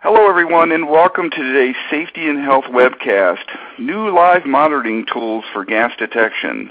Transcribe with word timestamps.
Hello, 0.00 0.30
everyone, 0.30 0.70
and 0.70 0.88
welcome 0.88 1.28
to 1.28 1.36
today's 1.36 1.74
Safety 1.90 2.28
and 2.28 2.38
Health 2.38 2.66
webcast, 2.66 3.42
New 3.80 4.14
Live 4.14 4.46
Monitoring 4.46 5.04
Tools 5.12 5.44
for 5.52 5.64
Gas 5.64 5.90
Detection, 5.98 6.70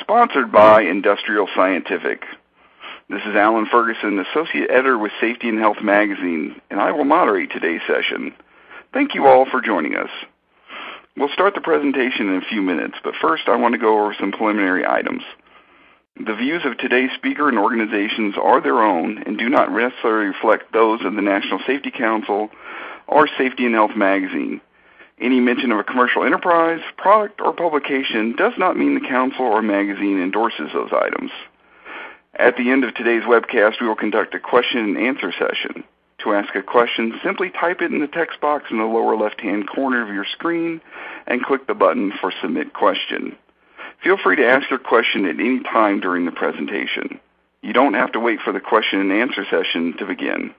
sponsored 0.00 0.50
by 0.50 0.82
Industrial 0.82 1.46
Scientific. 1.54 2.24
This 3.08 3.22
is 3.24 3.36
Alan 3.36 3.66
Ferguson, 3.70 4.18
Associate 4.18 4.68
Editor 4.68 4.98
with 4.98 5.12
Safety 5.20 5.48
and 5.48 5.60
Health 5.60 5.76
magazine, 5.80 6.60
and 6.68 6.80
I 6.80 6.90
will 6.90 7.04
moderate 7.04 7.52
today's 7.52 7.82
session. 7.86 8.34
Thank 8.92 9.14
you 9.14 9.28
all 9.28 9.46
for 9.48 9.60
joining 9.60 9.94
us. 9.94 10.10
We'll 11.16 11.28
start 11.28 11.54
the 11.54 11.60
presentation 11.60 12.30
in 12.30 12.42
a 12.42 12.48
few 12.50 12.62
minutes, 12.62 12.96
but 13.04 13.14
first 13.20 13.44
I 13.46 13.54
want 13.54 13.74
to 13.74 13.78
go 13.78 14.02
over 14.02 14.16
some 14.18 14.32
preliminary 14.32 14.84
items. 14.84 15.22
The 16.18 16.34
views 16.34 16.64
of 16.64 16.78
today's 16.78 17.10
speaker 17.14 17.46
and 17.46 17.58
organizations 17.58 18.36
are 18.42 18.62
their 18.62 18.82
own 18.82 19.22
and 19.26 19.36
do 19.36 19.50
not 19.50 19.70
necessarily 19.70 20.28
reflect 20.28 20.72
those 20.72 21.04
of 21.04 21.14
the 21.14 21.20
National 21.20 21.60
Safety 21.66 21.90
Council 21.90 22.48
or 23.06 23.28
Safety 23.36 23.66
and 23.66 23.74
Health 23.74 23.94
magazine. 23.94 24.62
Any 25.20 25.40
mention 25.40 25.72
of 25.72 25.78
a 25.78 25.84
commercial 25.84 26.24
enterprise, 26.24 26.80
product, 26.96 27.42
or 27.42 27.52
publication 27.52 28.34
does 28.34 28.54
not 28.56 28.78
mean 28.78 28.94
the 28.94 29.06
council 29.06 29.44
or 29.44 29.60
magazine 29.60 30.22
endorses 30.22 30.70
those 30.72 30.90
items. 30.90 31.30
At 32.34 32.56
the 32.56 32.70
end 32.70 32.84
of 32.84 32.94
today's 32.94 33.24
webcast, 33.24 33.82
we 33.82 33.86
will 33.86 33.94
conduct 33.94 34.34
a 34.34 34.40
question 34.40 34.80
and 34.80 34.98
answer 34.98 35.32
session. 35.32 35.84
To 36.24 36.32
ask 36.32 36.54
a 36.54 36.62
question, 36.62 37.20
simply 37.22 37.50
type 37.50 37.82
it 37.82 37.92
in 37.92 38.00
the 38.00 38.06
text 38.06 38.40
box 38.40 38.64
in 38.70 38.78
the 38.78 38.84
lower 38.84 39.16
left-hand 39.16 39.68
corner 39.68 40.02
of 40.02 40.14
your 40.14 40.24
screen 40.24 40.80
and 41.26 41.44
click 41.44 41.66
the 41.66 41.74
button 41.74 42.10
for 42.22 42.32
Submit 42.40 42.72
Question. 42.72 43.36
Feel 44.06 44.18
free 44.22 44.36
to 44.36 44.46
ask 44.46 44.70
your 44.70 44.78
question 44.78 45.24
at 45.24 45.34
any 45.34 45.58
time 45.64 45.98
during 45.98 46.26
the 46.26 46.30
presentation. 46.30 47.18
You 47.60 47.72
don't 47.72 47.94
have 47.94 48.12
to 48.12 48.20
wait 48.20 48.38
for 48.44 48.52
the 48.52 48.60
question 48.60 49.00
and 49.00 49.10
answer 49.10 49.44
session 49.50 49.96
to 49.98 50.06
begin. 50.06 50.54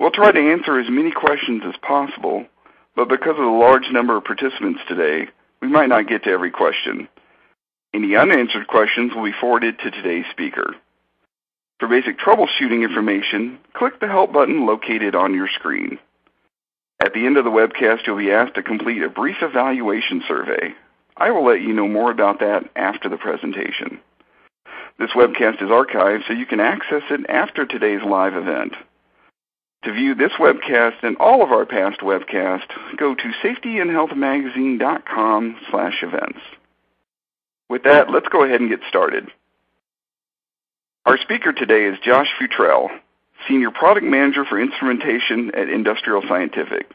We'll 0.00 0.10
try 0.10 0.32
to 0.32 0.52
answer 0.52 0.80
as 0.80 0.90
many 0.90 1.12
questions 1.12 1.62
as 1.64 1.76
possible, 1.80 2.44
but 2.96 3.08
because 3.08 3.38
of 3.38 3.44
the 3.44 3.60
large 3.62 3.84
number 3.92 4.16
of 4.16 4.24
participants 4.24 4.80
today, 4.88 5.28
we 5.62 5.68
might 5.68 5.88
not 5.88 6.08
get 6.08 6.24
to 6.24 6.30
every 6.30 6.50
question. 6.50 7.06
Any 7.94 8.16
unanswered 8.16 8.66
questions 8.66 9.12
will 9.14 9.22
be 9.22 9.40
forwarded 9.40 9.78
to 9.78 9.92
today's 9.92 10.26
speaker. 10.32 10.74
For 11.78 11.86
basic 11.86 12.18
troubleshooting 12.18 12.82
information, 12.82 13.60
click 13.74 14.00
the 14.00 14.08
Help 14.08 14.32
button 14.32 14.66
located 14.66 15.14
on 15.14 15.34
your 15.34 15.48
screen. 15.54 16.00
At 17.00 17.14
the 17.14 17.26
end 17.26 17.36
of 17.36 17.44
the 17.44 17.50
webcast, 17.50 18.08
you'll 18.08 18.18
be 18.18 18.32
asked 18.32 18.56
to 18.56 18.64
complete 18.64 19.04
a 19.04 19.08
brief 19.08 19.36
evaluation 19.40 20.24
survey. 20.26 20.74
I 21.16 21.30
will 21.30 21.46
let 21.46 21.62
you 21.62 21.72
know 21.72 21.86
more 21.86 22.10
about 22.10 22.40
that 22.40 22.68
after 22.74 23.08
the 23.08 23.16
presentation. 23.16 24.00
This 24.98 25.10
webcast 25.10 25.62
is 25.62 25.70
archived 25.70 26.26
so 26.26 26.34
you 26.34 26.46
can 26.46 26.58
access 26.60 27.02
it 27.10 27.20
after 27.28 27.66
today's 27.66 28.02
live 28.04 28.34
event. 28.34 28.74
To 29.84 29.92
view 29.92 30.14
this 30.14 30.32
webcast 30.40 31.02
and 31.02 31.18
all 31.18 31.42
of 31.42 31.52
our 31.52 31.66
past 31.66 32.00
webcasts, 32.00 32.70
go 32.96 33.14
to 33.14 33.32
safetyandhealthmagazine.com 33.42 35.56
slash 35.70 36.02
events. 36.02 36.38
With 37.68 37.82
that, 37.84 38.10
let's 38.10 38.28
go 38.28 38.44
ahead 38.44 38.60
and 38.60 38.70
get 38.70 38.80
started. 38.88 39.28
Our 41.04 41.18
speaker 41.18 41.52
today 41.52 41.84
is 41.84 41.98
Josh 42.02 42.28
Futrell, 42.40 42.88
Senior 43.46 43.70
Product 43.70 44.06
Manager 44.06 44.46
for 44.46 44.58
Instrumentation 44.58 45.54
at 45.54 45.68
Industrial 45.68 46.22
Scientific. 46.26 46.90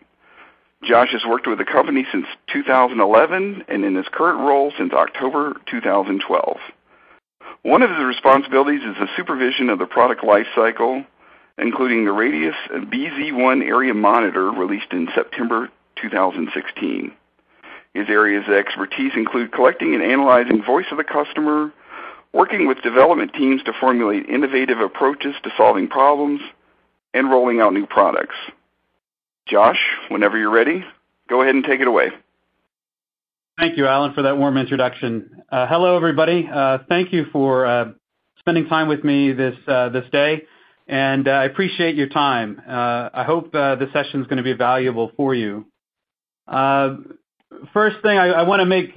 Josh 0.84 1.10
has 1.12 1.26
worked 1.28 1.48
with 1.48 1.58
the 1.58 1.66
company 1.66 2.06
since 2.12 2.26
2011 2.54 3.66
and 3.68 3.84
in 3.84 3.96
his 3.96 4.08
current 4.12 4.40
role 4.40 4.72
since 4.78 4.94
October 4.94 5.56
2012. 5.70 6.58
One 7.64 7.82
of 7.82 7.90
his 7.90 8.00
responsibilities 8.00 8.82
is 8.82 8.96
the 8.96 9.10
supervision 9.18 9.70
of 9.70 9.80
the 9.80 9.86
product 9.86 10.24
life 10.24 10.48
cycle, 10.56 11.04
including 11.58 12.06
the 12.06 12.14
Radius 12.14 12.56
BZ1 12.72 13.62
area 13.64 13.94
monitor 13.94 14.50
released 14.52 14.92
in 14.92 15.10
September 15.14 15.70
2016. 16.02 17.12
His 17.94 18.08
areas 18.08 18.46
of 18.48 18.54
expertise 18.54 19.12
include 19.16 19.52
collecting 19.52 19.94
and 19.94 20.04
analyzing 20.04 20.64
voice 20.64 20.86
of 20.92 20.98
the 20.98 21.04
customer, 21.04 21.74
working 22.32 22.68
with 22.68 22.82
development 22.82 23.34
teams 23.34 23.62
to 23.64 23.74
formulate 23.82 24.30
innovative 24.30 24.80
approaches 24.80 25.36
to 25.44 25.52
solving 25.58 25.90
problems, 25.90 26.40
and 27.14 27.30
rolling 27.30 27.60
out 27.60 27.74
new 27.74 27.88
products. 27.88 28.36
Josh, 29.50 29.80
whenever 30.10 30.38
you're 30.38 30.52
ready, 30.52 30.84
go 31.28 31.42
ahead 31.42 31.56
and 31.56 31.64
take 31.64 31.82
it 31.82 31.88
away. 31.88 32.10
Thank 33.58 33.78
you, 33.78 33.88
Alan, 33.88 34.14
for 34.14 34.22
that 34.22 34.38
warm 34.38 34.58
introduction. 34.58 35.42
Uh, 35.52 35.66
hello, 35.68 35.98
everybody. 35.98 36.48
Uh, 36.52 36.80
thank 36.88 37.12
you 37.12 37.26
for 37.32 37.66
uh, 37.66 37.86
spending 38.38 38.68
time 38.68 38.88
with 38.88 39.04
me 39.04 39.34
this 39.34 39.56
this 39.66 40.06
day, 40.12 40.44
and 40.88 41.28
I 41.28 41.46
appreciate 41.46 41.96
your 41.96 42.10
time. 42.10 42.62
I 42.68 43.24
hope 43.26 43.52
the 43.52 43.90
session 43.92 44.22
is 44.22 44.28
going 44.28 44.38
to 44.38 44.44
be 44.44 44.54
valuable 44.54 45.12
for 45.18 45.34
you. 45.34 45.66
First 46.48 47.98
thing, 48.04 48.18
I, 48.18 48.44
to 48.44 48.66
make 48.66 48.96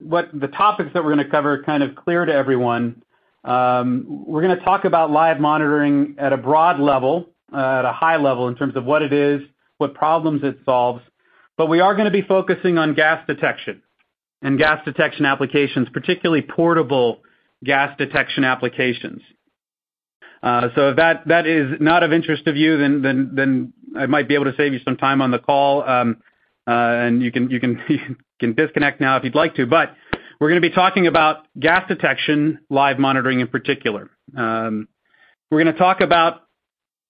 what 0.00 0.30
the 0.32 0.48
topics 0.48 0.90
that 0.94 1.04
we're 1.04 1.14
going 1.14 1.24
to 1.24 1.30
cover 1.30 1.62
kind 1.62 1.82
of 1.82 1.94
clear 1.96 2.24
to 2.24 2.32
everyone. 2.32 3.02
Um, 3.44 4.24
we're 4.26 4.42
going 4.42 4.58
to 4.58 4.64
talk 4.64 4.84
about 4.84 5.10
live 5.10 5.38
monitoring 5.38 6.16
at 6.18 6.32
a 6.32 6.36
broad 6.36 6.80
level, 6.80 7.28
at 7.52 7.84
a 7.84 7.92
high 7.92 8.16
level 8.16 8.48
in 8.48 8.56
terms 8.56 8.76
of 8.76 8.84
what 8.84 9.02
it 9.02 9.12
is, 9.12 9.42
what 9.78 9.94
problems 9.94 10.42
it 10.44 10.58
solves. 10.64 11.02
But 11.56 11.66
we 11.66 11.80
are 11.80 11.94
going 11.94 12.06
to 12.06 12.10
be 12.10 12.22
focusing 12.22 12.78
on 12.78 12.94
gas 12.94 13.26
detection 13.26 13.82
and 14.42 14.58
gas 14.58 14.84
detection 14.84 15.26
applications, 15.26 15.88
particularly 15.92 16.42
portable 16.42 17.20
gas 17.62 17.96
detection 17.98 18.44
applications. 18.44 19.22
Uh, 20.42 20.68
so 20.74 20.88
if 20.90 20.96
that, 20.96 21.46
is 21.46 21.78
not 21.80 22.02
of 22.02 22.12
interest 22.12 22.44
to 22.46 22.54
you, 22.54 22.78
then, 22.78 23.72
I 23.98 24.06
might 24.06 24.28
be 24.28 24.34
able 24.34 24.46
to 24.46 24.54
save 24.56 24.72
you 24.72 24.78
some 24.84 24.96
time 24.96 25.20
on 25.20 25.30
the 25.30 25.38
call, 25.38 25.82
um, 25.82 26.22
uh, 26.66 26.70
and 26.70 27.22
you 27.22 27.30
can, 27.32 27.48
disconnect 28.56 29.00
now 29.00 29.16
if 29.16 29.24
you'd 29.24 29.34
like 29.34 29.56
to. 29.56 29.66
But 29.66 29.94
we're 30.40 30.48
going 30.48 30.62
to 30.62 30.66
be 30.66 30.74
talking 30.74 31.06
about 31.06 31.44
gas 31.58 31.86
detection, 31.88 32.60
live 32.70 32.98
monitoring 32.98 33.40
in 33.40 33.48
particular. 33.48 34.10
Um, 34.34 34.88
we're 35.50 35.62
going 35.62 35.74
to 35.74 35.78
talk 35.78 36.00
about 36.00 36.42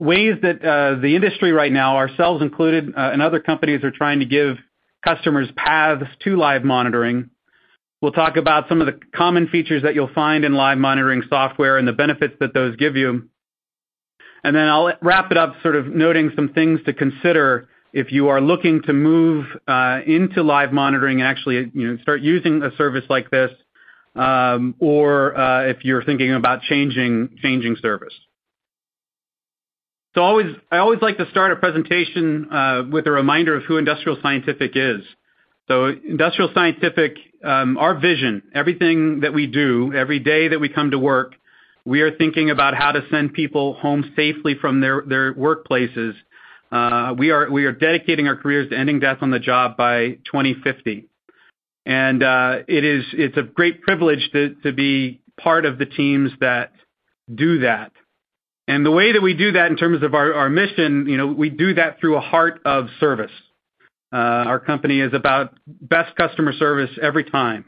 ways 0.00 0.34
that 0.42 0.64
uh, 0.64 1.00
the 1.00 1.14
industry 1.14 1.52
right 1.52 1.70
now, 1.70 1.98
ourselves 1.98 2.42
included, 2.42 2.94
uh, 2.96 3.10
and 3.12 3.22
other 3.22 3.38
companies 3.38 3.84
are 3.84 3.90
trying 3.90 4.20
to 4.20 4.26
give 4.26 4.56
customers 5.04 5.48
paths 5.54 6.06
to 6.24 6.36
live 6.36 6.64
monitoring. 6.64 7.30
We'll 8.00 8.12
talk 8.12 8.36
about 8.36 8.68
some 8.68 8.80
of 8.80 8.86
the 8.86 8.98
common 9.14 9.48
features 9.48 9.82
that 9.82 9.94
you'll 9.94 10.12
find 10.12 10.44
in 10.44 10.54
live 10.54 10.78
monitoring 10.78 11.22
software 11.28 11.76
and 11.76 11.86
the 11.86 11.92
benefits 11.92 12.34
that 12.40 12.54
those 12.54 12.76
give 12.76 12.96
you. 12.96 13.28
And 14.42 14.56
then 14.56 14.68
I'll 14.68 14.92
wrap 15.02 15.30
it 15.30 15.36
up 15.36 15.56
sort 15.62 15.76
of 15.76 15.86
noting 15.86 16.32
some 16.34 16.54
things 16.54 16.80
to 16.86 16.94
consider 16.94 17.68
if 17.92 18.10
you 18.10 18.28
are 18.28 18.40
looking 18.40 18.80
to 18.82 18.94
move 18.94 19.44
uh, 19.68 20.00
into 20.06 20.42
live 20.42 20.72
monitoring 20.72 21.20
and 21.20 21.28
actually 21.28 21.70
you 21.74 21.88
know, 21.88 21.98
start 22.00 22.22
using 22.22 22.62
a 22.62 22.74
service 22.76 23.04
like 23.10 23.30
this, 23.30 23.50
um, 24.16 24.74
or 24.78 25.34
if 25.68 25.84
you're 25.84 26.02
thinking 26.02 26.32
about 26.32 26.62
changing, 26.62 27.36
changing 27.42 27.76
service. 27.82 28.14
So 30.14 30.22
always, 30.22 30.56
I 30.72 30.78
always 30.78 31.00
like 31.00 31.18
to 31.18 31.30
start 31.30 31.52
a 31.52 31.56
presentation 31.56 32.48
uh, 32.50 32.82
with 32.90 33.06
a 33.06 33.12
reminder 33.12 33.56
of 33.56 33.64
who 33.64 33.76
Industrial 33.76 34.18
Scientific 34.20 34.72
is. 34.74 35.02
So 35.68 35.86
Industrial 35.86 36.50
Scientific, 36.52 37.16
um, 37.44 37.78
our 37.78 37.94
vision, 37.94 38.42
everything 38.52 39.20
that 39.20 39.32
we 39.32 39.46
do, 39.46 39.92
every 39.94 40.18
day 40.18 40.48
that 40.48 40.58
we 40.58 40.68
come 40.68 40.90
to 40.90 40.98
work, 40.98 41.34
we 41.84 42.00
are 42.00 42.16
thinking 42.16 42.50
about 42.50 42.74
how 42.74 42.90
to 42.90 43.02
send 43.10 43.34
people 43.34 43.74
home 43.74 44.12
safely 44.16 44.56
from 44.60 44.80
their, 44.80 45.02
workplaces. 45.34 46.14
Uh, 46.72 47.14
we 47.16 47.30
are 47.30 47.50
we 47.50 47.64
are 47.64 47.72
dedicating 47.72 48.28
our 48.28 48.36
careers 48.36 48.70
to 48.70 48.78
ending 48.78 49.00
death 49.00 49.18
on 49.22 49.30
the 49.30 49.40
job 49.40 49.76
by 49.76 50.18
2050, 50.30 51.06
and 51.84 52.22
uh, 52.22 52.58
it 52.68 52.84
is 52.84 53.04
it's 53.12 53.36
a 53.36 53.42
great 53.42 53.82
privilege 53.82 54.30
to 54.32 54.72
be 54.72 55.20
part 55.36 55.64
of 55.64 55.78
the 55.78 55.86
teams 55.86 56.30
that 56.40 56.72
do 57.32 57.60
that. 57.60 57.90
And 58.70 58.86
the 58.86 58.92
way 58.92 59.12
that 59.12 59.20
we 59.20 59.34
do 59.34 59.50
that 59.52 59.70
in 59.72 59.76
terms 59.76 60.02
of 60.04 60.14
our, 60.14 60.48
mission, 60.48 61.06
you 61.08 61.16
know, 61.16 61.26
we 61.26 61.50
do 61.50 61.74
that 61.74 61.98
through 61.98 62.16
a 62.16 62.20
heart 62.20 62.60
of 62.64 62.86
service. 63.00 63.32
Uh, 64.12 64.16
our 64.16 64.60
company 64.60 65.00
is 65.00 65.12
about 65.12 65.58
best 65.66 66.14
customer 66.14 66.52
service 66.52 66.90
every 67.02 67.24
time. 67.24 67.64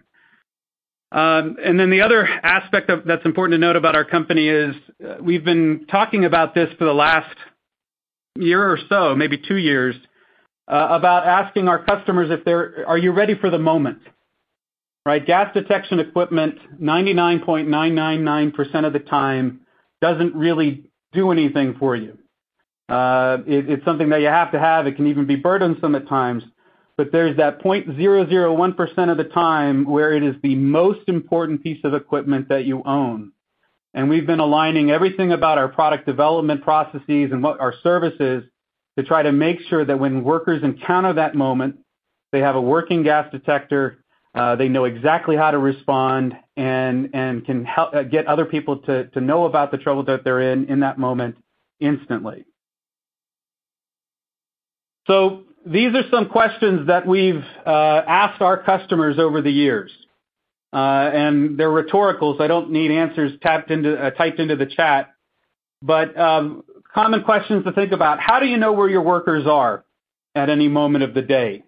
Um, 1.10 1.56
and 1.62 1.80
then 1.80 1.90
the 1.90 2.02
other 2.02 2.24
aspect 2.24 2.88
that's 3.04 3.24
important 3.24 3.54
to 3.54 3.58
note 3.58 3.74
about 3.74 3.96
our 3.96 4.04
company 4.04 4.48
is 4.48 4.76
uh, 5.04 5.16
we've 5.20 5.44
been 5.44 5.86
talking 5.90 6.24
about 6.24 6.54
this 6.54 6.68
for 6.78 6.84
the 6.84 6.94
last 6.94 7.36
year 8.38 8.64
or 8.64 8.78
so, 8.88 9.16
maybe 9.16 9.38
two 9.38 9.56
years, 9.56 9.96
uh, 10.68 10.86
about 10.90 11.26
asking 11.26 11.66
our 11.66 11.84
customers 11.84 12.30
if 12.30 12.44
they're, 12.44 12.84
are 12.86 12.96
you 12.96 13.10
ready 13.10 13.34
for 13.34 13.50
the 13.50 13.58
moment? 13.58 13.98
Right? 15.04 15.26
Gas 15.26 15.52
detection 15.52 15.98
equipment, 15.98 16.60
99.999% 16.80 18.86
of 18.86 18.92
the 18.92 19.00
time, 19.00 19.62
doesn't 20.00 20.36
really 20.36 20.91
do 21.12 21.30
anything 21.30 21.76
for 21.78 21.96
you. 21.96 22.18
Uh, 22.88 23.38
it, 23.46 23.70
it's 23.70 23.84
something 23.84 24.10
that 24.10 24.20
you 24.20 24.26
have 24.26 24.52
to 24.52 24.58
have. 24.58 24.86
It 24.86 24.96
can 24.96 25.06
even 25.06 25.26
be 25.26 25.36
burdensome 25.36 25.94
at 25.94 26.08
times. 26.08 26.42
But 26.96 27.10
there's 27.10 27.36
that 27.38 27.62
0.001% 27.62 29.10
of 29.10 29.16
the 29.16 29.24
time 29.24 29.84
where 29.84 30.12
it 30.12 30.22
is 30.22 30.34
the 30.42 30.54
most 30.54 31.08
important 31.08 31.62
piece 31.62 31.82
of 31.84 31.94
equipment 31.94 32.48
that 32.50 32.64
you 32.64 32.82
own. 32.84 33.32
And 33.94 34.08
we've 34.08 34.26
been 34.26 34.40
aligning 34.40 34.90
everything 34.90 35.32
about 35.32 35.58
our 35.58 35.68
product 35.68 36.06
development 36.06 36.62
processes 36.62 37.30
and 37.32 37.42
what 37.42 37.60
our 37.60 37.74
services 37.82 38.44
to 38.98 39.04
try 39.04 39.22
to 39.22 39.32
make 39.32 39.60
sure 39.68 39.84
that 39.84 39.98
when 39.98 40.22
workers 40.22 40.62
encounter 40.62 41.14
that 41.14 41.34
moment, 41.34 41.76
they 42.30 42.40
have 42.40 42.56
a 42.56 42.60
working 42.60 43.02
gas 43.02 43.30
detector, 43.30 44.01
they 44.34 44.68
know 44.68 44.84
exactly 44.84 45.36
how 45.36 45.50
to 45.50 45.58
respond, 45.58 46.36
and 46.56 47.44
can 47.44 47.64
help 47.64 47.94
uh, 47.94 48.02
get 48.02 48.26
other 48.26 48.44
people 48.44 48.78
to 48.78 49.20
know 49.20 49.44
about 49.44 49.70
the 49.70 49.78
trouble 49.78 50.04
that 50.04 50.24
they're 50.24 50.52
in 50.52 50.66
in 50.66 50.80
that 50.80 50.98
moment 50.98 51.36
instantly. 51.80 52.44
So 55.06 55.42
these 55.66 55.94
are 55.94 56.04
some 56.10 56.28
questions 56.28 56.86
that 56.86 57.06
we've 57.06 57.44
uh, 57.66 58.02
asked 58.06 58.40
our 58.40 58.62
customers 58.62 59.18
over 59.18 59.42
the 59.42 59.50
years. 59.50 59.90
Uh, 60.72 61.10
and 61.12 61.58
they're 61.58 61.70
rhetorical, 61.70 62.34
so 62.38 62.44
I 62.44 62.46
don't 62.46 62.70
need 62.70 62.90
answers 62.90 63.32
uh, 63.44 64.10
typed 64.10 64.40
into 64.40 64.56
the 64.56 64.66
chat. 64.74 65.10
But 65.82 66.18
um, 66.18 66.64
common 66.94 67.24
questions 67.24 67.64
to 67.64 67.72
think 67.72 67.92
about. 67.92 68.20
How 68.20 68.40
do 68.40 68.46
you 68.46 68.56
know 68.56 68.72
where 68.72 68.88
your 68.88 69.02
workers 69.02 69.46
are 69.46 69.84
at 70.34 70.48
any 70.48 70.68
moment 70.68 71.04
of 71.04 71.12
the 71.12 71.20
day? 71.20 71.64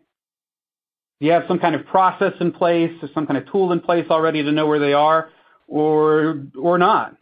Do 1.25 1.29
you 1.29 1.33
have 1.33 1.45
some 1.49 1.59
kind 1.59 1.75
of 1.75 1.87
process 1.87 2.35
in 2.39 2.53
place 2.53 2.93
or 3.01 3.09
some 3.15 3.27
kind 3.27 3.39
of 3.39 3.51
tool 3.51 3.73
in 3.73 3.81
place 3.81 4.05
already 4.11 4.43
to 4.43 4.53
know 4.53 4.67
where 4.67 4.79
they 4.79 4.93
are 4.93 5.31
or, 5.67 6.45
or 6.55 6.77
not? 6.77 7.17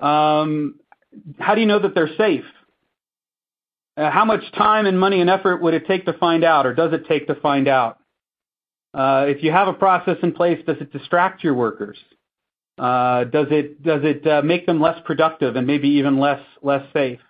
Um, 0.00 0.80
how 1.38 1.54
do 1.54 1.60
you 1.60 1.68
know 1.68 1.78
that 1.78 1.94
they're 1.94 2.16
safe? 2.18 2.42
Uh, 3.96 4.10
how 4.10 4.24
much 4.24 4.40
time 4.58 4.86
and 4.86 4.98
money 4.98 5.20
and 5.20 5.30
effort 5.30 5.62
would 5.62 5.72
it 5.72 5.86
take 5.86 6.04
to 6.06 6.14
find 6.14 6.42
out, 6.42 6.66
or 6.66 6.74
does 6.74 6.92
it 6.92 7.06
take 7.06 7.28
to 7.28 7.36
find 7.36 7.68
out? 7.68 7.98
Uh, 8.92 9.26
if 9.28 9.44
you 9.44 9.52
have 9.52 9.68
a 9.68 9.72
process 9.72 10.16
in 10.24 10.32
place, 10.32 10.58
does 10.66 10.78
it 10.80 10.92
distract 10.92 11.44
your 11.44 11.54
workers? 11.54 11.98
Uh, 12.76 13.22
does 13.22 13.46
it 13.52 13.84
does 13.84 14.00
it 14.02 14.44
make 14.44 14.66
them 14.66 14.80
less 14.80 14.98
productive 15.04 15.54
and 15.54 15.64
maybe 15.64 15.90
even 15.90 16.18
less 16.18 16.40
less 16.60 16.84
safe? 16.92 17.20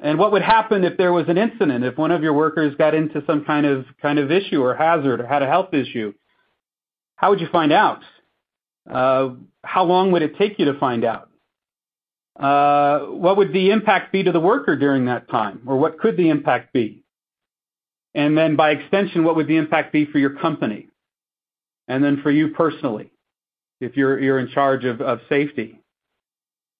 And 0.00 0.18
what 0.18 0.32
would 0.32 0.42
happen 0.42 0.84
if 0.84 0.96
there 0.96 1.12
was 1.12 1.28
an 1.28 1.38
incident? 1.38 1.84
If 1.84 1.98
one 1.98 2.12
of 2.12 2.22
your 2.22 2.32
workers 2.32 2.74
got 2.76 2.94
into 2.94 3.22
some 3.26 3.44
kind 3.44 3.66
of 3.66 3.84
kind 4.00 4.18
of 4.18 4.30
issue 4.30 4.62
or 4.62 4.74
hazard 4.74 5.20
or 5.20 5.26
had 5.26 5.42
a 5.42 5.46
health 5.46 5.74
issue, 5.74 6.14
how 7.16 7.30
would 7.30 7.40
you 7.40 7.48
find 7.50 7.72
out? 7.72 8.00
Uh, 8.88 9.30
how 9.64 9.84
long 9.84 10.12
would 10.12 10.22
it 10.22 10.36
take 10.38 10.58
you 10.58 10.66
to 10.66 10.78
find 10.78 11.04
out? 11.04 11.28
Uh, 12.38 13.06
what 13.06 13.36
would 13.36 13.52
the 13.52 13.70
impact 13.70 14.12
be 14.12 14.22
to 14.22 14.30
the 14.30 14.40
worker 14.40 14.76
during 14.76 15.06
that 15.06 15.28
time? 15.28 15.62
Or 15.66 15.76
what 15.76 15.98
could 15.98 16.16
the 16.16 16.28
impact 16.28 16.72
be? 16.72 17.02
And 18.14 18.38
then 18.38 18.56
by 18.56 18.70
extension, 18.70 19.24
what 19.24 19.36
would 19.36 19.48
the 19.48 19.56
impact 19.56 19.92
be 19.92 20.06
for 20.06 20.18
your 20.18 20.38
company? 20.38 20.88
And 21.88 22.02
then 22.02 22.22
for 22.22 22.30
you 22.30 22.50
personally, 22.50 23.10
if 23.80 23.96
you're, 23.96 24.18
you're 24.20 24.38
in 24.38 24.48
charge 24.48 24.84
of, 24.84 25.00
of 25.00 25.20
safety. 25.28 25.80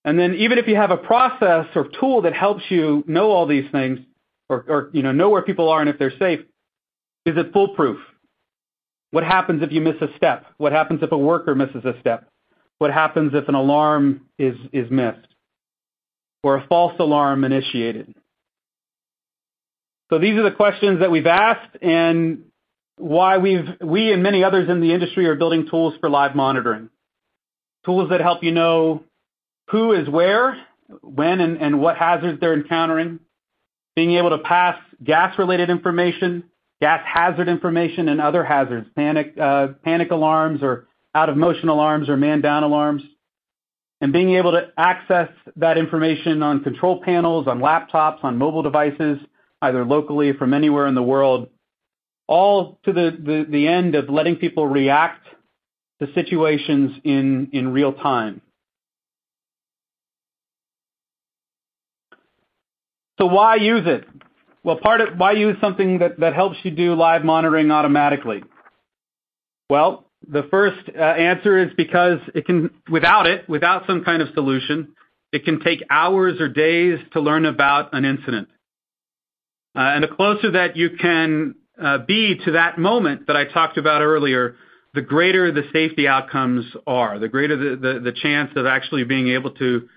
And 0.09 0.19
then 0.19 0.35
even 0.37 0.57
if 0.57 0.67
you 0.67 0.77
have 0.77 0.91
a 0.91 0.97
process 0.97 1.67
or 1.75 1.87
tool 2.01 2.23
that 2.23 2.33
helps 2.33 2.63
you 2.71 3.05
know 3.07 3.31
all 3.31 3.47
these 3.47 3.71
things, 3.71 3.99
or, 4.49 4.65
know, 5.03 5.13
know 5.13 5.29
where 5.29 5.43
people 5.43 5.69
are 5.69 5.83
and 5.83 5.91
if 5.91 5.99
they're 5.99 6.19
safe, 6.19 6.41
is 7.27 7.37
it 7.37 7.53
foolproof? 7.53 7.99
What 9.11 9.25
happens 9.25 9.63
if 9.63 9.71
you 9.71 9.83
miss 9.83 9.97
a 10.01 10.09
step? 10.17 10.47
What 10.57 10.73
happens 10.73 11.03
if 11.03 11.13
a 11.13 11.19
worker 11.19 11.55
misses 11.55 11.85
a 11.85 11.93
step? 12.01 12.27
What 12.79 12.91
happens 12.91 13.33
if 13.35 13.49
an 13.49 13.55
alarm 13.55 14.23
is, 14.39 14.57
is 14.73 14.91
missed? 14.91 15.29
or 16.43 16.57
a 16.57 16.67
false 16.67 16.95
alarm 16.99 17.45
initiated? 17.45 18.15
So 20.11 20.19
these 20.19 20.39
are 20.39 20.43
the 20.43 20.57
questions 20.57 21.01
that 21.01 21.11
we've 21.11 21.27
asked 21.27 21.77
and 21.83 22.45
why 22.97 23.37
we 23.37 23.57
and 23.59 24.23
many 24.23 24.43
others 24.43 24.71
in 24.71 24.81
the 24.81 24.95
industry 24.95 25.27
are 25.27 25.35
building 25.35 25.69
tools 25.69 25.95
for 26.01 26.09
live 26.09 26.35
monitoring. 26.35 26.89
Tools 27.85 28.09
that 28.09 28.21
help 28.21 28.43
you 28.43 28.53
know 28.53 29.05
who 29.71 29.93
is 29.93 30.09
where, 30.09 30.57
when 31.03 31.41
and, 31.41 31.81
what 31.81 31.97
hazards 31.97 32.41
they're 32.41 32.55
encountering, 32.55 33.21
being 33.95 34.13
able 34.13 34.31
to 34.31 34.39
pass 34.39 34.77
gas-related 35.03 35.71
information, 35.71 36.45
gas 36.81 37.03
hazard 37.05 37.49
information, 37.49 38.09
and 38.09 38.21
other 38.21 38.45
hazards, 38.45 38.89
panic, 38.95 39.35
uh, 39.41 39.69
panic 39.85 40.11
alarms 40.11 40.63
or 40.63 40.87
out-of-motion 41.15 41.69
alarms 41.69 42.09
or 42.09 42.17
man-down 42.17 42.63
alarms, 42.63 43.03
and 44.01 44.13
being 44.13 44.37
able 44.37 44.53
to 44.53 44.69
access 44.77 45.29
that 45.57 45.77
information 45.77 46.43
on 46.43 46.63
control 46.63 47.01
panels, 47.03 47.47
on 47.49 47.59
laptops, 47.59 48.23
on 48.23 48.39
mobile 48.39 48.63
devices, 48.63 49.19
either 49.61 49.85
locally 49.85 50.31
or 50.31 50.35
from 50.35 50.55
anywhere 50.55 50.87
in 50.87 50.95
the 50.95 51.03
world, 51.03 51.49
all 52.29 52.79
to 52.85 52.93
the, 52.93 53.11
end 53.67 53.95
of 53.95 54.09
letting 54.09 54.37
people 54.37 54.67
react 54.67 55.27
to 56.01 56.13
situations 56.15 56.93
in, 57.03 57.49
in 57.53 57.73
real 57.73 57.93
time. 57.93 58.41
So 62.13 62.19
why 63.27 63.57
use 63.57 63.85
it? 63.87 64.05
Well, 64.63 64.77
part 64.77 65.01
of 65.01 65.19
why 65.19 65.33
use 65.33 65.57
something 65.61 65.99
that, 65.99 66.35
helps 66.35 66.57
you 66.63 66.71
do 66.71 66.95
live 66.95 67.25
monitoring 67.25 67.71
automatically? 67.71 68.43
Well, 69.71 70.07
the 70.27 70.43
first 70.51 70.91
uh, 70.97 71.01
answer 71.01 71.59
is 71.59 71.71
because 71.77 72.19
it 72.35 72.47
can, 72.47 72.71
without 72.91 73.27
it, 73.27 73.49
without 73.49 73.87
some 73.87 74.05
kind 74.05 74.23
of 74.23 74.29
solution, 74.35 74.95
it 75.33 75.45
can 75.45 75.61
take 75.61 75.83
hours 75.91 76.41
or 76.41 76.49
days 76.49 76.99
to 77.13 77.21
learn 77.21 77.45
about 77.45 77.95
an 77.95 78.05
incident. 78.05 78.49
Uh, 79.77 79.81
and 79.81 80.05
the 80.05 80.09
closer 80.09 80.53
that 80.53 80.77
you 80.77 80.91
can 81.01 81.55
uh, 81.83 81.99
be 81.99 82.37
to 82.45 82.53
that 82.53 82.79
moment 82.79 83.27
that 83.27 83.37
I 83.37 83.45
talked 83.45 83.79
about 83.79 84.03
earlier, 84.03 84.57
the 84.95 85.03
greater 85.03 85.53
the 85.53 85.63
safety 85.73 86.09
outcomes 86.09 86.65
are, 86.87 87.19
the 87.19 87.29
greater 87.29 87.57
the, 87.57 88.13
chance 88.13 88.51
of 88.57 88.67
actually 88.67 89.05
being 89.05 89.29
able 89.29 89.53
to 89.53 89.89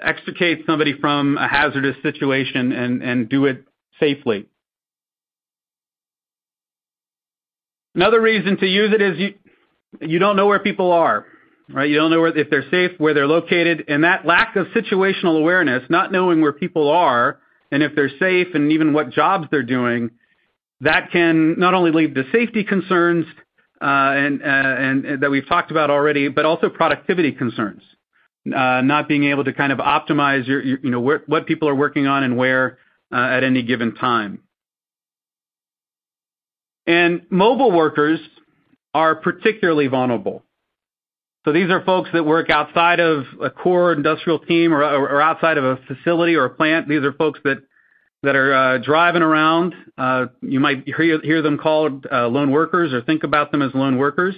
extricate 0.00 0.64
somebody 0.66 0.94
from 0.98 1.36
a 1.36 1.48
hazardous 1.48 1.96
situation 2.02 2.72
and, 2.72 3.28
do 3.28 3.46
it 3.46 3.64
safely. 4.00 4.46
Another 7.94 8.20
reason 8.20 8.56
to 8.58 8.66
use 8.66 8.92
it 8.94 9.02
is 9.02 9.18
you 9.18 9.34
you 10.00 10.18
don't 10.18 10.36
know 10.36 10.46
where 10.46 10.58
people 10.58 10.90
are, 10.90 11.26
right? 11.68 11.88
You 11.88 11.96
don't 11.96 12.10
know 12.10 12.24
if 12.24 12.48
they're 12.48 12.70
safe, 12.70 12.92
where 12.98 13.12
they're 13.12 13.26
located, 13.26 13.84
and 13.88 14.04
that 14.04 14.24
lack 14.24 14.56
of 14.56 14.68
situational 14.68 15.38
awareness, 15.38 15.82
not 15.90 16.10
knowing 16.10 16.40
where 16.40 16.54
people 16.54 16.88
are 16.88 17.38
and 17.72 17.82
if 17.82 17.96
they're 17.96 18.10
safe 18.20 18.48
and 18.54 18.70
even 18.70 18.92
what 18.92 19.10
jobs 19.10 19.48
they're 19.50 19.62
doing, 19.62 20.10
that 20.82 21.10
can 21.10 21.58
not 21.58 21.74
only 21.74 21.90
lead 21.90 22.14
to 22.14 22.24
safety 22.30 22.62
concerns 22.62 23.24
uh, 23.80 23.84
and, 23.84 24.42
uh, 24.42 24.44
and 24.44 25.22
that 25.22 25.30
we've 25.30 25.48
talked 25.48 25.70
about 25.70 25.90
already, 25.90 26.28
but 26.28 26.44
also 26.44 26.68
productivity 26.68 27.32
concerns. 27.32 27.82
Uh, 28.44 28.80
not 28.80 29.06
being 29.06 29.24
able 29.24 29.44
to 29.44 29.52
kind 29.52 29.70
of 29.70 29.78
optimize 29.78 30.48
your, 30.48 30.60
you 30.60 30.90
know 30.90 31.00
what 31.00 31.46
people 31.46 31.68
are 31.68 31.74
working 31.76 32.08
on 32.08 32.24
and 32.24 32.36
where 32.36 32.78
uh, 33.12 33.16
at 33.16 33.44
any 33.44 33.62
given 33.62 33.94
time. 33.94 34.40
And 36.84 37.22
mobile 37.30 37.70
workers 37.70 38.18
are 38.94 39.14
particularly 39.14 39.86
vulnerable. 39.86 40.42
So 41.44 41.52
these 41.52 41.70
are 41.70 41.84
folks 41.84 42.10
that 42.12 42.24
work 42.24 42.50
outside 42.50 42.98
of 42.98 43.26
a 43.40 43.48
core 43.48 43.92
industrial 43.92 44.40
team 44.40 44.72
or, 44.72 45.20
outside 45.20 45.56
of 45.56 45.64
a 45.64 45.76
facility 45.86 46.34
or 46.34 46.46
a 46.46 46.50
plant. 46.50 46.88
These 46.88 47.04
are 47.04 47.12
folks 47.12 47.38
that 47.44 47.58
that 48.24 48.34
are 48.34 48.54
uh, 48.54 48.78
driving 48.78 49.22
around. 49.22 49.74
You 50.40 50.58
might 50.58 50.84
hear, 50.84 51.20
hear 51.20 51.42
them 51.42 51.58
called 51.58 52.06
lone 52.10 52.50
workers 52.50 52.92
or 52.92 53.02
think 53.02 53.22
about 53.22 53.52
them 53.52 53.62
as 53.62 53.72
lone 53.72 53.98
workers. 53.98 54.34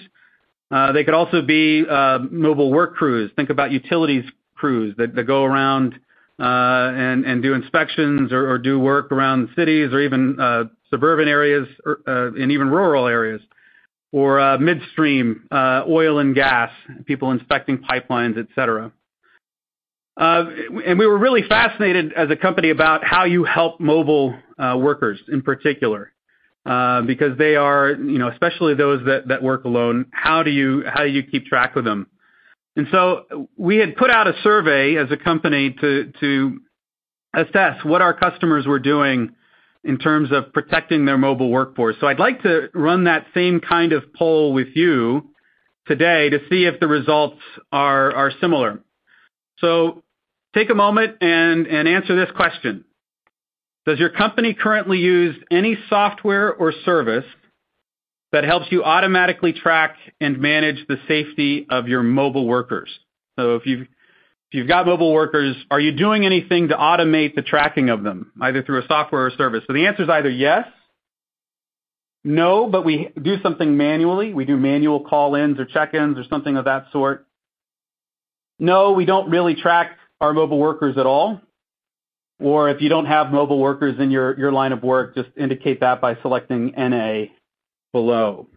Uh, 0.71 0.93
they 0.93 1.05
could 1.05 1.15
also 1.15 1.43
be 1.43 1.85
uh, 1.89 2.19
mobile 2.31 2.73
work 2.73 2.95
crews. 2.95 3.31
Think 3.37 3.51
about 3.51 3.71
utilities 3.71 4.25
crews 4.57 4.95
that, 4.97 5.15
go 5.27 5.45
around 5.45 5.95
uh, 6.41 6.43
and, 6.43 7.43
do 7.43 7.55
inspections 7.55 8.33
or, 8.33 8.59
do 8.59 8.81
work 8.81 9.13
around 9.13 9.51
cities 9.55 9.93
or 9.93 10.01
even 10.01 10.37
suburban 10.91 11.29
areas 11.29 11.69
and 12.07 12.51
even 12.51 12.71
rural 12.71 13.07
areas, 13.07 13.41
or 14.13 14.59
midstream 14.59 15.47
oil 15.53 16.19
and 16.19 16.35
gas, 16.35 16.71
people 17.05 17.31
inspecting 17.31 17.79
pipelines, 17.79 18.39
et 18.39 18.47
cetera. 18.55 18.91
And 20.17 20.99
we 20.99 21.07
were 21.07 21.19
really 21.19 21.43
fascinated 21.49 22.13
as 22.15 22.31
a 22.31 22.37
company 22.37 22.71
about 22.71 23.05
how 23.05 23.25
you 23.25 23.45
help 23.45 23.81
mobile 23.81 24.35
workers 24.59 25.21
in 25.29 25.43
particular, 25.43 26.13
Uh, 26.67 27.03
because 27.03 27.37
they 27.37 27.57
are, 27.57 27.91
you 27.91 28.19
know, 28.19 28.29
especially 28.29 28.75
those 28.75 29.05
that, 29.05 29.43
work 29.43 29.65
alone. 29.65 30.07
How 30.13 30.43
do 30.43 30.51
you 30.51 30.83
keep 31.31 31.45
track 31.45 31.77
of 31.77 31.85
them? 31.85 32.07
And 32.75 32.87
so 32.91 33.49
we 33.59 33.77
had 33.77 33.97
put 33.97 34.11
out 34.11 34.27
a 34.27 34.33
survey 34.43 34.97
as 34.97 35.11
a 35.11 35.17
company 35.19 35.77
to 35.81 36.61
assess 37.37 37.85
what 37.85 38.01
our 38.01 38.15
customers 38.15 38.67
were 38.67 38.79
doing 38.79 39.35
in 39.85 39.99
terms 39.99 40.33
of 40.33 40.55
protecting 40.55 41.05
their 41.05 41.19
mobile 41.19 41.51
workforce. 41.51 41.97
So 42.01 42.07
I'd 42.07 42.19
like 42.19 42.43
to 42.45 42.71
run 42.73 43.05
that 43.05 43.27
same 43.35 43.61
kind 43.61 43.93
of 43.93 44.15
poll 44.15 44.55
with 44.55 44.69
you 44.75 45.31
today 45.87 46.31
to 46.31 46.39
see 46.49 46.65
if 46.65 46.81
the 46.81 46.89
results 46.89 47.43
are, 47.71 48.33
similar. 48.41 48.81
So 49.59 50.03
take 50.55 50.71
a 50.71 50.75
moment 50.75 51.19
and 51.21 51.67
answer 51.69 52.17
this 52.17 52.35
question. 52.35 52.87
Does 53.87 53.99
your 53.99 54.11
company 54.11 54.55
currently 54.55 54.99
use 54.99 55.37
any 55.51 55.77
software 55.91 56.53
or 56.53 56.73
service 56.85 57.27
that 58.33 58.45
helps 58.45 58.67
you 58.71 58.83
automatically 58.83 59.53
track 59.53 59.97
and 60.21 60.39
manage 60.39 60.87
the 60.89 60.97
safety 61.07 61.67
of 61.69 61.89
your 61.89 62.03
mobile 62.03 62.47
workers? 62.47 62.91
So 63.39 63.57
if 63.57 63.67
you 63.67 63.83
if 63.83 63.89
if 64.55 64.59
you've 64.59 64.69
got 64.69 64.87
mobile 64.87 65.13
workers, 65.13 65.57
are 65.71 65.81
you 65.81 65.91
doing 65.91 66.25
anything 66.25 66.69
to 66.69 66.77
automate 66.77 67.35
the 67.35 67.43
tracking 67.43 67.91
of 67.91 68.05
them, 68.05 68.31
either 68.41 68.63
through 68.63 68.83
a 68.83 68.87
software 68.87 69.27
or 69.27 69.31
service? 69.33 69.65
So 69.67 69.73
the 69.73 69.87
answer 69.87 70.05
is 70.05 70.09
either 70.09 70.31
yes, 70.31 70.67
no, 72.25 72.69
but 72.69 72.85
we 72.85 73.11
do 73.21 73.37
something 73.43 73.77
manually. 73.77 74.33
We 74.33 74.47
do 74.47 74.57
manual 74.57 75.01
call-ins 75.01 75.59
or 75.59 75.67
check-ins 75.67 76.19
or 76.19 76.25
something 76.31 76.57
of 76.57 76.65
that 76.65 76.87
sort. 76.91 77.27
No, 78.59 78.93
we 78.93 79.05
don't 79.05 79.29
really 79.29 79.55
track 79.55 79.99
our 80.21 80.33
mobile 80.33 80.59
workers 80.59 80.97
at 80.97 81.05
all. 81.05 81.41
Or 82.41 82.69
if 82.69 82.81
you 82.81 82.89
don't 82.89 83.07
have 83.07 83.31
mobile 83.31 83.59
workers 83.59 83.97
in 84.01 84.11
your 84.11 84.53
line 84.53 84.73
of 84.73 84.83
work, 84.83 85.15
just 85.15 85.31
indicate 85.37 85.81
that 85.81 86.01
by 86.01 86.17
selecting 86.23 86.73
NA 86.77 87.27
below. 87.93 88.49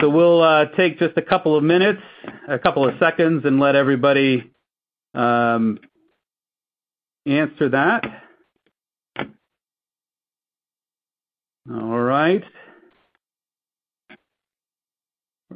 So 0.00 0.10
we'll 0.10 0.42
uh, 0.42 0.66
take 0.76 0.98
just 0.98 1.16
a 1.16 1.22
couple 1.22 1.56
of 1.56 1.62
minutes, 1.62 2.02
a 2.48 2.58
couple 2.58 2.88
of 2.88 2.94
seconds, 2.98 3.44
and 3.44 3.60
let 3.60 3.76
everybody 3.76 4.50
um, 5.14 5.78
answer 7.26 7.68
that. 7.70 8.04
All 11.70 12.00
right. 12.00 12.42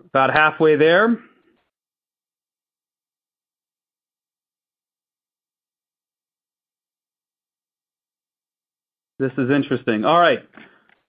About 0.06 0.32
halfway 0.32 0.76
there. 0.76 1.18
This 9.18 9.32
is 9.36 9.50
interesting. 9.50 10.04
All 10.04 10.18
right. 10.18 10.40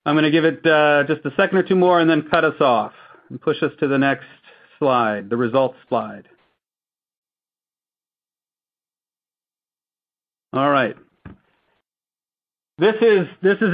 I'm 0.06 0.16
going 0.16 0.24
to 0.24 0.32
give 0.32 0.46
it 0.46 0.66
uh, 0.66 1.04
just 1.08 1.26
a 1.26 1.32
second 1.36 1.58
or 1.58 1.64
two 1.64 1.76
more 1.76 2.00
and 2.00 2.10
then 2.10 2.28
cut 2.30 2.44
us 2.44 2.60
off 2.60 2.94
and 3.30 3.40
push 3.40 3.62
us 3.62 3.72
to 3.80 3.88
the 3.88 3.98
next 3.98 4.26
slide, 4.80 5.30
the 5.30 5.38
results 5.38 5.78
slide. 5.88 6.28
All 10.54 10.70
right. 10.70 10.96
This 12.80 12.96
is 13.02 13.28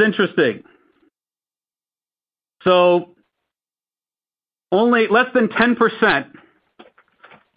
interesting. 0.04 0.64
So 2.64 3.16
only 4.72 5.08
less 5.10 5.28
than 5.34 5.48
10% 5.48 6.26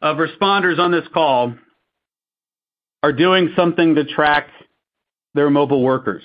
of 0.03 0.19
responders 0.19 0.79
on 0.79 0.93
this 0.93 1.07
call 1.13 1.55
are 3.03 3.13
doing 3.13 3.53
something 3.57 3.95
to 3.95 4.05
track 4.05 4.49
their 5.35 5.51
mobile 5.51 5.83
workers. 5.83 6.23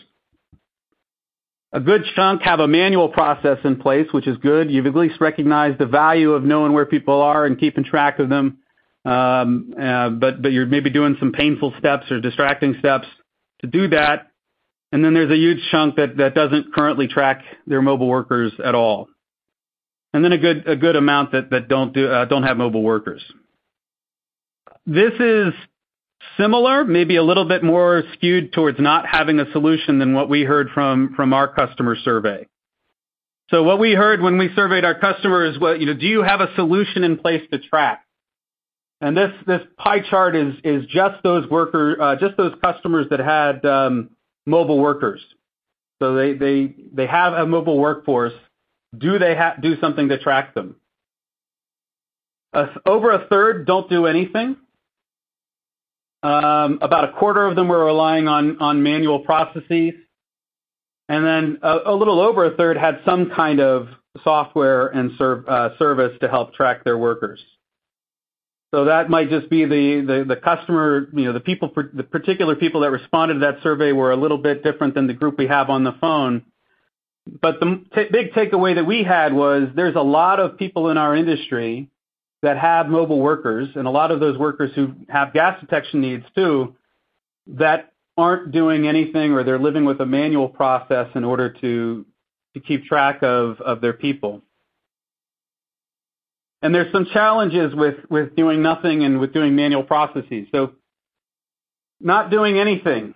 A 1.75 1.79
good 1.79 2.05
chunk 2.15 2.43
have 2.43 2.59
a 2.59 2.67
manual 2.67 3.09
process 3.09 3.57
in 3.63 3.77
place, 3.77 4.05
which 4.11 4.27
is 4.27 4.37
good. 4.37 4.69
You've 4.69 4.85
at 4.85 4.95
least 4.95 5.19
recognized 5.19 5.79
the 5.79 5.87
value 5.87 6.33
of 6.33 6.43
knowing 6.43 6.71
where 6.71 6.85
people 6.85 7.19
are 7.19 7.45
and 7.45 7.59
keeping 7.59 7.83
track 7.83 8.19
of 8.19 8.29
them. 8.29 8.59
Um, 9.05 9.73
uh, 9.77 10.09
but 10.09 10.43
you're 10.51 10.67
maybe 10.67 10.91
doing 10.91 11.17
some 11.19 11.31
painful 11.31 11.73
steps 11.79 12.11
or 12.11 12.21
distracting 12.21 12.75
steps 12.77 13.07
to 13.61 13.67
do 13.67 13.87
that. 13.89 14.27
And 14.91 15.03
then 15.03 15.15
there's 15.15 15.31
a 15.31 15.35
huge 15.35 15.59
chunk 15.71 15.95
that 15.95 16.33
doesn't 16.35 16.73
currently 16.75 17.07
track 17.07 17.43
their 17.65 17.81
mobile 17.81 18.07
workers 18.07 18.53
at 18.63 18.75
all. 18.75 19.07
And 20.13 20.23
then 20.23 20.31
a 20.31 20.37
good 20.37 20.95
amount 20.95 21.31
that 21.31 21.51
uh, 21.51 22.25
don't 22.25 22.43
have 22.43 22.55
mobile 22.55 22.83
workers. 22.83 23.23
This 24.85 25.13
is 25.19 25.53
similar, 26.37 26.85
maybe 26.85 27.15
a 27.15 27.23
little 27.23 27.45
bit 27.45 27.63
more 27.63 28.03
skewed 28.13 28.53
towards 28.53 28.79
not 28.79 29.05
having 29.07 29.39
a 29.39 29.51
solution 29.51 29.99
than 29.99 30.13
what 30.13 30.29
we 30.29 30.43
heard 30.43 30.69
from 30.73 31.33
our 31.33 31.47
customer 31.53 31.95
survey. 31.95 32.47
So 33.49 33.63
what 33.63 33.79
we 33.79 33.93
heard 33.93 34.21
when 34.21 34.37
we 34.37 34.49
surveyed 34.55 34.85
our 34.85 34.97
customers 34.97 35.59
was, 35.59 35.79
you 35.79 35.85
know, 35.85 35.93
"Do 35.93 36.07
you 36.07 36.23
have 36.23 36.41
a 36.41 36.53
solution 36.55 37.03
in 37.03 37.17
place 37.17 37.43
to 37.51 37.59
track?" 37.59 38.05
And 39.01 39.17
this 39.17 39.31
this 39.45 39.61
pie 39.77 39.99
chart 39.99 40.35
is 40.35 40.55
is 40.63 40.85
just 40.85 41.21
those 41.23 41.47
workers 41.49 41.97
uh 41.99 42.15
just 42.15 42.37
those 42.37 42.55
customers 42.63 43.07
that 43.09 43.19
had 43.19 43.63
mobile 44.45 44.79
workers. 44.79 45.21
So 46.01 46.15
they 46.15 47.07
have 47.09 47.33
a 47.33 47.45
mobile 47.45 47.77
workforce. 47.77 48.33
Do 48.97 49.19
they 49.19 49.37
do 49.61 49.79
something 49.79 50.09
to 50.09 50.17
track 50.17 50.53
them? 50.53 50.77
Over 52.85 53.11
a 53.11 53.27
third 53.27 53.65
don't 53.67 53.89
do 53.89 54.05
anything. 54.05 54.55
Um, 56.23 56.79
about 56.81 57.09
a 57.09 57.11
quarter 57.11 57.45
of 57.45 57.55
them 57.57 57.67
were 57.67 57.83
relying 57.85 58.27
on 58.27 58.81
manual 58.81 59.19
processes. 59.19 59.93
And 61.09 61.25
then 61.25 61.59
a 61.61 61.93
little 61.93 62.21
over 62.21 62.45
a 62.45 62.55
third 62.55 62.77
had 62.77 63.01
some 63.05 63.29
kind 63.29 63.59
of 63.59 63.89
software 64.23 64.87
and 64.87 65.11
uh, 65.19 65.77
service 65.77 66.17
to 66.21 66.29
help 66.29 66.53
track 66.53 66.85
their 66.85 66.97
workers. 66.97 67.43
So 68.73 68.85
that 68.85 69.09
might 69.09 69.29
just 69.29 69.49
be 69.49 69.65
the 69.65 70.39
customer, 70.43 71.09
you 71.13 71.25
know, 71.25 71.33
the 71.33 72.03
particular 72.09 72.55
people 72.55 72.81
that 72.81 72.91
responded 72.91 73.35
to 73.35 73.39
that 73.41 73.61
survey 73.61 73.91
were 73.91 74.11
a 74.11 74.15
little 74.15 74.37
bit 74.39 74.63
different 74.63 74.95
than 74.95 75.07
the 75.07 75.13
group 75.13 75.37
we 75.37 75.47
have 75.47 75.69
on 75.69 75.83
the 75.83 75.93
phone. 75.99 76.43
But 77.41 77.59
the 77.59 77.83
big 78.11 78.31
takeaway 78.31 78.75
that 78.75 78.85
we 78.85 79.03
had 79.03 79.33
was 79.33 79.69
there's 79.75 79.95
a 79.95 80.01
lot 80.01 80.39
of 80.39 80.57
people 80.57 80.89
in 80.89 80.97
our 80.97 81.15
industry 81.15 81.89
that 82.43 82.57
have 82.57 82.87
mobile 82.87 83.19
workers 83.19 83.69
and 83.75 83.87
a 83.87 83.89
lot 83.89 84.11
of 84.11 84.19
those 84.19 84.37
workers 84.37 84.69
who 84.75 84.93
have 85.09 85.33
gas 85.33 85.59
detection 85.59 86.01
needs 86.01 86.25
too 86.35 86.75
that 87.47 87.93
aren't 88.15 88.51
doing 88.51 88.87
anything 88.87 89.31
or 89.31 89.43
they're 89.43 89.57
living 89.57 89.85
with 89.85 89.99
a 90.01 90.05
manual 90.05 90.47
process 90.47 91.07
in 91.15 91.23
order 91.23 91.49
to 91.49 92.05
keep 92.67 92.85
track 92.85 93.23
of 93.23 93.81
their 93.81 93.93
people. 93.93 94.41
And 96.61 96.75
there's 96.75 96.91
some 96.91 97.07
challenges 97.11 97.73
with 97.75 98.35
doing 98.35 98.61
nothing 98.61 99.03
and 99.03 99.19
with 99.19 99.33
doing 99.33 99.55
manual 99.55 99.83
processes. 99.83 100.47
So 100.51 100.73
not 101.99 102.29
doing 102.29 102.59
anything, 102.59 103.15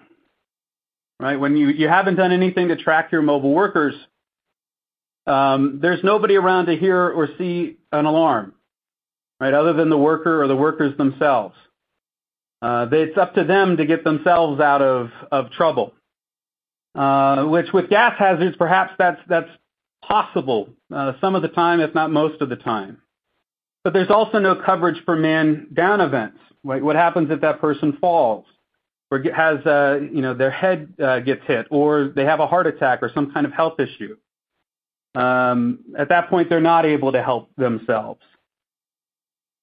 right? 1.20 1.40
When 1.40 1.56
you 1.56 1.88
haven't 1.88 2.16
done 2.16 2.32
anything 2.32 2.70
to 2.70 2.76
track 2.76 3.12
your 3.12 3.22
mobile 3.22 3.54
workers, 3.54 3.94
um, 5.28 5.80
there's 5.82 6.04
nobody 6.04 6.36
around 6.38 6.68
to 6.68 6.76
hear 6.76 7.10
or 7.10 7.28
see 7.38 7.78
an 7.92 8.06
alarm, 8.06 8.54
right, 9.40 9.54
other 9.54 9.74
than 9.74 9.90
the 9.90 9.98
worker 9.98 10.42
or 10.42 10.48
the 10.48 10.56
workers 10.56 10.96
themselves. 10.98 11.56
Uh, 12.62 12.88
it's 12.92 13.18
up 13.18 13.36
to 13.36 13.44
them 13.44 13.78
to 13.78 13.86
get 13.86 14.04
themselves 14.04 14.60
out 14.60 14.82
of 14.82 15.12
of 15.32 15.52
trouble, 15.52 15.94
uh, 16.96 17.44
which 17.46 17.68
with 17.72 17.90
gas 17.90 18.16
hazards, 18.18 18.56
perhaps 18.58 18.94
that's 18.98 19.22
that's 19.28 19.50
possible 20.04 20.70
uh, 20.94 21.14
some 21.22 21.36
of 21.36 21.44
the 21.44 21.50
time, 21.50 21.80
if 21.82 21.94
not 21.94 22.12
most 22.12 22.42
of 22.42 22.50
the 22.50 22.56
time. 22.56 22.98
But 23.84 23.94
there's 23.94 24.10
also 24.10 24.40
no 24.40 24.56
coverage 24.56 25.04
for 25.06 25.16
man-down 25.16 26.02
events. 26.02 26.40
Right? 26.64 26.82
What 26.82 26.96
happens 26.96 27.30
if 27.30 27.42
that 27.42 27.62
person 27.62 27.98
falls 28.02 28.46
or 29.12 29.24
has 29.36 29.60
you 30.12 30.22
know 30.22 30.34
their 30.34 30.52
head 30.52 30.96
gets 30.98 31.42
hit 31.46 31.68
or 31.70 32.12
they 32.16 32.26
have 32.26 32.40
a 32.40 32.48
heart 32.48 32.66
attack 32.66 33.00
or 33.04 33.12
some 33.14 33.32
kind 33.32 33.46
of 33.46 33.54
health 33.54 33.80
issue? 33.80 34.18
Um, 35.14 35.80
at 35.98 36.10
that 36.10 36.30
point, 36.30 36.50
they're 36.50 36.60
not 36.60 36.86
able 36.86 37.12
to 37.12 37.24
help 37.24 37.50
themselves. 37.56 38.22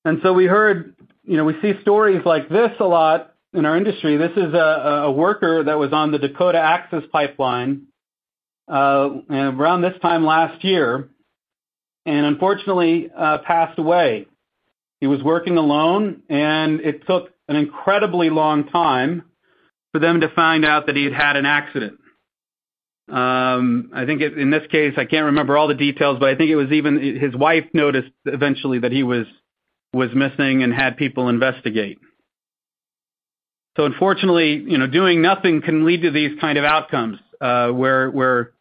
And 0.05 0.21
so 0.23 0.33
we 0.33 0.47
heard, 0.47 0.95
you 1.25 1.37
know, 1.37 1.45
we 1.45 1.55
see 1.63 1.73
stories 1.81 2.23
like 2.25 2.49
this 2.49 2.71
a 2.81 2.85
lot 2.85 3.35
in 3.53 3.65
our 3.65 3.77
industry. 3.77 4.17
This 4.17 4.33
is 4.37 4.53
a 4.53 5.11
worker 5.11 5.65
that 5.65 5.79
was 5.79 5.93
on 5.93 6.13
the 6.13 6.19
Dakota 6.19 6.59
Access 6.59 7.05
Pipeline 7.11 7.87
uh, 8.71 9.11
around 9.31 9.83
this 9.83 9.95
time 10.03 10.25
last 10.25 10.65
year 10.65 11.09
and 12.07 12.27
unfortunately 12.27 13.11
uh, 13.17 13.39
passed 13.39 13.79
away. 13.79 14.27
He 15.01 15.07
was 15.07 15.23
working 15.23 15.57
alone, 15.57 16.23
and 16.29 16.81
it 16.81 17.07
took 17.07 17.31
an 17.49 17.57
incredibly 17.57 18.31
long 18.31 18.69
time 18.69 19.25
for 19.93 19.99
them 19.99 20.21
to 20.21 20.29
find 20.31 20.65
out 20.65 20.87
that 20.87 20.97
he 20.97 21.05
had 21.05 21.13
had 21.13 21.37
an 21.37 21.47
accident. 21.47 21.99
Um, 23.09 23.91
I 23.95 24.07
think 24.07 24.23
in 24.23 24.51
this 24.51 24.67
case, 24.71 24.95
I 24.97 25.05
can't 25.05 25.27
remember 25.27 25.59
all 25.59 25.69
the 25.69 25.75
details, 25.75 26.19
but 26.19 26.31
I 26.31 26.37
think 26.37 26.51
it 26.51 26.57
was 26.57 26.73
even 26.73 27.19
his 27.21 27.35
wife 27.35 27.65
noticed 27.75 28.11
eventually 28.25 28.79
that 28.79 28.93
he 28.93 29.03
was 29.03 29.27
missing 30.15 30.63
and 30.63 30.73
had 30.73 30.97
people 30.97 31.29
investigate. 31.29 31.99
So 33.77 33.85
unfortunately, 33.85 34.55
you 34.55 34.79
know, 34.79 34.87
doing 34.87 35.21
nothing 35.21 35.63
can 35.63 35.85
lead 35.85 36.03
to 36.03 36.11
these 36.11 36.39
kind 36.41 36.59
of 36.59 36.65
outcomes 36.65 37.19
uh, 37.41 37.69
where 37.69 38.53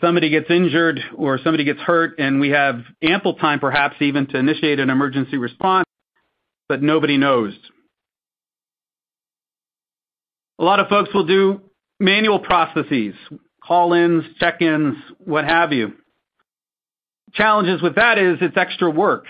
somebody 0.00 0.30
gets 0.30 0.50
injured 0.50 1.00
or 1.16 1.38
somebody 1.38 1.64
gets 1.64 1.80
hurt, 1.80 2.18
and 2.18 2.40
we 2.40 2.50
have 2.50 2.80
ample 3.02 3.34
time 3.34 3.60
perhaps 3.60 3.96
even 4.00 4.26
to 4.28 4.38
initiate 4.38 4.80
an 4.80 4.90
emergency 4.90 5.36
response, 5.36 5.86
but 6.68 6.82
nobody 6.82 7.16
knows. 7.16 7.54
A 10.58 10.64
lot 10.64 10.80
of 10.80 10.88
folks 10.88 11.10
will 11.14 11.26
do 11.26 11.60
manual 12.00 12.38
processes, 12.38 13.14
call-ins, 13.62 14.24
check-ins, 14.40 14.96
what 15.18 15.44
have 15.44 15.72
you. 15.72 15.92
Challenges 17.34 17.82
with 17.82 17.96
that 17.96 18.18
is 18.18 18.38
it's 18.40 18.56
extra 18.56 18.90
work, 18.90 19.26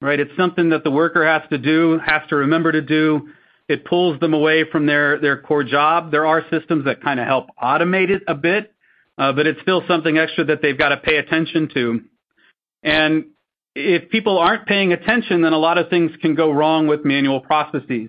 right? 0.00 0.18
It's 0.18 0.36
something 0.36 0.70
that 0.70 0.84
the 0.84 0.90
worker 0.90 1.26
has 1.26 1.42
to 1.50 1.58
do, 1.58 1.98
has 2.04 2.22
to 2.28 2.36
remember 2.36 2.72
to 2.72 2.82
do. 2.82 3.30
It 3.68 3.84
pulls 3.84 4.18
them 4.20 4.32
away 4.32 4.64
from 4.70 4.86
their 4.86 5.42
core 5.42 5.64
job. 5.64 6.10
There 6.10 6.26
are 6.26 6.42
systems 6.50 6.86
that 6.86 7.02
kind 7.02 7.20
of 7.20 7.26
help 7.26 7.48
automate 7.62 8.10
it 8.10 8.22
a 8.26 8.34
bit, 8.34 8.72
but 9.16 9.46
it's 9.46 9.60
still 9.60 9.82
something 9.86 10.16
extra 10.16 10.44
that 10.44 10.62
they've 10.62 10.78
got 10.78 10.90
to 10.90 10.96
pay 10.96 11.16
attention 11.16 11.68
to. 11.74 12.00
And 12.82 13.26
if 13.74 14.10
people 14.10 14.38
aren't 14.38 14.66
paying 14.66 14.92
attention, 14.92 15.42
then 15.42 15.52
a 15.52 15.58
lot 15.58 15.78
of 15.78 15.90
things 15.90 16.10
can 16.22 16.34
go 16.34 16.50
wrong 16.50 16.86
with 16.86 17.04
manual 17.04 17.40
processes. 17.40 18.08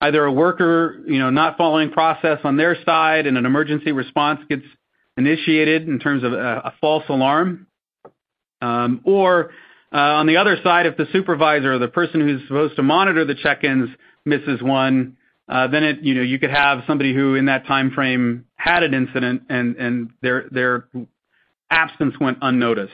Either 0.00 0.24
a 0.24 0.32
worker, 0.32 1.02
you 1.06 1.18
know, 1.18 1.30
not 1.30 1.56
following 1.56 1.90
process 1.90 2.38
on 2.44 2.56
their 2.56 2.76
side 2.84 3.26
and 3.26 3.36
an 3.38 3.46
emergency 3.46 3.92
response 3.92 4.40
gets 4.48 4.64
initiated 5.16 5.88
in 5.88 5.98
terms 5.98 6.22
of 6.24 6.32
a, 6.32 6.72
false 6.80 7.04
alarm. 7.08 7.66
Um, 8.60 9.00
or 9.04 9.50
uh, 9.50 9.52
on 9.98 10.26
the 10.26 10.38
other 10.38 10.56
side, 10.62 10.86
if 10.86 10.96
the 10.96 11.06
supervisor 11.12 11.74
or 11.74 11.78
the 11.78 11.88
person 11.88 12.20
who's 12.20 12.42
supposed 12.48 12.76
to 12.76 12.82
monitor 12.82 13.24
the 13.24 13.34
check-ins 13.34 13.90
misses 14.24 14.60
one, 14.60 15.16
uh, 15.48 15.68
then 15.68 16.00
you 16.02 16.14
know, 16.14 16.22
you 16.22 16.38
could 16.38 16.50
have 16.50 16.82
somebody 16.86 17.14
who 17.14 17.34
in 17.34 17.46
that 17.46 17.66
time 17.66 17.90
frame 17.90 18.46
had 18.56 18.82
an 18.82 18.94
incident 18.94 19.42
and, 19.48 19.76
and 19.76 20.10
their, 20.22 20.48
their 20.50 20.88
absence 21.70 22.14
went 22.18 22.38
unnoticed. 22.40 22.92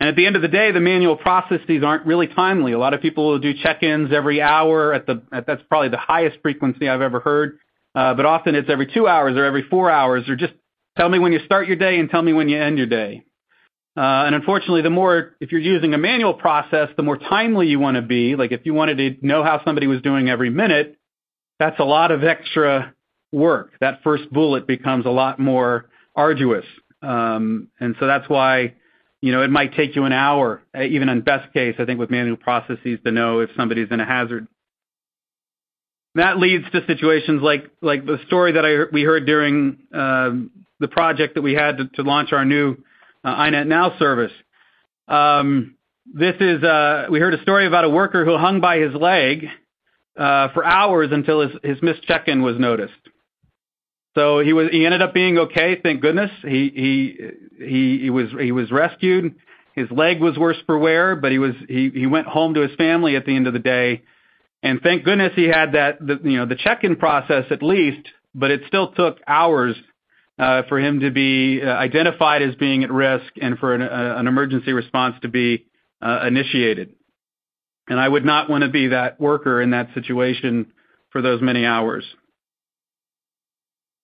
And 0.00 0.08
at 0.08 0.16
the 0.16 0.26
end 0.26 0.36
of 0.36 0.42
the 0.42 0.48
day, 0.48 0.72
the 0.72 0.80
manual 0.80 1.16
processes 1.16 1.82
aren't 1.84 2.06
really 2.06 2.26
timely. 2.28 2.72
A 2.72 2.78
lot 2.78 2.94
of 2.94 3.00
people 3.00 3.28
will 3.28 3.38
do 3.38 3.52
check-ins 3.54 4.12
every 4.12 4.40
hour 4.40 4.92
at 4.92 5.06
the, 5.06 5.22
at, 5.32 5.46
that's 5.46 5.62
probably 5.68 5.88
the 5.88 5.98
highest 5.98 6.38
frequency 6.42 6.88
I've 6.88 7.00
ever 7.00 7.20
heard. 7.20 7.58
Uh, 7.94 8.14
but 8.14 8.26
often 8.26 8.54
it's 8.54 8.68
every 8.70 8.86
two 8.92 9.06
hours 9.06 9.36
or 9.36 9.44
every 9.44 9.62
four 9.62 9.90
hours 9.90 10.28
or 10.28 10.36
just 10.36 10.52
tell 10.96 11.08
me 11.08 11.18
when 11.18 11.32
you 11.32 11.40
start 11.44 11.68
your 11.68 11.76
day 11.76 11.98
and 11.98 12.10
tell 12.10 12.22
me 12.22 12.32
when 12.32 12.48
you 12.48 12.60
end 12.60 12.78
your 12.78 12.86
day. 12.88 13.24
Uh, 13.96 14.26
and 14.26 14.34
unfortunately, 14.34 14.82
the 14.82 14.90
more, 14.90 15.36
if 15.40 15.52
you're 15.52 15.60
using 15.60 15.94
a 15.94 15.98
manual 15.98 16.34
process, 16.34 16.88
the 16.96 17.02
more 17.02 17.16
timely 17.16 17.68
you 17.68 17.78
want 17.78 17.96
to 17.96 18.02
be. 18.02 18.34
Like 18.34 18.50
if 18.50 18.66
you 18.66 18.74
wanted 18.74 18.98
to 18.98 19.26
know 19.26 19.44
how 19.44 19.62
somebody 19.64 19.86
was 19.86 20.02
doing 20.02 20.28
every 20.28 20.50
minute, 20.50 20.96
that's 21.60 21.78
a 21.78 21.84
lot 21.84 22.10
of 22.10 22.24
extra 22.24 22.92
work. 23.32 23.72
That 23.80 24.02
first 24.02 24.32
bullet 24.32 24.66
becomes 24.66 25.06
a 25.06 25.10
lot 25.10 25.38
more 25.38 25.90
arduous. 26.16 26.64
Um, 27.02 27.68
and 27.78 27.94
so 28.00 28.06
that's 28.06 28.28
why, 28.28 28.74
you 29.20 29.32
know, 29.32 29.42
it 29.42 29.50
might 29.50 29.74
take 29.74 29.94
you 29.94 30.04
an 30.04 30.12
hour, 30.12 30.62
even 30.76 31.08
in 31.08 31.20
best 31.20 31.52
case, 31.52 31.76
I 31.78 31.84
think 31.84 32.00
with 32.00 32.10
manual 32.10 32.36
processes 32.36 32.98
to 33.04 33.12
know 33.12 33.40
if 33.40 33.50
somebody's 33.56 33.88
in 33.90 34.00
a 34.00 34.06
hazard. 34.06 34.48
That 36.16 36.38
leads 36.38 36.70
to 36.70 36.84
situations 36.86 37.42
like, 37.42 37.70
the 37.80 38.18
story 38.26 38.52
that 38.52 38.64
I, 38.64 38.92
we 38.92 39.02
heard 39.02 39.26
during 39.26 39.78
uh, 39.92 40.30
the 40.78 40.88
project 40.88 41.34
that 41.34 41.42
we 41.42 41.54
had 41.54 41.78
to, 41.96 42.02
launch 42.02 42.32
our 42.32 42.44
new 42.44 42.72
uh, 42.74 42.78
iNet 43.24 43.66
Now 43.66 43.98
service. 43.98 44.32
Um, 45.08 45.76
this 46.12 46.36
is, 46.40 46.62
uh, 46.62 47.06
we 47.10 47.18
heard 47.20 47.34
a 47.34 47.42
story 47.42 47.66
about 47.66 47.84
a 47.84 47.88
worker 47.88 48.24
who 48.24 48.36
hung 48.36 48.60
by 48.60 48.78
his 48.78 48.94
leg 48.94 49.46
uh, 50.18 50.48
for 50.52 50.64
hours 50.64 51.08
until 51.12 51.40
his, 51.40 51.82
missed 51.82 52.02
check-in 52.02 52.42
was 52.42 52.58
noticed. 52.58 52.92
So 54.14 54.38
he 54.38 54.84
ended 54.84 55.02
up 55.02 55.12
being 55.12 55.38
okay, 55.38 55.80
thank 55.82 56.00
goodness. 56.00 56.30
He 56.42 58.10
was 58.10 58.70
rescued. 58.70 59.34
His 59.74 59.90
leg 59.90 60.20
was 60.20 60.38
worse 60.38 60.58
for 60.66 60.78
wear, 60.78 61.16
but 61.16 61.32
he 61.32 62.06
went 62.06 62.28
home 62.28 62.54
to 62.54 62.60
his 62.60 62.76
family 62.76 63.16
at 63.16 63.26
the 63.26 63.34
end 63.34 63.48
of 63.48 63.54
the 63.54 63.58
day. 63.58 64.02
And 64.62 64.80
thank 64.80 65.04
goodness 65.04 65.32
he 65.34 65.48
had 65.48 65.72
that 65.72 65.98
you 66.00 66.38
know 66.38 66.46
the 66.46 66.54
check-in 66.54 66.96
process 66.96 67.44
at 67.50 67.62
least, 67.62 68.06
but 68.34 68.50
it 68.50 68.62
still 68.68 68.92
took 68.92 69.18
hours 69.26 69.76
uh, 69.76 69.82
for 70.36 70.78
him 70.78 71.00
to 71.00 71.10
be 71.10 71.60
uh, 71.62 71.66
identified 71.66 72.42
as 72.42 72.54
being 72.56 72.84
at 72.84 72.90
risk 72.90 73.32
and 73.40 73.58
for 73.58 73.74
an, 73.74 73.82
uh, 73.82 74.20
emergency 74.28 74.72
response 74.72 75.16
to 75.22 75.28
be 75.28 75.66
uh, 76.02 76.24
initiated. 76.26 76.94
And 77.88 78.00
I 78.00 78.08
would 78.08 78.24
not 78.24 78.48
want 78.48 78.62
to 78.62 78.70
be 78.70 78.88
that 78.88 79.20
worker 79.20 79.60
in 79.60 79.70
that 79.70 79.88
situation 79.94 80.72
for 81.10 81.22
those 81.22 81.40
many 81.42 81.64
hours. 81.64 82.04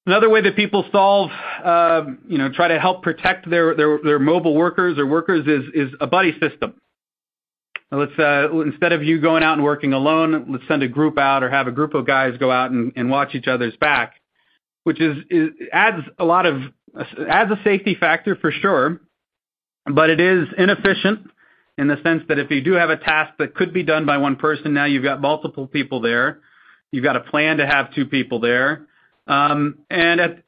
Another 0.06 0.30
way 0.30 0.42
that 0.42 0.56
people 0.56 0.84
solve, 0.92 1.30
uh, 1.64 2.02
you 2.26 2.38
know, 2.38 2.50
try 2.50 2.68
to 2.68 2.78
help 2.78 3.02
protect 3.02 3.48
their, 3.48 4.18
mobile 4.18 4.54
workers 4.54 4.98
or 4.98 5.06
workers 5.06 5.46
is, 5.46 5.92
a 6.00 6.06
buddy 6.06 6.32
system. 6.40 6.74
Let's 7.92 8.16
uh, 8.18 8.48
instead 8.60 8.92
of 8.92 9.02
you 9.02 9.20
going 9.20 9.42
out 9.42 9.54
and 9.54 9.64
working 9.64 9.92
alone, 9.92 10.46
let's 10.48 10.62
send 10.68 10.84
a 10.84 10.88
group 10.88 11.18
out 11.18 11.42
or 11.42 11.50
have 11.50 11.66
a 11.66 11.72
group 11.72 11.94
of 11.94 12.06
guys 12.06 12.38
go 12.38 12.50
out 12.50 12.70
and 12.70 13.10
watch 13.10 13.34
each 13.34 13.48
other's 13.48 13.74
back, 13.76 14.19
which 14.84 15.00
is, 15.00 15.16
adds 15.72 16.02
a 16.18 16.24
lot 16.24 16.46
of 16.46 16.62
adds 17.28 17.50
a 17.52 17.60
safety 17.62 17.94
factor 17.94 18.34
for 18.36 18.50
sure, 18.50 19.00
but 19.86 20.10
it 20.10 20.20
is 20.20 20.48
inefficient 20.58 21.30
in 21.78 21.88
the 21.88 21.96
sense 22.02 22.22
that 22.28 22.38
if 22.38 22.50
you 22.50 22.60
do 22.60 22.72
have 22.72 22.90
a 22.90 22.96
task 22.96 23.34
that 23.38 23.54
could 23.54 23.72
be 23.72 23.82
done 23.82 24.04
by 24.06 24.18
one 24.18 24.36
person, 24.36 24.74
now 24.74 24.84
you've 24.86 25.04
got 25.04 25.20
multiple 25.20 25.66
people 25.66 26.00
there. 26.00 26.40
You've 26.92 27.04
got 27.04 27.16
a 27.16 27.20
plan 27.20 27.58
to 27.58 27.66
have 27.66 27.94
two 27.94 28.06
people 28.06 28.40
there. 28.40 28.86
Um, 29.26 29.78
and 29.88 30.42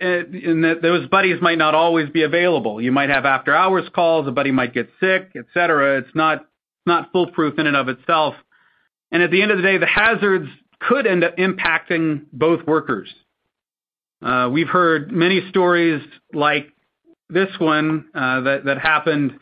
those 0.83 1.09
buddies 1.09 1.41
might 1.41 1.59
not 1.59 1.75
always 1.75 2.11
be 2.11 2.23
available. 2.25 2.83
You 2.83 2.91
might 2.91 3.11
have 3.11 3.25
after 3.25 3.55
hours 3.55 3.89
calls, 3.95 4.27
a 4.27 4.33
buddy 4.33 4.51
might 4.51 4.75
get 4.75 4.91
sick, 4.99 5.31
et 5.37 5.45
cetera. 5.55 5.99
It's 5.99 6.15
not, 6.15 6.47
not 6.85 7.13
foolproof 7.13 7.59
in 7.59 7.69
and 7.69 7.77
of 7.77 7.89
itself. 7.89 8.35
And 9.13 9.23
at 9.23 9.31
the 9.31 9.41
end 9.41 9.53
of 9.53 9.59
the 9.59 9.63
day, 9.63 9.79
the 9.79 9.87
hazards 9.87 10.49
could 10.81 11.07
end 11.07 11.23
up 11.23 11.37
impacting 11.37 12.25
both 12.33 12.67
workers. 12.67 13.09
Uh, 14.23 14.49
we've 14.53 14.69
heard 14.69 15.11
many 15.11 15.49
stories 15.49 16.03
like 16.33 16.69
this 17.29 17.49
one 17.59 18.07
uh, 18.15 18.43
that, 18.43 18.79
happened 18.81 19.39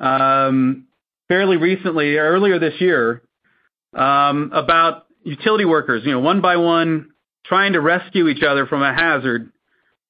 um, 0.00 0.86
fairly 1.28 1.56
recently, 1.56 2.16
earlier 2.16 2.58
this 2.58 2.80
year, 2.80 3.22
um, 3.94 4.50
about 4.52 5.06
utility 5.22 5.64
workers, 5.64 6.02
you 6.04 6.10
know, 6.10 6.20
one 6.20 6.40
by 6.40 6.56
one 6.56 7.10
trying 7.46 7.74
to 7.74 7.80
rescue 7.80 8.28
each 8.28 8.42
other 8.42 8.66
from 8.66 8.82
a 8.82 8.92
hazard, 8.92 9.52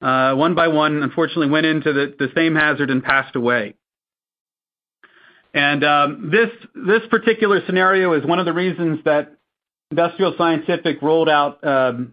uh, 0.01 0.35
one 0.35 0.55
by 0.55 0.69
one, 0.69 1.03
unfortunately, 1.03 1.51
went 1.51 1.67
into 1.67 1.93
the, 1.93 2.29
same 2.35 2.55
hazard 2.55 2.91
and 2.91 3.03
passed 3.03 3.37
away. 3.37 3.75
And 5.53 5.85
um, 5.85 6.33
this 6.33 7.03
particular 7.11 7.61
scenario 7.67 8.15
is 8.15 8.25
one 8.25 8.39
of 8.39 8.47
the 8.47 8.53
reasons 8.53 9.01
that 9.05 9.37
Industrial 9.91 10.35
Scientific 10.39 11.03
rolled 11.03 11.29
out 11.29 11.59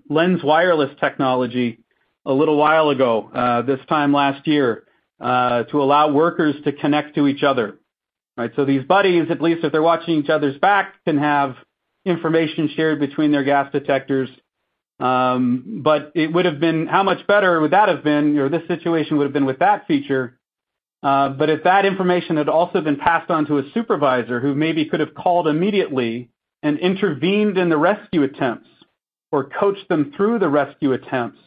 lens 0.09 0.43
wireless 0.43 0.91
technology 0.99 1.80
a 2.25 2.33
little 2.33 2.57
while 2.57 2.89
ago, 2.89 3.29
uh, 3.33 3.61
this 3.63 3.79
time 3.87 4.13
last 4.13 4.47
year, 4.47 4.85
uh, 5.19 5.63
to 5.63 5.81
allow 5.81 6.11
workers 6.11 6.55
to 6.65 6.71
connect 6.71 7.15
to 7.15 7.27
each 7.27 7.43
other. 7.43 7.77
Right, 8.37 8.51
so 8.55 8.65
these 8.65 8.83
buddies, 8.83 9.29
at 9.29 9.41
least 9.41 9.63
if 9.63 9.71
they're 9.71 9.81
watching 9.81 10.15
each 10.15 10.29
other's 10.29 10.57
back, 10.57 10.95
can 11.05 11.17
have 11.17 11.55
information 12.05 12.69
shared 12.75 12.99
between 12.99 13.31
their 13.31 13.43
gas 13.43 13.71
detectors 13.71 14.29
um, 15.01 15.81
but 15.83 16.11
it 16.13 16.31
would 16.31 16.45
have 16.45 16.59
been 16.59 16.85
how 16.85 17.01
much 17.01 17.25
better 17.25 17.59
would 17.59 17.71
that 17.71 17.89
have 17.89 18.03
been, 18.03 18.37
or 18.37 18.49
this 18.49 18.67
situation 18.67 19.17
would 19.17 19.23
have 19.23 19.33
been 19.33 19.45
with 19.45 19.59
that 19.59 19.87
feature. 19.87 20.37
Uh, 21.01 21.29
but 21.29 21.49
if 21.49 21.63
that 21.63 21.85
information 21.85 22.37
had 22.37 22.47
also 22.47 22.81
been 22.81 22.97
passed 22.97 23.31
on 23.31 23.47
to 23.47 23.57
a 23.57 23.63
supervisor 23.73 24.39
who 24.39 24.53
maybe 24.53 24.85
could 24.85 24.99
have 24.99 25.15
called 25.15 25.47
immediately 25.47 26.29
and 26.61 26.77
intervened 26.77 27.57
in 27.57 27.69
the 27.69 27.77
rescue 27.77 28.21
attempts 28.21 28.69
or 29.31 29.49
coached 29.59 29.89
them 29.89 30.13
through 30.15 30.37
the 30.37 30.47
rescue 30.47 30.93
attempts, 30.93 31.39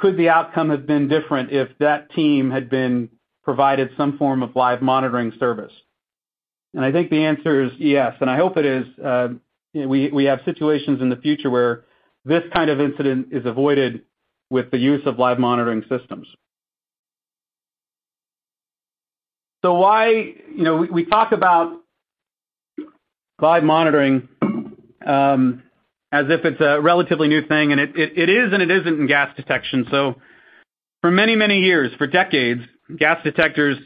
could 0.00 0.16
the 0.16 0.28
outcome 0.28 0.70
have 0.70 0.86
been 0.86 1.08
different 1.08 1.50
if 1.50 1.68
that 1.78 2.10
team 2.12 2.50
had 2.50 2.68
been 2.68 3.08
provided 3.42 3.90
some 3.96 4.18
form 4.18 4.42
of 4.42 4.54
live 4.54 4.82
monitoring 4.82 5.32
service? 5.38 5.72
And 6.74 6.84
I 6.84 6.92
think 6.92 7.10
the 7.10 7.24
answer 7.24 7.62
is 7.64 7.72
yes, 7.78 8.14
and 8.20 8.30
I 8.30 8.36
hope 8.36 8.56
it 8.56 8.64
is. 8.64 8.86
Uh, 8.98 9.28
we 9.74 10.24
have 10.24 10.40
situations 10.44 11.00
in 11.00 11.08
the 11.08 11.16
future 11.16 11.50
where 11.50 11.84
this 12.24 12.42
kind 12.52 12.70
of 12.70 12.80
incident 12.80 13.28
is 13.32 13.44
avoided 13.46 14.02
with 14.50 14.70
the 14.70 14.78
use 14.78 15.00
of 15.06 15.18
live 15.18 15.38
monitoring 15.38 15.82
systems. 15.88 16.28
So 19.64 19.74
why, 19.74 20.08
you 20.08 20.64
know, 20.64 20.76
we, 20.76 20.90
we 20.90 21.04
talk 21.04 21.32
about 21.32 21.80
live 23.40 23.62
monitoring 23.62 24.28
um, 25.06 25.62
as 26.12 26.26
if 26.28 26.44
it's 26.44 26.60
a 26.60 26.80
relatively 26.80 27.26
new 27.26 27.46
thing, 27.46 27.72
and 27.72 27.80
it, 27.80 27.96
is 27.96 28.52
and 28.52 28.62
it 28.62 28.70
isn't 28.70 29.00
in 29.00 29.06
gas 29.06 29.34
detection. 29.34 29.86
So 29.90 30.16
for 31.00 31.10
many, 31.10 31.34
many 31.36 31.60
years, 31.60 31.90
for 31.96 32.06
decades, 32.06 32.60
gas 32.98 33.18
detectors 33.24 33.78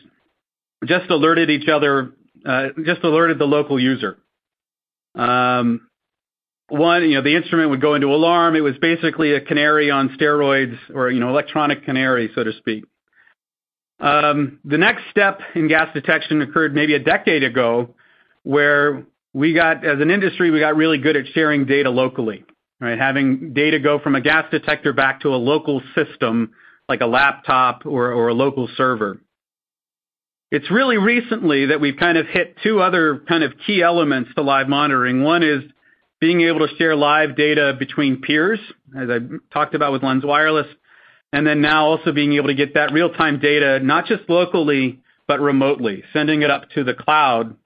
just 0.85 1.09
alerted 1.09 1.51
each 1.51 1.69
other, 1.69 2.13
uh, 2.45 2.69
just 2.85 3.05
alerted 3.05 3.39
the 3.39 3.45
local 3.45 3.79
user. 3.79 4.19
Um, 5.15 5.89
one, 6.69 7.05
you 7.05 7.15
know, 7.15 7.23
the 7.23 7.37
instrument 7.37 7.71
would 7.71 7.81
go 7.81 7.95
into 7.95 8.09
alarm. 8.09 8.57
It 8.57 8.61
was 8.61 8.75
basically 8.81 9.33
a 9.33 9.41
canary 9.41 9.91
on 9.91 10.17
steroids 10.21 10.77
or, 10.93 11.11
you 11.11 11.21
know, 11.21 11.29
electronic 11.29 11.85
canary, 11.85 12.31
so 12.35 12.43
to 12.43 12.53
speak. 12.59 12.85
Um, 14.01 14.59
the 14.65 14.77
next 14.77 15.05
step 15.11 15.41
in 15.55 15.69
gas 15.69 15.95
detection 15.95 16.43
occurred 16.43 16.75
maybe 16.75 16.95
a 16.95 16.99
decade 16.99 17.45
ago 17.45 17.95
where 18.43 19.07
as 19.37 20.01
an 20.01 20.11
industry, 20.11 20.51
we 20.51 20.61
got 20.61 20.77
really 20.77 20.99
good 20.99 21.17
at 21.17 21.27
sharing 21.35 21.67
data 21.67 21.91
locally, 21.91 22.45
right? 22.81 22.99
Having 22.99 23.53
data 23.53 23.79
go 23.79 23.99
from 23.99 24.15
a 24.15 24.21
gas 24.21 24.47
detector 24.51 24.93
back 24.93 25.21
to 25.21 25.29
a 25.29 25.37
local 25.37 25.83
system 25.95 26.53
like 26.89 27.01
a 27.01 27.07
laptop 27.07 27.85
or 27.85 28.29
a 28.29 28.35
local 28.35 28.69
server. 28.77 29.21
It's 30.51 30.71
really 30.71 30.97
recently 30.97 31.67
that 31.67 31.81
we've 31.81 31.97
kind 31.97 32.17
of 32.17 32.27
hit 32.27 32.57
two 32.63 32.81
other 32.81 33.21
kind 33.29 33.43
of 33.43 33.53
key 33.67 33.83
elements 33.83 34.31
to 34.37 34.43
live 34.43 34.69
monitoring. 34.69 35.23
One 35.23 35.43
is 35.43 35.65
being 36.21 36.41
able 36.43 36.67
to 36.67 36.75
share 36.77 36.95
live 36.95 37.37
data 37.37 37.75
between 37.79 38.23
peers, 38.23 38.61
as 38.97 39.11
I 39.11 39.19
talked 39.53 39.75
about 39.75 39.93
with 39.93 40.03
Lens 40.03 40.25
Wireless, 40.25 40.69
and 41.33 41.47
then 41.47 41.61
now 41.61 41.87
also 41.87 42.13
being 42.13 42.35
able 42.35 42.47
to 42.47 42.55
get 42.55 42.75
that 42.75 42.93
real-time 42.93 43.41
data, 43.41 43.81
not 43.81 44.07
just 44.07 44.23
locally, 44.29 45.01
but 45.27 45.41
remotely, 45.41 46.05
sending 46.13 46.43
it 46.43 46.51
up 46.51 46.71
to 46.71 46.85
the 46.85 46.95
cloud 46.95 47.57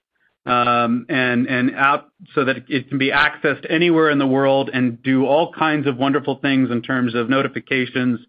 Um, 0.46 1.04
and 1.10 1.74
out 1.76 2.08
so 2.34 2.46
that 2.46 2.64
it 2.68 2.88
can 2.88 2.96
be 2.96 3.10
accessed 3.10 3.66
anywhere 3.70 4.08
in 4.08 4.18
the 4.18 4.26
world 4.26 4.70
and 4.72 5.02
do 5.02 5.26
all 5.26 5.52
kinds 5.52 5.86
of 5.86 5.98
wonderful 5.98 6.36
things 6.36 6.70
in 6.70 6.80
terms 6.80 7.14
of 7.14 7.28
notifications, 7.28 8.20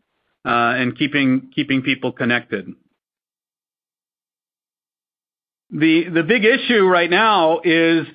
uh, 0.44 0.76
and 0.76 0.98
keeping 0.98 1.52
people 1.56 2.12
connected. 2.12 2.68
The 5.70 6.24
big 6.28 6.44
issue 6.44 6.84
right 6.84 7.10
now 7.10 7.62
is 7.64 8.06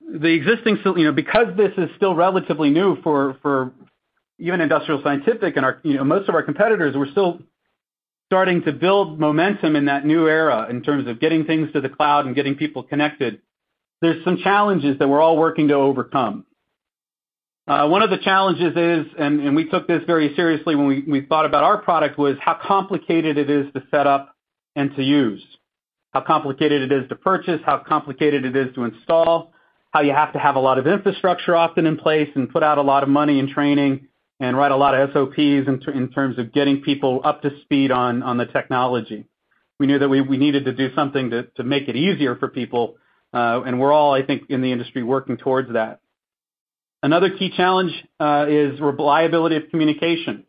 the 0.00 0.34
existing 0.34 0.78
you 0.96 1.04
know, 1.04 1.12
because 1.12 1.56
this 1.56 1.70
is 1.78 1.88
still 1.96 2.14
relatively 2.14 2.70
new 2.70 3.00
for 3.02 3.72
even 4.38 4.60
Industrial 4.60 5.00
Scientific 5.02 5.56
and 5.56 5.64
our, 5.64 5.80
you 5.84 5.94
know, 5.94 6.04
most 6.04 6.28
of 6.28 6.34
our 6.34 6.42
competitors, 6.42 6.96
we're 6.96 7.10
still 7.10 7.40
starting 8.26 8.62
to 8.62 8.72
build 8.72 9.18
momentum 9.18 9.76
in 9.76 9.86
that 9.86 10.06
new 10.06 10.26
era 10.26 10.66
in 10.70 10.82
terms 10.82 11.06
of 11.06 11.20
getting 11.20 11.44
things 11.44 11.70
to 11.72 11.80
the 11.80 11.88
cloud 11.88 12.26
and 12.26 12.34
getting 12.34 12.54
people 12.54 12.82
connected. 12.82 13.40
There's 14.00 14.24
some 14.24 14.38
challenges 14.38 14.98
that 14.98 15.08
we're 15.08 15.20
all 15.20 15.36
working 15.36 15.68
to 15.68 15.74
overcome. 15.74 16.46
Uh, 17.66 17.88
one 17.88 18.02
of 18.02 18.10
the 18.10 18.18
challenges 18.18 18.76
is, 18.76 19.12
and 19.18 19.56
we 19.56 19.68
took 19.68 19.88
this 19.88 20.02
very 20.06 20.34
seriously 20.34 20.74
when 20.74 21.04
we 21.06 21.22
thought 21.22 21.46
about 21.46 21.64
our 21.64 21.78
product, 21.78 22.18
was 22.18 22.36
how 22.40 22.58
complicated 22.62 23.38
it 23.38 23.48
is 23.48 23.72
to 23.72 23.82
set 23.90 24.06
up 24.06 24.34
and 24.76 24.94
to 24.96 25.02
use. 25.02 25.42
How 26.12 26.20
complicated 26.20 26.82
it 26.82 26.92
is 26.92 27.08
to 27.08 27.16
purchase, 27.16 27.60
how 27.64 27.78
complicated 27.78 28.44
it 28.44 28.54
is 28.54 28.74
to 28.74 28.84
install, 28.84 29.52
how 29.92 30.02
you 30.02 30.12
have 30.12 30.32
to 30.34 30.38
have 30.38 30.56
a 30.56 30.60
lot 30.60 30.78
of 30.78 30.86
infrastructure 30.86 31.56
often 31.56 31.86
in 31.86 31.96
place 31.96 32.28
and 32.34 32.50
put 32.50 32.62
out 32.62 32.78
a 32.78 32.82
lot 32.82 33.02
of 33.02 33.08
money 33.08 33.38
in 33.38 33.48
training 33.48 34.08
and 34.44 34.58
write 34.58 34.72
a 34.72 34.76
lot 34.76 34.94
of 34.94 35.10
SOPs 35.12 35.36
in 35.38 36.10
terms 36.14 36.38
of 36.38 36.52
getting 36.52 36.82
people 36.82 37.22
up 37.24 37.40
to 37.42 37.50
speed 37.62 37.90
on 37.90 38.36
the 38.36 38.44
technology. 38.44 39.24
We 39.80 39.86
knew 39.86 39.98
that 39.98 40.08
we 40.08 40.36
needed 40.36 40.66
to 40.66 40.72
do 40.72 40.94
something 40.94 41.30
to 41.30 41.64
make 41.64 41.88
it 41.88 41.96
easier 41.96 42.36
for 42.36 42.48
people, 42.48 42.96
uh, 43.32 43.62
and 43.66 43.80
we're 43.80 43.92
all, 43.92 44.12
I 44.12 44.22
think, 44.22 44.42
in 44.50 44.60
the 44.60 44.70
industry, 44.70 45.02
working 45.02 45.38
towards 45.38 45.72
that. 45.72 46.00
Another 47.02 47.30
key 47.30 47.50
challenge 47.56 47.92
uh, 48.20 48.46
is 48.48 48.80
reliability 48.80 49.56
of 49.56 49.64
communication. 49.70 50.44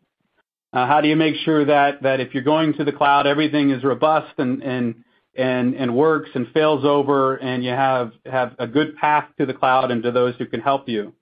Uh, 0.72 0.86
how 0.86 1.00
do 1.00 1.08
you 1.08 1.16
make 1.16 1.36
sure 1.44 1.64
that 1.64 1.98
if 2.02 2.34
you're 2.34 2.42
going 2.42 2.74
to 2.74 2.84
the 2.84 2.92
cloud, 2.92 3.26
everything 3.26 3.70
is 3.70 3.82
robust 3.82 4.34
and 4.38 5.94
works 5.96 6.30
and 6.34 6.46
fails 6.52 6.84
over, 6.84 7.36
and 7.36 7.64
you 7.64 7.70
have 7.70 8.12
a 8.58 8.66
good 8.66 8.96
path 8.96 9.28
to 9.38 9.46
the 9.46 9.54
cloud 9.54 9.90
and 9.90 10.02
to 10.02 10.12
those 10.12 10.34
who 10.36 10.44
can 10.46 10.60
help 10.60 10.86
you? 10.86 11.14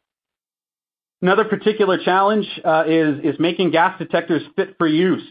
Another 1.25 1.47
particular 1.47 1.97
challenge 1.97 2.45
is 2.87 3.41
making 3.41 3.71
gas 3.71 3.99
detectors 3.99 4.43
fit 4.57 4.77
for 4.77 4.87
use 4.87 5.27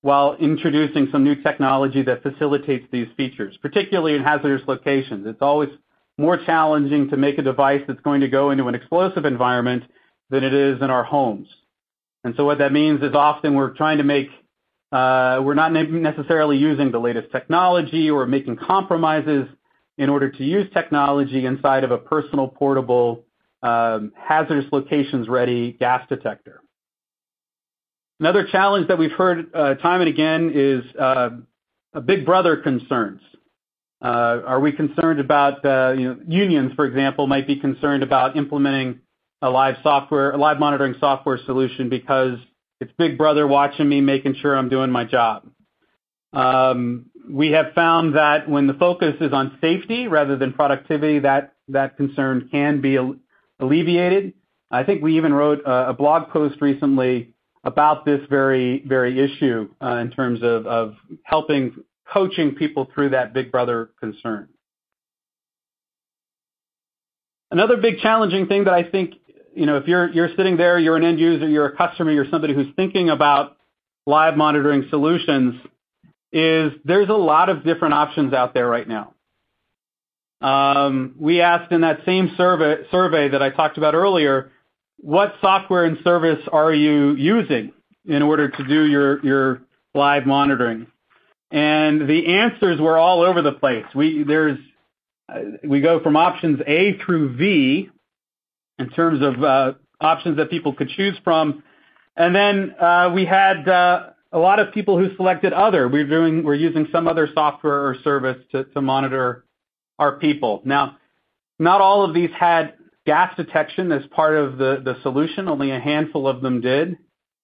while 0.00 0.34
introducing 0.36 1.08
some 1.12 1.24
new 1.24 1.34
technology 1.42 2.00
that 2.04 2.22
facilitates 2.22 2.86
these 2.90 3.08
features, 3.14 3.54
particularly 3.60 4.14
in 4.14 4.22
hazardous 4.22 4.66
locations. 4.66 5.26
It's 5.26 5.42
always 5.42 5.68
more 6.16 6.38
challenging 6.46 7.10
to 7.10 7.18
make 7.18 7.36
a 7.36 7.42
device 7.42 7.82
that's 7.86 8.00
going 8.00 8.22
to 8.22 8.28
go 8.28 8.50
into 8.50 8.66
an 8.68 8.74
explosive 8.74 9.26
environment 9.26 9.82
than 10.30 10.42
it 10.42 10.54
is 10.54 10.80
in 10.80 10.88
our 10.88 11.04
homes. 11.04 11.48
And 12.24 12.32
so 12.38 12.46
what 12.46 12.56
that 12.60 12.72
means 12.72 13.02
is 13.02 13.14
often 13.14 13.56
we're 13.56 13.74
trying 13.74 13.98
to 13.98 14.04
make 14.04 14.28
uh 14.90 15.42
we're 15.44 15.52
not 15.52 15.70
necessarily 15.74 16.56
using 16.56 16.92
the 16.92 16.98
latest 16.98 17.30
technology 17.30 18.08
or 18.08 18.24
making 18.24 18.56
compromises 18.56 19.48
in 19.98 20.08
order 20.08 20.30
to 20.30 20.44
use 20.44 20.66
technology 20.72 21.44
inside 21.44 21.84
of 21.84 21.90
a 21.90 21.98
personal, 21.98 22.48
portable, 22.48 23.22
Um, 23.64 24.12
hazardous 24.14 24.70
locations-ready 24.70 25.72
gas 25.72 26.06
detector. 26.10 26.60
Another 28.20 28.46
challenge 28.52 28.88
that 28.88 28.98
we've 28.98 29.12
heard 29.12 29.46
uh, 29.54 29.76
time 29.76 30.02
and 30.02 30.10
again 30.10 30.52
is 30.54 30.84
uh, 31.00 31.30
big 32.04 32.26
brother 32.26 32.58
concerns. 32.58 33.22
Uh, 34.02 34.42
are 34.46 34.60
we 34.60 34.70
concerned 34.70 35.18
about 35.18 35.64
unions, 36.28 36.72
for 36.76 36.84
example, 36.84 37.26
might 37.26 37.46
be 37.46 37.56
concerned 37.58 38.02
about 38.02 38.36
implementing 38.36 39.00
a 39.40 39.48
live 39.48 39.76
software, 39.82 40.32
a 40.32 40.36
live 40.36 40.58
monitoring 40.58 40.94
software 41.00 41.38
solution 41.46 41.88
because 41.88 42.38
it's 42.82 42.92
big 42.98 43.16
brother 43.16 43.46
watching 43.46 43.88
me, 43.88 44.02
making 44.02 44.34
sure 44.42 44.54
I'm 44.54 44.68
doing 44.68 44.90
my 44.90 45.04
job. 45.04 45.48
Um, 46.34 47.06
we 47.30 47.52
have 47.52 47.72
found 47.74 48.16
that 48.16 48.46
when 48.46 48.66
the 48.66 48.74
focus 48.74 49.14
is 49.22 49.32
on 49.32 49.56
safety 49.62 50.06
rather 50.06 50.36
than 50.36 50.52
productivity, 50.52 51.20
that 51.20 51.96
concern 51.96 52.50
can 52.52 52.82
be 52.82 52.98
alleviated. 53.60 54.34
I 54.70 54.82
think 54.82 55.02
we 55.02 55.16
even 55.16 55.32
wrote 55.32 55.62
a 55.64 55.92
blog 55.92 56.30
post 56.30 56.60
recently 56.60 57.30
about 57.62 58.04
this 58.04 58.20
very 58.28 58.82
very 58.86 59.18
issue 59.20 59.68
uh, 59.82 59.96
in 59.96 60.10
terms 60.10 60.40
of 60.42 60.94
helping 61.22 61.74
coaching 62.12 62.54
people 62.54 62.88
through 62.94 63.10
that 63.10 63.32
big 63.32 63.50
brother 63.50 63.90
concern. 64.00 64.48
Another 67.50 67.76
big 67.76 67.98
challenging 68.00 68.46
thing 68.46 68.64
that 68.64 68.74
I 68.74 68.82
think, 68.82 69.14
you 69.54 69.64
know 69.64 69.76
if 69.76 69.86
you're 69.86 70.30
sitting 70.36 70.56
there, 70.56 70.78
you're 70.78 70.96
an 70.96 71.04
end 71.04 71.20
user, 71.20 71.48
you're 71.48 71.66
a 71.66 71.76
customer, 71.76 72.10
you're 72.10 72.28
somebody 72.30 72.54
who's 72.54 72.74
thinking 72.74 73.10
about 73.10 73.56
live 74.06 74.36
monitoring 74.36 74.86
solutions, 74.90 75.54
is 76.32 76.72
there's 76.84 77.08
a 77.08 77.14
lot 77.14 77.48
of 77.48 77.64
different 77.64 77.94
options 77.94 78.32
out 78.34 78.52
there 78.52 78.68
right 78.68 78.88
now. 78.88 79.13
Um, 80.40 81.14
we 81.18 81.40
asked 81.40 81.72
in 81.72 81.80
that 81.82 82.00
same 82.04 82.30
survey 82.36 83.28
that 83.28 83.42
I 83.42 83.50
talked 83.50 83.78
about 83.78 83.94
earlier, 83.94 84.50
what 84.98 85.34
software 85.40 85.84
and 85.84 85.98
service 86.04 86.42
are 86.52 86.72
you 86.72 87.14
using 87.14 87.72
in 88.06 88.22
order 88.22 88.48
to 88.48 88.64
do 88.64 88.86
your 88.86 89.62
live 89.94 90.26
monitoring? 90.26 90.86
And 91.50 92.08
the 92.08 92.34
answers 92.34 92.80
were 92.80 92.98
all 92.98 93.22
over 93.22 93.40
the 93.42 93.52
place. 93.52 93.84
We 93.94 94.24
uh, 94.24 95.80
go 95.80 96.00
from 96.02 96.16
options 96.16 96.60
A 96.66 96.98
through 97.04 97.36
V 97.36 97.90
in 98.78 98.90
terms 98.90 99.22
of 99.22 99.42
uh, 99.44 99.72
options 100.00 100.36
that 100.38 100.50
people 100.50 100.72
could 100.74 100.88
choose 100.88 101.16
from. 101.22 101.62
And 102.16 102.34
then 102.34 102.74
uh, 102.80 103.12
we 103.14 103.24
had 103.24 103.68
a 103.68 104.14
lot 104.32 104.58
of 104.58 104.72
people 104.74 104.98
who 104.98 105.14
selected 105.16 105.52
other. 105.52 105.88
We're 105.88 106.54
using 106.54 106.88
some 106.90 107.06
other 107.06 107.28
software 107.32 107.86
or 107.86 107.96
service 108.02 108.38
to 108.52 108.80
monitor 108.80 109.44
our 109.98 110.18
people. 110.18 110.62
Now, 110.64 110.98
not 111.58 111.80
all 111.80 112.04
of 112.04 112.14
these 112.14 112.30
had 112.38 112.74
gas 113.06 113.34
detection 113.36 113.92
as 113.92 114.02
part 114.08 114.36
of 114.36 114.58
the 114.58 114.96
solution. 115.02 115.48
Only 115.48 115.70
a 115.70 115.80
handful 115.80 116.26
of 116.26 116.40
them 116.40 116.60
did. 116.60 116.98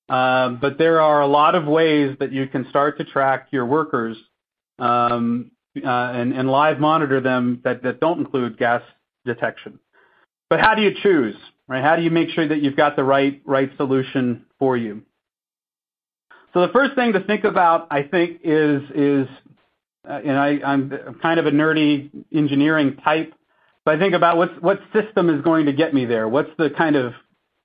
Um, 0.08 0.58
but 0.60 0.76
there 0.76 1.00
are 1.00 1.20
a 1.20 1.26
lot 1.26 1.54
of 1.54 1.66
ways 1.66 2.16
that 2.18 2.32
you 2.32 2.48
can 2.48 2.68
start 2.68 2.98
to 2.98 3.04
track 3.04 3.48
your 3.52 3.64
workers, 3.64 4.16
um, 4.80 5.52
uh, 5.76 5.88
and 5.88 6.50
live 6.50 6.80
monitor 6.80 7.20
them 7.20 7.60
that 7.62 8.00
don't 8.00 8.18
include 8.18 8.58
gas 8.58 8.82
detection. 9.24 9.78
But 10.48 10.60
how 10.60 10.74
do 10.74 10.82
you 10.82 10.92
choose? 11.00 11.36
right? 11.70 11.82
How 11.82 11.96
do 11.96 12.02
you 12.02 12.10
make 12.10 12.30
sure 12.30 12.46
that 12.46 12.60
you've 12.60 12.76
got 12.76 12.96
the 12.96 13.04
right 13.04 13.70
solution 13.78 14.44
for 14.58 14.76
you? 14.76 15.02
So 16.52 16.66
the 16.66 16.72
first 16.72 16.96
thing 16.96 17.12
to 17.12 17.20
think 17.20 17.44
about, 17.44 17.86
I 17.92 18.02
think 18.02 18.40
is, 18.42 18.82
Uh, 20.08 20.12
and 20.12 20.38
I'm 20.64 21.18
kind 21.20 21.38
of 21.38 21.46
a 21.46 21.50
nerdy 21.50 22.10
engineering 22.32 22.96
type, 23.04 23.34
but 23.84 23.94
I 23.94 23.98
think 23.98 24.14
about 24.14 24.36
what 24.62 24.80
system 24.92 25.28
is 25.28 25.42
going 25.42 25.66
to 25.66 25.72
get 25.72 25.92
me 25.92 26.06
there? 26.06 26.28
What's 26.28 26.50
the 26.58 26.70
kind 26.70 26.96
of 26.96 27.12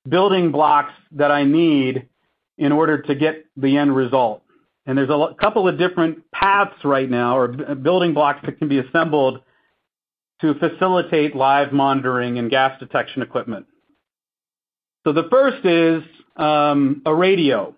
building 0.08 0.52
blocks 0.52 0.94
that 1.14 1.32
I 1.32 1.44
need 1.44 2.08
in 2.58 2.72
order 2.72 3.02
to 3.02 3.16
get 3.16 3.46
the 3.56 3.78
end 3.78 3.96
result? 3.96 4.44
And 4.86 4.98
there's 4.98 5.10
a 5.10 5.36
couple 5.40 5.68
of 5.68 5.78
different 5.78 6.30
paths 6.32 6.84
right 6.84 7.10
now, 7.10 7.38
or 7.38 7.48
building 7.48 8.14
blocks 8.14 8.42
that 8.46 8.60
can 8.60 8.68
be 8.68 8.80
assembled 8.80 9.42
to 10.42 10.54
facilitate 10.56 11.36
live 11.36 11.72
monitoring 11.72 12.38
and 12.38 12.50
gas 12.50 12.78
detection 12.80 13.22
equipment. 13.22 13.66
So 15.06 15.14
the 15.14 15.28
first 15.30 15.66
is 15.66 16.04
um, 16.36 17.02
a 17.06 17.14
radio. 17.14 17.76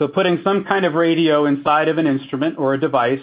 So 0.00 0.08
putting 0.08 0.40
some 0.44 0.64
kind 0.64 0.84
of 0.84 0.94
radio 0.94 1.46
inside 1.46 1.88
of 1.88 1.98
an 1.98 2.06
instrument 2.06 2.58
or 2.58 2.74
a 2.74 2.80
device. 2.80 3.20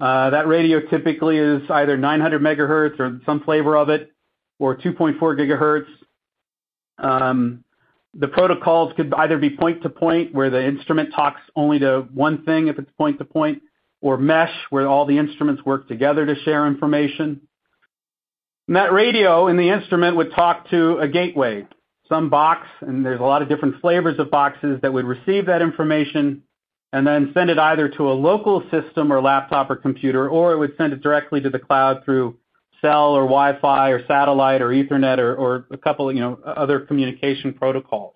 Uh, 0.00 0.30
that 0.30 0.46
radio 0.46 0.80
typically 0.80 1.38
is 1.38 1.62
either 1.70 1.96
900 1.96 2.40
megahertz 2.40 3.00
or 3.00 3.20
some 3.26 3.40
flavor 3.40 3.76
of 3.76 3.88
it, 3.88 4.12
or 4.58 4.76
2.4 4.76 5.18
gigahertz. 5.20 5.86
Um, 6.98 7.64
the 8.14 8.28
protocols 8.28 8.92
could 8.96 9.12
either 9.14 9.38
be 9.38 9.50
point-to-point, 9.50 10.34
where 10.34 10.50
the 10.50 10.64
instrument 10.64 11.10
talks 11.14 11.40
only 11.54 11.80
to 11.80 12.06
one 12.12 12.44
thing 12.44 12.68
if 12.68 12.78
it's 12.78 12.90
point-to-point, 12.96 13.62
or 14.00 14.16
mesh, 14.16 14.54
where 14.70 14.86
all 14.86 15.04
the 15.04 15.18
instruments 15.18 15.64
work 15.64 15.88
together 15.88 16.24
to 16.26 16.34
share 16.42 16.66
information. 16.66 17.42
That 18.68 18.92
radio 18.92 19.48
in 19.48 19.56
the 19.56 19.70
instrument 19.70 20.16
would 20.16 20.32
talk 20.32 20.68
to 20.70 20.98
a 20.98 21.08
gateway, 21.08 21.66
some 22.08 22.30
box, 22.30 22.66
and 22.80 23.04
there's 23.04 23.20
a 23.20 23.24
lot 23.24 23.42
of 23.42 23.48
different 23.48 23.80
flavors 23.80 24.18
of 24.18 24.30
boxes 24.30 24.80
that 24.82 24.92
would 24.92 25.06
receive 25.06 25.46
that 25.46 25.62
information 25.62 26.42
and 26.92 27.06
then 27.06 27.30
send 27.34 27.50
it 27.50 27.58
either 27.58 27.88
to 27.88 28.10
a 28.10 28.14
local 28.14 28.62
system 28.70 29.12
or 29.12 29.20
laptop 29.20 29.70
or 29.70 29.76
computer, 29.76 30.28
or 30.28 30.52
it 30.52 30.58
would 30.58 30.74
send 30.76 30.92
it 30.92 31.02
directly 31.02 31.40
to 31.40 31.50
the 31.50 31.58
cloud 31.58 32.04
through 32.04 32.36
cell 32.80 33.14
or 33.14 33.22
Wi-Fi 33.22 33.90
or 33.90 34.06
satellite 34.06 34.62
or 34.62 34.68
Ethernet 34.68 35.18
or 35.18 35.66
a 35.70 35.76
couple 35.76 36.08
of 36.08 36.44
other 36.44 36.80
communication 36.80 37.52
protocols. 37.52 38.14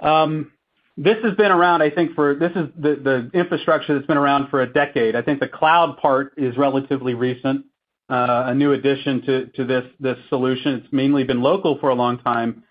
Um, 0.00 0.52
this 0.98 1.16
has 1.24 1.34
been 1.34 1.50
around, 1.50 1.82
I 1.82 1.90
think, 1.90 2.14
for 2.14 2.34
this 2.34 2.52
is 2.52 2.68
the 2.78 3.30
infrastructure 3.34 3.94
that's 3.94 4.06
been 4.06 4.16
around 4.16 4.48
for 4.48 4.62
a 4.62 4.72
decade. 4.72 5.14
I 5.14 5.22
think 5.22 5.40
the 5.40 5.48
cloud 5.48 5.98
part 5.98 6.34
is 6.36 6.56
relatively 6.56 7.14
recent. 7.14 7.66
a 8.08 8.54
new 8.54 8.72
addition 8.72 9.22
to 9.22 9.46
to 9.46 9.64
this 9.64 9.84
this 10.00 10.16
solution. 10.28 10.74
It's 10.76 10.92
mainly 10.92 11.24
been 11.24 11.42
local 11.42 11.78
for 11.78 11.90
a 11.90 11.94
long 11.94 12.18
time. 12.18 12.62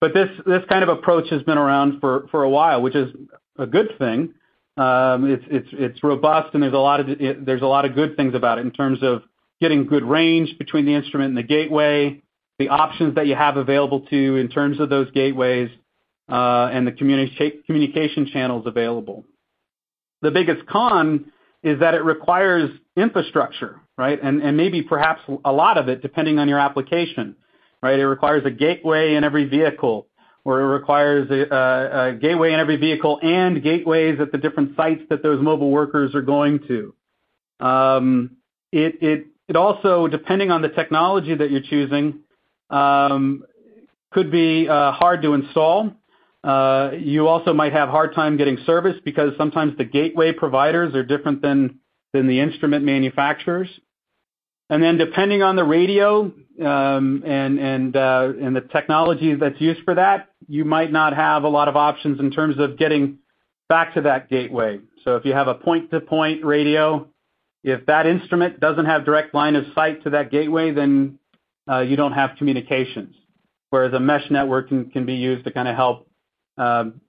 But 0.00 0.14
this 0.14 0.28
this 0.46 0.62
kind 0.68 0.82
of 0.82 0.88
approach 0.88 1.28
has 1.30 1.42
been 1.42 1.58
around 1.58 2.00
for, 2.00 2.26
for 2.30 2.42
a 2.42 2.50
while, 2.50 2.80
which 2.82 2.96
is 2.96 3.10
a 3.60 3.66
good 3.66 3.96
thing. 3.98 4.34
Um, 4.76 5.26
it's 5.50 6.02
robust, 6.02 6.54
and 6.54 6.62
there's 6.62 6.72
a 6.72 7.66
lot 7.66 7.84
of 7.84 7.94
good 7.94 8.16
things 8.16 8.34
about 8.34 8.58
it 8.58 8.62
in 8.62 8.70
terms 8.70 9.00
of 9.02 9.22
getting 9.60 9.86
good 9.86 10.04
range 10.04 10.56
between 10.58 10.86
the 10.86 10.94
instrument 10.94 11.28
and 11.28 11.36
the 11.36 11.42
gateway, 11.42 12.22
the 12.58 12.68
options 12.68 13.14
that 13.16 13.26
you 13.26 13.34
have 13.34 13.56
available 13.56 14.00
to 14.06 14.16
you 14.16 14.36
in 14.36 14.48
terms 14.48 14.80
of 14.80 14.88
those 14.88 15.10
gateways, 15.10 15.68
uh, 16.30 16.70
and 16.72 16.86
the 16.86 16.92
communication 16.92 18.26
channels 18.32 18.64
available. 18.66 19.24
The 20.22 20.30
biggest 20.30 20.66
con 20.66 21.32
is 21.62 21.80
that 21.80 21.94
it 21.94 22.04
requires 22.04 22.70
infrastructure, 22.96 23.80
right? 23.98 24.18
And 24.22 24.42
and 24.42 24.56
maybe 24.56 24.82
perhaps 24.82 25.20
a 25.44 25.52
lot 25.52 25.76
of 25.76 25.88
it, 25.88 26.00
depending 26.00 26.38
on 26.38 26.48
your 26.48 26.58
application, 26.58 27.36
right? 27.82 27.98
It 27.98 28.06
requires 28.06 28.44
a 28.46 28.50
gateway 28.50 29.14
in 29.14 29.24
every 29.24 29.44
vehicle, 29.46 30.06
or 30.44 30.60
it 30.60 30.66
requires 30.66 31.30
a 31.30 32.16
gateway 32.20 32.52
in 32.52 32.60
every 32.60 32.76
vehicle 32.76 33.18
and 33.22 33.62
gateways 33.62 34.18
at 34.20 34.32
the 34.32 34.38
different 34.38 34.76
sites 34.76 35.02
that 35.10 35.22
those 35.22 35.42
mobile 35.42 35.70
workers 35.70 36.14
are 36.14 36.22
going 36.22 36.60
to. 36.68 36.94
Um, 37.64 38.36
it 38.72 39.26
also, 39.54 40.06
depending 40.06 40.50
on 40.50 40.62
the 40.62 40.68
technology 40.68 41.34
that 41.34 41.50
you're 41.50 41.60
choosing, 41.60 42.20
um, 42.70 43.44
could 44.12 44.30
be 44.30 44.68
uh, 44.68 44.92
hard 44.92 45.22
to 45.22 45.34
install. 45.34 45.92
Uh, 46.42 46.92
you 46.98 47.28
also 47.28 47.52
might 47.52 47.72
have 47.72 47.88
a 47.88 47.92
hard 47.92 48.14
time 48.14 48.36
getting 48.36 48.56
service 48.64 48.96
because 49.04 49.32
sometimes 49.36 49.76
the 49.76 49.84
gateway 49.84 50.32
providers 50.32 50.94
are 50.94 51.04
different 51.04 51.42
than 51.42 51.80
the 52.12 52.40
instrument 52.40 52.84
manufacturers. 52.84 53.68
And 54.70 54.82
then 54.82 54.96
depending 54.96 55.42
on 55.42 55.56
the 55.56 55.64
radio, 55.64 56.32
um, 56.64 57.22
uh, 57.24 57.28
and 57.28 57.92
the 57.92 58.68
technology 58.72 59.34
that's 59.34 59.60
used 59.60 59.82
for 59.84 59.94
that, 59.96 60.29
you 60.50 60.64
might 60.64 60.90
not 60.90 61.14
have 61.14 61.44
a 61.44 61.48
lot 61.48 61.68
of 61.68 61.76
options 61.76 62.18
in 62.18 62.32
terms 62.32 62.58
of 62.58 62.76
getting 62.76 63.18
back 63.68 63.94
to 63.94 64.00
that 64.00 64.28
gateway. 64.28 64.80
So 65.04 65.14
if 65.14 65.24
you 65.24 65.32
have 65.32 65.46
a 65.46 65.54
point-to-point 65.54 66.44
radio, 66.44 67.06
if 67.62 67.86
that 67.86 68.04
instrument 68.04 68.58
doesn't 68.58 68.86
have 68.86 69.04
direct 69.04 69.32
line 69.32 69.54
of 69.54 69.64
sight 69.76 70.02
to 70.02 70.10
that 70.10 70.32
gateway, 70.32 70.72
then 70.72 71.20
uh, 71.70 71.82
you 71.82 71.94
don't 71.94 72.14
have 72.14 72.30
communications. 72.36 73.14
Whereas 73.70 73.92
a 73.92 74.00
mesh 74.00 74.28
network 74.28 74.70
can 74.70 75.06
be 75.06 75.14
used 75.14 75.44
to 75.44 75.52
kind 75.52 75.68
of 75.68 75.76
help 75.76 76.08
um, 76.58 77.00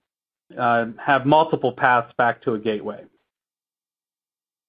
uh, 0.55 0.85
have 1.03 1.25
multiple 1.25 1.71
paths 1.71 2.13
back 2.19 2.43
to 2.43 2.53
a 2.53 2.59
gateway. 2.59 3.05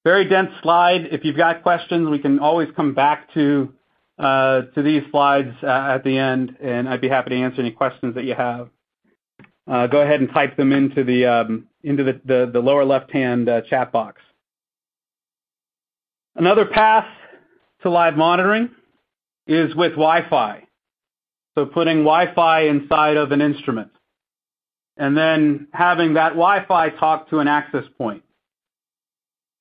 Very 0.02 0.26
dense 0.26 0.50
slide. 0.62 1.08
If 1.12 1.26
you've 1.26 1.36
got 1.36 1.62
questions, 1.62 2.08
we 2.08 2.20
can 2.20 2.38
always 2.38 2.68
come 2.74 2.94
back 2.94 3.34
to 4.18 4.82
these 4.82 5.02
slides 5.10 5.54
uh, 5.62 5.66
at 5.66 6.04
the 6.04 6.16
end, 6.16 6.56
and 6.60 6.88
I'd 6.88 7.00
be 7.00 7.08
happy 7.08 7.30
to 7.30 7.36
answer 7.36 7.60
any 7.60 7.70
questions 7.70 8.14
that 8.14 8.24
you 8.24 8.34
have. 8.34 8.68
Uh, 9.70 9.86
go 9.86 10.00
ahead 10.00 10.20
and 10.20 10.30
type 10.30 10.56
them 10.56 10.72
into 10.72 11.04
the 11.04 11.26
um, 11.26 11.68
lower 11.84 12.84
left-hand 12.84 13.48
uh, 13.48 13.62
chat 13.62 13.92
box. 13.92 14.20
Another 16.34 16.66
path 16.66 17.06
to 17.82 17.90
live 17.90 18.16
monitoring 18.16 18.70
is 19.46 19.74
with 19.74 19.92
Wi-Fi. 19.92 20.64
So 21.56 21.66
putting 21.66 21.98
Wi-Fi 21.98 22.62
inside 22.62 23.16
of 23.16 23.32
an 23.32 23.40
instrument, 23.40 23.92
and 24.96 25.16
then 25.16 25.68
having 25.72 26.14
that 26.14 26.30
Wi-Fi 26.30 26.90
talk 26.90 27.30
to 27.30 27.38
an 27.38 27.48
access 27.48 27.84
point. 27.98 28.22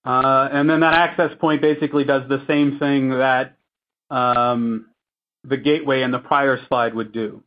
And 0.04 0.70
then 0.70 0.80
that 0.80 0.94
access 0.94 1.32
point 1.40 1.62
basically 1.62 2.06
does 2.06 2.28
the 2.28 2.44
same 2.48 2.80
thing 2.80 3.10
that 3.10 3.58
Um, 4.12 4.88
the 5.44 5.58
gateway 5.58 6.04
in 6.04 6.12
the 6.12 6.20
prior 6.20 6.60
slide 6.68 6.94
would 6.94 7.12
do. 7.12 7.44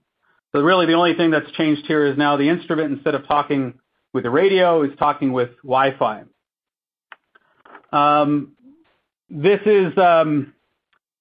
So 0.53 0.61
really, 0.62 0.87
the 0.87 0.94
only 0.94 1.14
thing 1.14 1.31
that's 1.31 1.50
changed 1.53 1.87
here 1.87 2.07
is 2.07 2.16
now 2.16 2.37
the 2.37 2.48
instrument, 2.48 2.92
instead 2.92 3.14
of 3.14 3.27
talking 3.29 3.74
with 4.12 4.24
the 4.24 4.31
radio, 4.31 4.83
is 4.83 4.90
talking 4.98 5.33
with 5.33 5.50
Wi-Fi. 5.62 6.24
Um, 7.92 8.53
this 9.29 9.61
is 9.66 9.96
um 9.98 10.55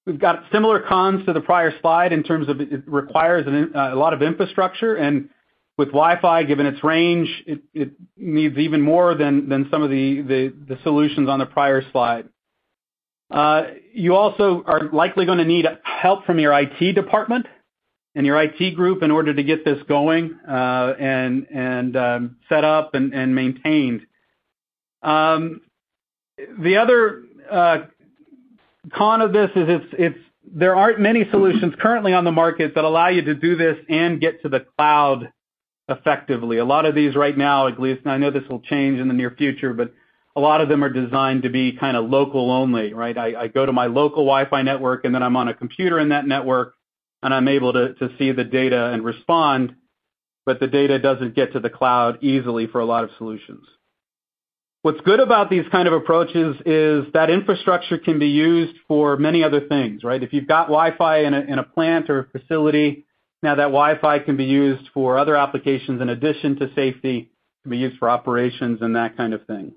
we've 0.06 0.20
got 0.20 0.44
similar 0.52 0.80
cons 0.82 1.26
to 1.26 1.34
the 1.34 1.42
prior 1.42 1.74
slide 1.82 2.14
in 2.14 2.24
terms 2.24 2.50
of 2.50 2.62
it 2.62 2.84
requires 2.88 3.46
uh, 3.48 3.94
a 3.94 3.96
lot 3.96 4.14
of 4.14 4.22
infrastructure, 4.22 4.96
and 4.96 5.30
with 5.78 5.90
Wi-Fi, 5.90 6.44
given 6.44 6.66
its 6.66 6.84
range, 6.84 7.44
it 7.74 7.92
needs 8.16 8.58
even 8.58 8.82
more 8.82 9.16
than 9.16 9.68
some 9.72 9.82
of 9.82 9.90
the 9.90 10.78
solutions 10.84 11.28
on 11.28 11.40
the 11.40 11.46
prior 11.46 11.82
slide. 11.92 12.30
You 13.94 14.16
also 14.16 14.64
are 14.66 14.90
likely 14.92 15.26
going 15.26 15.40
to 15.40 15.46
need 15.46 15.66
help 15.84 16.26
from 16.26 16.40
your 16.40 16.54
IT 16.54 16.94
department 16.94 17.48
and 18.16 18.26
your 18.26 18.42
IT 18.42 18.76
group 18.76 19.02
in 19.02 19.12
order 19.12 19.34
to 19.34 19.44
get 19.44 19.66
this 19.66 19.82
going, 19.88 20.38
uh, 20.48 20.94
and 21.00 21.98
um, 21.98 22.38
set 22.48 22.64
up 22.64 22.94
and 22.94 23.36
maintained. 23.36 24.02
Um, 25.02 25.62
the 26.60 26.78
other 26.78 27.24
uh, 27.52 27.78
con 28.94 29.22
of 29.22 29.34
this 29.34 29.50
is 29.56 30.14
there 30.46 30.76
aren't 30.76 31.00
many 31.00 31.26
solutions 31.32 31.74
currently 31.80 32.14
on 32.14 32.26
the 32.26 32.32
market 32.32 32.76
that 32.76 32.84
allow 32.84 33.08
you 33.08 33.24
to 33.24 33.34
do 33.34 33.56
this 33.56 33.78
and 33.90 34.22
get 34.22 34.42
to 34.44 34.50
the 34.50 34.66
cloud 34.78 35.32
effectively. 35.90 36.58
A 36.58 36.66
lot 36.66 36.86
of 36.86 36.96
these 36.96 37.16
right 37.16 37.38
now, 37.38 37.68
at 37.68 37.80
least, 37.80 38.02
and 38.04 38.12
I 38.12 38.18
know 38.18 38.32
this 38.32 38.48
will 38.50 38.62
change 38.62 39.00
in 39.00 39.08
the 39.08 39.14
near 39.14 39.32
future, 39.32 39.74
but 39.74 39.94
a 40.36 40.40
lot 40.40 40.62
of 40.62 40.70
them 40.70 40.84
are 40.84 40.90
designed 40.90 41.44
to 41.44 41.50
be 41.50 41.74
kind 41.74 41.96
of 41.96 42.10
local 42.10 42.50
only, 42.50 42.94
right? 42.94 43.18
I 43.18 43.48
go 43.48 43.66
to 43.66 43.72
my 43.72 43.86
local 43.86 44.26
Wi-Fi 44.26 44.64
network, 44.64 45.06
and 45.06 45.14
then 45.14 45.22
I'm 45.22 45.36
on 45.36 45.48
a 45.48 45.54
computer 45.54 46.00
in 46.00 46.10
that 46.10 46.28
network, 46.28 46.74
and 47.22 47.34
I'm 47.34 47.48
able 47.48 47.74
to 47.74 48.10
see 48.18 48.32
the 48.32 48.44
data 48.44 48.88
and 48.88 49.04
respond, 49.06 49.76
but 50.46 50.60
the 50.60 50.68
data 50.68 50.98
doesn't 51.00 51.36
get 51.36 51.54
to 51.54 51.60
the 51.60 51.70
cloud 51.70 52.24
easily 52.24 52.68
for 52.68 52.82
a 52.82 52.86
lot 52.86 53.04
of 53.04 53.12
solutions. 53.18 53.66
What's 54.82 55.02
good 55.02 55.20
about 55.20 55.50
these 55.50 55.66
kind 55.72 55.88
of 55.88 55.94
approaches 55.94 56.58
is 56.66 57.06
that 57.14 57.30
infrastructure 57.30 57.98
can 57.98 58.20
be 58.20 58.28
used 58.28 58.76
for 58.88 59.16
many 59.16 59.44
other 59.44 59.62
things, 59.62 60.04
right? 60.04 60.22
If 60.22 60.34
you've 60.34 60.48
got 60.48 60.68
Wi-Fi 60.68 61.20
in 61.20 61.34
a 61.34 61.64
plant 61.64 62.10
or 62.10 62.20
a 62.20 62.40
facility, 62.40 63.06
now 63.42 63.56
that 63.56 63.66
Wi-Fi 63.66 64.20
can 64.20 64.36
be 64.36 64.46
used 64.46 64.90
for 64.94 65.18
other 65.18 65.36
applications 65.36 66.02
in 66.02 66.10
addition 66.10 66.58
to 66.58 66.74
safety. 66.74 67.30
Can 67.62 67.70
be 67.70 67.78
used 67.78 67.98
for 67.98 68.10
operations 68.10 68.82
and 68.82 68.98
that 68.98 69.16
kind 69.16 69.34
of 69.34 69.46
thing. 69.46 69.72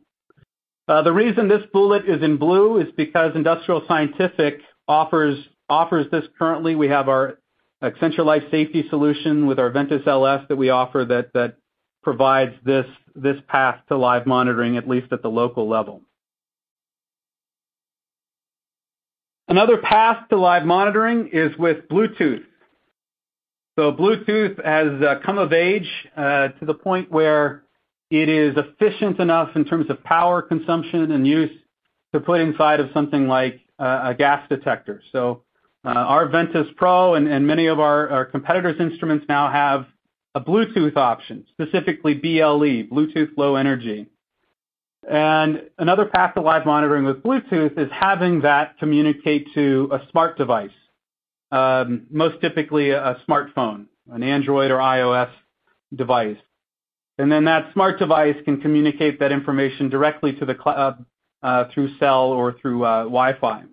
Uh, 0.88 1.02
the 1.02 1.12
reason 1.12 1.48
this 1.48 1.64
bullet 1.72 2.04
is 2.08 2.22
in 2.22 2.36
blue 2.36 2.80
is 2.80 2.88
because 2.96 3.32
Industrial 3.34 3.82
Scientific 3.88 4.60
offers 4.86 5.36
offers 5.68 6.06
this 6.12 6.24
currently. 6.38 6.76
We 6.76 6.88
have 6.88 7.08
our 7.08 7.38
Accenture 7.82 8.24
Life 8.24 8.44
Safety 8.50 8.84
solution 8.88 9.46
with 9.46 9.58
our 9.58 9.70
Ventis 9.70 10.06
LS 10.06 10.46
that 10.48 10.56
we 10.56 10.70
offer 10.70 11.04
that 11.04 11.56
provides 12.02 12.54
this 12.64 13.36
path 13.48 13.80
to 13.88 13.96
live 13.96 14.26
monitoring, 14.26 14.76
at 14.76 14.88
least 14.88 15.12
at 15.12 15.22
the 15.22 15.28
local 15.28 15.68
level. 15.68 16.02
Another 19.48 19.78
path 19.78 20.28
to 20.30 20.36
live 20.36 20.64
monitoring 20.64 21.30
is 21.32 21.56
with 21.58 21.88
Bluetooth. 21.88 22.44
So 23.78 23.92
Bluetooth 23.92 24.64
has 24.64 25.02
uh, 25.02 25.20
come 25.24 25.38
of 25.38 25.52
age 25.52 25.88
uh, 26.16 26.48
to 26.48 26.64
the 26.64 26.74
point 26.74 27.10
where 27.10 27.65
it 28.10 28.28
is 28.28 28.56
efficient 28.56 29.18
enough 29.18 29.56
in 29.56 29.64
terms 29.64 29.90
of 29.90 30.02
power 30.04 30.42
consumption 30.42 31.12
and 31.12 31.26
use 31.26 31.50
to 32.12 32.20
put 32.20 32.40
inside 32.40 32.80
of 32.80 32.90
something 32.94 33.26
like 33.26 33.60
a 33.78 34.14
gas 34.16 34.48
detector. 34.48 35.02
So 35.12 35.42
uh, 35.84 35.90
our 35.90 36.28
Ventis 36.28 36.74
Pro 36.76 37.14
and 37.14 37.46
many 37.46 37.66
of 37.66 37.78
our 37.80 38.24
competitors' 38.26 38.80
instruments 38.80 39.26
now 39.28 39.50
have 39.50 39.86
a 40.34 40.40
Bluetooth 40.40 40.96
option, 40.96 41.46
specifically 41.50 42.14
BLE, 42.14 42.84
Bluetooth 42.90 43.30
Low 43.36 43.56
Energy. 43.56 44.06
And 45.08 45.70
another 45.78 46.04
path 46.06 46.34
to 46.34 46.42
live 46.42 46.66
monitoring 46.66 47.04
with 47.04 47.22
Bluetooth 47.22 47.78
is 47.78 47.88
having 47.92 48.40
that 48.42 48.78
communicate 48.78 49.46
to 49.54 49.88
a 49.92 50.00
smart 50.10 50.36
device, 50.36 50.70
um, 51.52 52.06
most 52.10 52.40
typically 52.40 52.90
a 52.90 53.20
smartphone, 53.28 53.86
an 54.10 54.22
Android 54.22 54.70
or 54.70 54.78
iOS 54.78 55.30
device. 55.94 56.36
And 57.18 57.32
then 57.32 57.44
that 57.44 57.72
smart 57.72 57.98
device 57.98 58.36
can 58.44 58.60
communicate 58.60 59.20
that 59.20 59.32
information 59.32 59.88
directly 59.88 60.34
to 60.34 60.44
the 60.44 60.54
cloud 60.54 61.04
uh, 61.42 61.64
through 61.72 61.96
cell 61.98 62.24
or 62.24 62.56
through 62.60 62.84
uh, 62.84 63.04
Wi-Fi. 63.04 63.64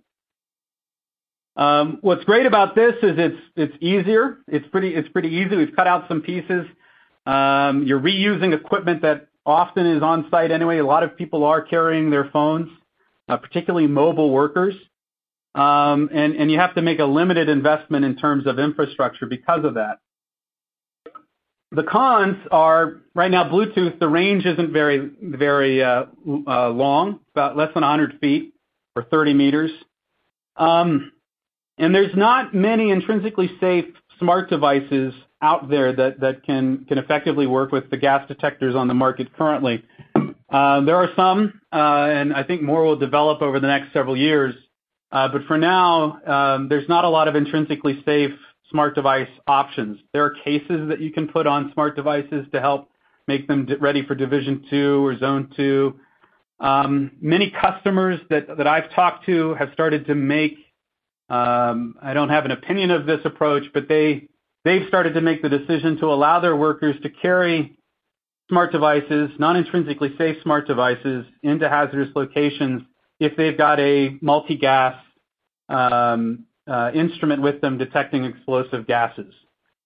Um, 1.56 2.00
what's 2.02 2.24
great 2.24 2.46
about 2.46 2.74
this 2.74 2.94
is 3.04 3.14
it's 3.18 3.40
it's 3.56 3.74
easier. 3.80 4.38
It's 4.48 4.68
pretty 4.70 4.96
it's 4.96 5.10
pretty 5.10 5.30
easy. 5.30 5.56
We've 5.56 5.76
cut 5.76 5.88
out 5.88 6.08
some 6.08 6.22
pieces. 6.22 6.66
Um, 7.26 7.84
you're 7.86 8.00
reusing 8.00 8.56
equipment 8.56 9.04
that 9.04 9.28
often 9.46 9.86
is 9.86 10.02
on-site 10.02 10.52
anyway. 10.52 10.80
A 10.80 10.86
lot 10.86 11.04
of 11.04 11.16
people 11.18 11.44
are 11.44 11.62
carrying 11.62 12.10
their 12.10 12.30
phones, 12.32 12.70
uh, 13.30 13.38
particularly 13.38 13.88
mobile 13.88 14.32
workers. 14.32 14.76
Um 15.54 16.10
and 16.12 16.50
you 16.50 16.58
have 16.58 16.74
to 16.74 16.82
make 16.82 16.98
a 16.98 17.06
limited 17.06 17.48
investment 17.48 18.04
in 18.04 18.16
terms 18.16 18.48
of 18.48 18.58
infrastructure 18.58 19.28
because 19.28 19.64
of 19.64 19.76
that. 19.76 20.00
The 21.74 21.84
cons 21.84 22.38
are, 22.52 23.02
right 23.16 23.32
now, 23.32 23.50
Bluetooth, 23.50 24.00
the 24.00 24.08
range 24.08 24.46
isn't 24.46 24.72
very 24.72 25.10
very 25.22 25.84
uh, 25.84 26.06
uh, 26.48 26.70
long, 26.70 27.20
about 27.34 27.58
less 27.58 27.74
than 27.74 27.82
100 27.82 28.20
feet 28.20 28.54
or 28.96 29.04
30 29.04 29.34
meters. 29.34 29.72
Um 30.56 31.12
and 31.80 31.96
there's 31.96 32.16
not 32.16 32.54
many 32.54 32.92
intrinsically 32.92 33.50
safe 33.60 33.86
smart 34.20 34.48
devices 34.48 35.12
out 35.42 35.68
there 35.68 35.92
that 35.94 36.44
can 36.46 36.86
effectively 36.90 37.48
work 37.48 37.72
with 37.72 37.90
the 37.90 37.98
gas 37.98 38.28
detectors 38.28 38.76
on 38.76 38.88
the 38.88 38.94
market 38.94 39.36
currently. 39.36 39.84
Uh, 40.16 40.82
there 40.82 40.98
are 40.98 41.10
some, 41.16 41.60
and 41.72 42.32
I 42.32 42.44
think 42.44 42.62
more 42.62 42.84
will 42.84 42.96
develop 42.96 43.42
over 43.42 43.60
the 43.60 43.66
next 43.66 43.92
several 43.92 44.16
years. 44.16 44.54
Uh 45.12 45.28
but 45.30 45.46
for 45.48 45.58
now, 45.58 46.20
um, 46.28 46.70
there's 46.70 46.88
not 46.88 47.04
a 47.04 47.10
lot 47.10 47.28
of 47.28 47.36
intrinsically 47.36 48.04
safe 48.06 48.38
smart 48.74 48.96
device 48.96 49.30
options. 49.48 50.00
There 50.14 50.26
are 50.26 50.34
cases 50.44 50.90
that 50.90 51.00
you 51.00 51.12
can 51.12 51.28
put 51.28 51.46
on 51.46 51.72
smart 51.74 51.96
devices 51.96 52.48
to 52.52 52.60
help 52.60 52.90
make 53.28 53.48
them 53.48 53.68
ready 53.80 54.04
for 54.06 54.16
Division 54.16 54.66
2 54.70 55.06
or 55.06 55.18
Zone 55.18 55.54
2. 55.56 55.96
Um, 56.60 57.12
many 57.22 57.54
customers 57.62 58.20
that 58.32 58.68
I've 58.68 58.92
talked 58.94 59.28
to 59.28 59.54
have 59.54 59.70
started 59.74 60.08
to 60.08 60.16
make, 60.16 60.58
um, 61.30 61.96
I 62.02 62.14
don't 62.14 62.30
have 62.30 62.46
an 62.46 62.52
opinion 62.52 62.90
of 62.90 63.06
this 63.06 63.20
approach, 63.26 63.64
but 63.76 63.88
they've 63.88 64.88
started 64.88 65.14
to 65.14 65.22
make 65.22 65.44
the 65.44 65.50
decision 65.50 65.98
to 66.00 66.08
allow 66.08 66.40
their 66.40 66.56
workers 66.56 66.96
to 67.04 67.10
carry 67.10 67.78
smart 68.50 68.72
devices, 68.72 69.30
non-intrinsically 69.38 70.16
safe 70.18 70.38
smart 70.42 70.68
devices, 70.68 71.26
into 71.44 71.70
hazardous 71.70 72.10
locations 72.16 72.82
if 73.20 73.38
they've 73.38 73.58
got 73.58 73.80
a 73.80 74.18
multi-gas 74.22 74.96
um, 75.70 76.46
Uh, 76.65 76.91
instrument 76.95 77.41
with 77.41 77.60
them 77.60 77.78
detecting 77.78 78.23
explosive 78.23 78.88
gases. 78.88 79.34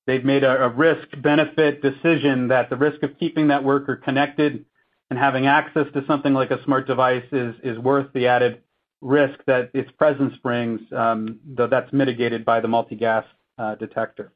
They've 0.06 0.24
made 0.24 0.44
a 0.44 0.70
risk-benefit 0.70 1.82
decision 1.82 2.50
that 2.50 2.70
the 2.70 2.76
risk 2.76 3.02
of 3.02 3.18
keeping 3.18 3.48
that 3.48 3.64
worker 3.64 3.96
connected 3.96 4.64
and 5.10 5.18
having 5.18 5.48
access 5.48 5.88
to 5.94 6.06
something 6.06 6.34
like 6.34 6.52
a 6.52 6.64
smart 6.66 6.86
device 6.86 7.26
is 7.32 7.80
worth 7.80 8.14
the 8.14 8.28
added 8.28 8.62
risk 9.02 9.40
that 9.48 9.72
its 9.74 9.90
presence 9.98 10.36
brings, 10.44 10.80
um, 10.96 11.40
though 11.46 11.66
that's 11.66 11.92
mitigated 11.92 12.46
by 12.46 12.60
the 12.60 12.68
multi-gas 12.68 13.26
uh, 13.58 13.74
detector. 13.76 14.32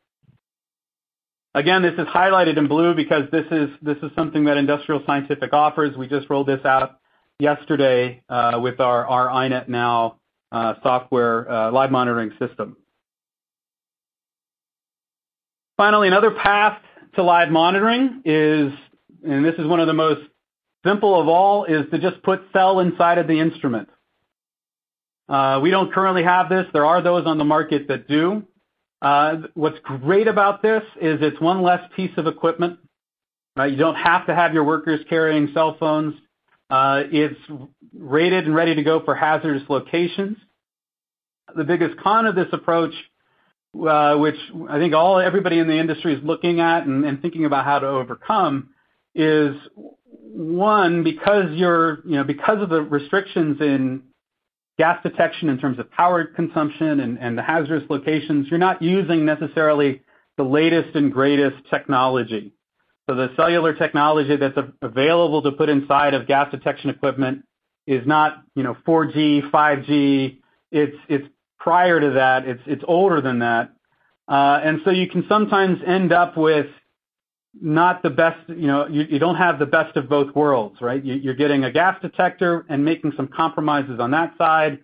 Again, 1.54 1.84
this 1.84 1.94
is 1.94 2.08
highlighted 2.08 2.58
in 2.58 2.68
blue 2.68 2.96
because 2.96 3.30
this 3.32 3.46
is 3.52 4.12
something 4.16 4.46
that 4.46 4.58
Industrial 4.58 5.04
Scientific 5.06 5.54
offers. 5.54 5.96
We 5.96 6.08
just 6.08 6.28
rolled 6.30 6.48
this 6.48 6.66
out 6.66 7.00
yesterday 7.38 8.24
uh, 8.30 8.60
with 8.62 8.80
our 8.80 9.28
iNet 9.28 9.70
Now 9.70 10.21
Uh, 10.52 10.74
software 10.84 11.50
uh, 11.50 11.72
live 11.72 11.92
monitoring 11.92 12.32
system. 12.38 12.76
Finally, 15.78 16.10
another 16.10 16.32
path 16.32 16.82
to 17.16 17.24
live 17.24 17.50
monitoring 17.50 18.22
is, 18.26 18.74
and 19.24 19.46
this 19.46 19.56
is 19.58 19.66
one 19.66 19.80
of 19.80 19.88
the 19.88 19.94
most 19.94 20.20
simple 20.86 21.20
of 21.20 21.30
all, 21.30 21.64
is 21.64 21.90
to 21.92 22.00
just 22.00 22.22
put 22.24 22.42
cell 22.52 22.82
inside 22.82 23.18
of 23.18 23.28
the 23.28 23.40
instrument. 23.40 23.88
Uh, 25.30 25.62
we 25.64 25.70
don't 25.70 25.94
currently 25.94 26.24
have 26.24 26.50
this. 26.50 26.66
There 26.74 26.86
are 26.86 27.02
those 27.02 27.26
on 27.26 27.38
the 27.38 27.46
market 27.46 27.88
that 27.88 28.10
do. 28.10 28.44
What's 29.54 29.80
great 29.84 30.28
about 30.28 30.62
this 30.62 30.84
is 31.02 31.20
it's 31.22 31.40
one 31.40 31.62
less 31.62 31.82
piece 31.96 32.12
of 32.18 32.28
equipment. 32.28 32.78
You 33.58 33.78
don't 33.78 33.96
have 33.96 34.26
to 34.28 34.36
have 34.36 34.54
your 34.54 34.66
workers 34.66 35.00
carrying 35.08 35.50
cell 35.54 35.78
phones. 35.80 36.16
Uh, 36.72 37.04
it's 37.12 37.40
rated 37.94 38.46
and 38.46 38.56
ready 38.56 38.76
to 38.76 38.84
go 38.84 39.04
for 39.04 39.14
hazardous 39.14 39.64
locations. 39.70 40.38
The 41.54 41.66
biggest 41.66 41.98
con 41.98 42.26
of 42.26 42.36
this 42.36 42.48
approach, 42.54 42.94
uh, 43.76 44.16
which 44.16 44.38
I 44.70 44.80
think 44.80 44.94
all 44.94 45.20
everybody 45.20 45.60
in 45.60 45.68
the 45.68 45.78
industry 45.78 46.14
is 46.14 46.24
looking 46.24 46.62
at 46.62 46.86
and 46.86 47.22
thinking 47.22 47.44
about 47.44 47.66
how 47.66 47.80
to 47.80 47.88
overcome, 47.88 48.70
is 49.14 49.56
one, 50.34 51.04
because 51.04 51.52
you're 51.52 52.00
you 52.06 52.16
know, 52.16 52.24
because 52.24 52.62
of 52.62 52.70
the 52.70 52.82
restrictions 52.82 53.60
in 53.60 54.04
gas 54.78 55.04
detection 55.04 55.50
in 55.50 55.60
terms 55.60 55.78
of 55.78 55.92
power 55.92 56.24
consumption 56.24 57.02
and 57.18 57.38
the 57.38 57.44
hazardous 57.44 57.90
locations, 57.90 58.48
you're 58.48 58.58
not 58.58 58.82
using 58.82 59.26
necessarily 59.26 60.02
the 60.38 60.44
latest 60.44 60.96
and 60.96 61.12
greatest 61.12 61.58
technology. 61.70 62.54
The 63.16 63.32
cellular 63.36 63.74
technology 63.74 64.36
that's 64.36 64.58
available 64.82 65.42
to 65.44 65.52
put 65.52 65.70
inside 65.70 66.14
of 66.14 66.28
gas 66.28 66.52
detection 66.52 66.90
equipment 66.90 67.46
is 67.88 68.06
not 68.06 68.44
4G, 68.58 69.50
5G. 69.52 70.38
It's 70.72 71.28
prior 71.60 72.00
to 72.00 72.12
that. 72.12 72.46
It's 72.48 72.84
older 72.88 73.22
than 73.22 73.40
that. 73.40 73.72
Uh, 74.28 74.60
and 74.64 74.80
so 74.86 74.92
you 74.92 75.10
can 75.10 75.26
sometimes 75.28 75.80
end 75.86 76.14
up 76.14 76.38
with 76.38 76.68
not 77.60 78.02
the 78.02 78.10
best. 78.10 78.38
you 78.48 78.68
know, 78.68 78.88
you 78.88 79.20
don't 79.20 79.36
have 79.36 79.60
the 79.60 79.66
best 79.66 79.98
of 79.98 80.08
both 80.08 80.34
worlds, 80.36 80.80
right? 80.82 81.04
You're 81.04 81.34
getting 81.34 81.64
a 81.66 81.72
gas 81.72 82.02
detector 82.02 82.66
and 82.70 82.86
making 82.86 83.14
some 83.18 83.28
compromises 83.28 84.00
on 84.00 84.12
that 84.12 84.34
side. 84.38 84.80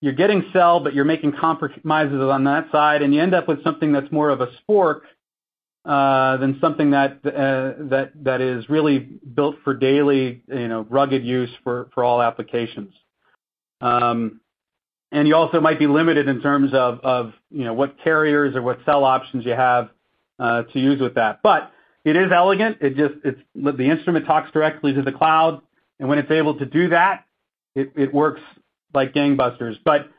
You're 0.00 0.14
getting 0.14 0.44
cell, 0.52 0.80
but 0.80 0.94
you're 0.94 1.04
making 1.04 1.32
compromises 1.38 2.20
on 2.20 2.44
that 2.44 2.70
side, 2.70 3.02
and 3.02 3.12
you 3.12 3.20
end 3.20 3.34
up 3.34 3.48
with 3.48 3.62
something 3.64 3.92
that's 3.92 4.10
more 4.12 4.30
of 4.30 4.40
a 4.40 4.48
spork 4.62 5.00
Uh, 5.88 6.36
than 6.36 6.58
something 6.60 6.92
uh, 6.92 7.14
that 7.24 8.40
is 8.42 8.68
really 8.68 8.98
built 8.98 9.56
for 9.64 9.72
daily 9.72 10.42
you 10.46 10.68
know, 10.68 10.86
rugged 10.90 11.24
use 11.24 11.48
for 11.64 11.88
all 11.96 12.20
applications. 12.20 12.92
Um 13.80 14.42
and 15.10 15.26
you 15.26 15.34
also 15.34 15.62
might 15.62 15.78
be 15.78 15.86
limited 15.86 16.28
in 16.28 16.42
terms 16.42 16.72
of 16.74 17.32
you 17.50 17.64
know, 17.64 17.72
what 17.72 17.96
carriers 18.04 18.54
or 18.54 18.60
what 18.60 18.80
cell 18.84 19.02
options 19.02 19.46
you 19.46 19.52
have 19.52 19.88
uh, 20.38 20.64
to 20.64 20.78
use 20.78 21.00
with 21.00 21.14
that. 21.14 21.40
But 21.42 21.72
it 22.04 22.16
is 22.16 22.30
elegant. 22.34 22.76
It's 22.82 23.40
The 23.54 23.90
instrument 23.90 24.26
talks 24.26 24.50
directly 24.50 24.92
to 24.92 25.00
the 25.00 25.12
cloud, 25.12 25.62
and 25.98 26.06
when 26.06 26.18
it's 26.18 26.30
able 26.30 26.58
to 26.58 26.66
do 26.66 26.90
that, 26.90 27.24
it 27.74 28.12
works 28.12 28.42
like 28.92 29.14
gangbusters. 29.14 29.76
But 29.82 30.10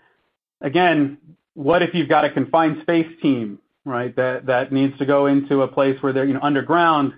again, 0.61 1.19
what 1.53 1.83
if 1.83 1.93
you've 1.93 2.09
got 2.09 2.25
a 2.25 2.31
confined 2.31 2.81
space 2.81 3.11
team 3.21 3.59
that 3.85 4.43
that 4.45 4.71
needs 4.71 4.97
to 4.99 5.05
go 5.05 5.25
into 5.25 5.61
a 5.61 5.67
place 5.67 6.01
where 6.01 6.13
they're 6.13 6.25
you 6.25 6.33
know, 6.33 6.41
underground, 6.41 7.13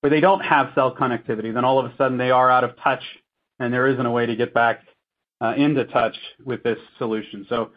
where 0.00 0.10
they 0.10 0.20
don't 0.20 0.40
have 0.40 0.72
cell 0.74 0.94
connectivity, 0.94 1.52
then 1.52 1.64
all 1.64 1.78
of 1.78 1.86
a 1.90 1.96
sudden 1.96 2.18
they 2.18 2.30
are 2.30 2.50
out 2.50 2.64
of 2.64 2.76
touch, 2.82 3.02
and 3.58 3.72
there 3.72 3.86
isn't 3.86 4.04
a 4.04 4.10
way 4.10 4.26
to 4.26 4.36
get 4.36 4.52
back 4.52 4.82
uh, 5.40 5.54
into 5.56 5.84
touch 5.86 6.16
with 6.44 6.62
this 6.62 6.78
solution. 6.98 7.46
So 7.48 7.70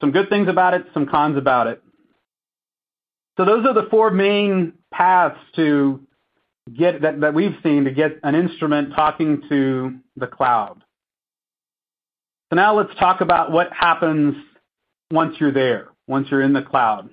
some 0.00 0.12
good 0.12 0.28
things 0.28 0.48
about 0.48 0.74
it, 0.74 0.86
some 0.94 1.06
cons 1.06 1.36
about 1.36 1.66
it. 1.66 1.82
So 3.36 3.44
those 3.44 3.66
are 3.66 3.74
the 3.74 3.88
four 3.90 4.10
main 4.10 4.74
paths 4.92 5.38
to 5.56 6.00
get 6.76 7.02
that 7.02 7.34
we've 7.34 7.56
seen 7.62 7.84
to 7.84 7.90
get 7.90 8.18
an 8.22 8.34
instrument 8.34 8.94
talking 8.94 9.42
to 9.48 9.98
the 10.16 10.26
cloud. 10.26 10.82
So 12.50 12.56
now 12.56 12.76
let's 12.76 12.94
talk 12.98 13.20
about 13.20 13.52
what 13.52 13.72
happens 13.72 14.36
once 15.10 15.36
you're 15.38 15.52
there, 15.52 15.88
once 16.06 16.28
you're 16.30 16.42
in 16.42 16.52
the 16.52 16.62
cloud. 16.62 17.10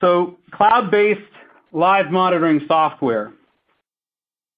So 0.00 0.38
cloud-based 0.52 1.20
live 1.72 2.10
monitoring 2.10 2.62
software. 2.66 3.32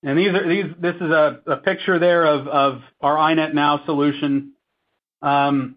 And 0.04 0.18
this 0.18 0.96
is 0.96 1.10
a 1.10 1.60
picture 1.64 1.98
there 1.98 2.26
of 2.26 2.82
our 3.00 3.16
iNet 3.16 3.54
Now 3.54 3.84
solution. 3.84 4.52
Um, 5.20 5.76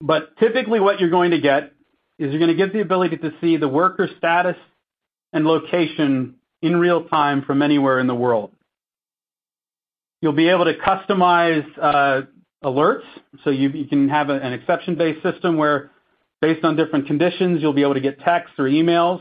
but 0.00 0.36
typically 0.38 0.80
what 0.80 1.00
you're 1.00 1.10
going 1.10 1.32
to 1.32 1.40
get 1.40 1.72
is 2.18 2.30
you're 2.30 2.38
going 2.38 2.48
to 2.48 2.54
get 2.54 2.72
the 2.72 2.80
ability 2.80 3.16
to 3.18 3.32
see 3.40 3.56
the 3.56 3.68
worker 3.68 4.08
status 4.18 4.56
and 5.32 5.44
location 5.44 6.36
in 6.62 6.76
real 6.76 7.04
time 7.04 7.42
from 7.42 7.62
anywhere 7.62 7.98
in 7.98 8.06
the 8.06 8.14
world. 8.14 8.52
You'll 10.20 10.32
be 10.32 10.48
able 10.48 10.66
to 10.66 10.74
customize 10.74 11.66
uh, 11.80 12.22
alerts, 12.62 13.04
so 13.42 13.50
you 13.50 13.86
can 13.86 14.08
have 14.10 14.28
an 14.28 14.52
exception-based 14.52 15.22
system 15.22 15.56
where 15.56 15.90
based 16.40 16.64
on 16.64 16.76
different 16.76 17.06
conditions, 17.06 17.60
you'll 17.60 17.72
be 17.72 17.82
able 17.82 17.94
to 17.94 18.00
get 18.00 18.20
texts 18.20 18.54
or 18.58 18.64
emails. 18.64 19.20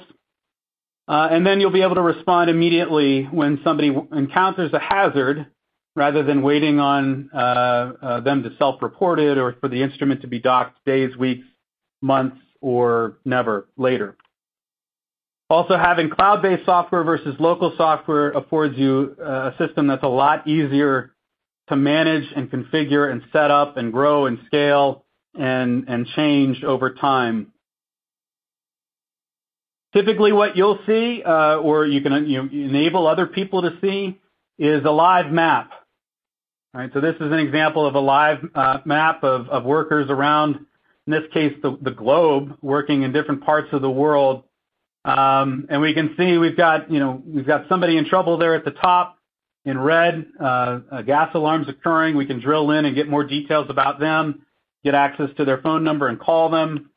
Uh, 1.07 1.27
and 1.31 1.45
then 1.45 1.59
you'll 1.59 1.71
be 1.71 1.81
able 1.81 1.95
to 1.95 2.01
respond 2.01 2.49
immediately 2.49 3.23
when 3.23 3.59
somebody 3.63 3.95
encounters 4.11 4.71
a 4.73 4.79
hazard, 4.79 5.47
rather 5.95 6.23
than 6.23 6.43
waiting 6.43 6.79
on 6.79 7.29
uh, 7.33 7.37
uh, 7.37 8.19
them 8.21 8.43
to 8.43 8.55
self-report 8.57 9.19
it 9.19 9.37
or 9.37 9.55
for 9.59 9.67
the 9.67 9.81
instrument 9.81 10.21
to 10.21 10.27
be 10.27 10.39
docked 10.39 10.77
days, 10.85 11.15
weeks, 11.17 11.45
months, 12.01 12.37
or 12.61 13.17
never 13.25 13.67
later. 13.75 14.15
Also, 15.49 15.75
having 15.75 16.09
cloud-based 16.11 16.63
software 16.63 17.03
versus 17.03 17.35
local 17.39 17.73
software 17.75 18.29
affords 18.31 18.77
you 18.77 19.15
a 19.19 19.53
system 19.57 19.87
that's 19.87 20.03
a 20.03 20.07
lot 20.07 20.47
easier 20.47 21.15
to 21.69 21.75
manage 21.75 22.31
and 22.35 22.51
configure 22.51 23.11
and 23.11 23.23
set 23.33 23.49
up 23.49 23.75
and 23.75 23.91
grow 23.91 24.27
and 24.27 24.37
scale 24.45 25.05
and 25.35 26.07
change 26.15 26.63
over 26.63 26.93
time. 26.93 27.51
Typically, 29.93 30.31
what 30.31 30.55
you'll 30.55 30.79
see, 30.85 31.23
uh, 31.25 31.57
or 31.57 31.85
you 31.85 32.01
can 32.01 32.13
enable 32.13 33.07
other 33.07 33.25
people 33.25 33.63
to 33.63 33.71
see, 33.81 34.19
is 34.57 34.83
a 34.85 34.91
live 34.91 35.31
map. 35.31 35.71
Right. 36.73 36.91
So 36.93 37.01
this 37.01 37.15
is 37.15 37.31
an 37.31 37.39
example 37.39 37.87
of 37.87 37.95
a 37.95 37.99
live 37.99 38.37
uh, 38.53 38.77
map 38.85 39.23
of 39.23 39.65
workers 39.65 40.07
around, 40.09 40.65
in 41.07 41.13
this 41.13 41.23
case, 41.33 41.53
the 41.63 41.91
globe, 41.91 42.57
working 42.61 43.01
in 43.01 43.11
different 43.11 43.43
parts 43.43 43.69
of 43.71 43.81
the 43.81 43.89
world. 43.89 44.43
Um 45.05 45.65
and 45.69 45.81
we 45.81 45.93
can 45.93 46.13
see 46.17 46.37
we've 46.37 46.57
got 46.57 46.89
somebody 47.69 47.97
in 47.97 48.05
trouble 48.05 48.37
there 48.37 48.53
at 48.53 48.65
the 48.65 48.71
top 48.71 49.17
in 49.63 49.79
red. 49.79 50.25
Uh, 50.39 50.79
a 50.91 51.03
gas 51.03 51.29
alarm's 51.33 51.69
occurring. 51.69 52.17
We 52.17 52.25
can 52.25 52.41
drill 52.41 52.69
in 52.71 52.83
and 52.85 52.95
get 52.95 53.07
more 53.07 53.23
details 53.23 53.67
about 53.69 53.99
them. 53.99 54.45
Get 54.83 54.95
access 54.95 55.29
to 55.37 55.45
their 55.45 55.59
phone 55.61 55.83
number 55.83 56.07
and 56.07 56.19
call 56.19 56.49
them. 56.49 56.89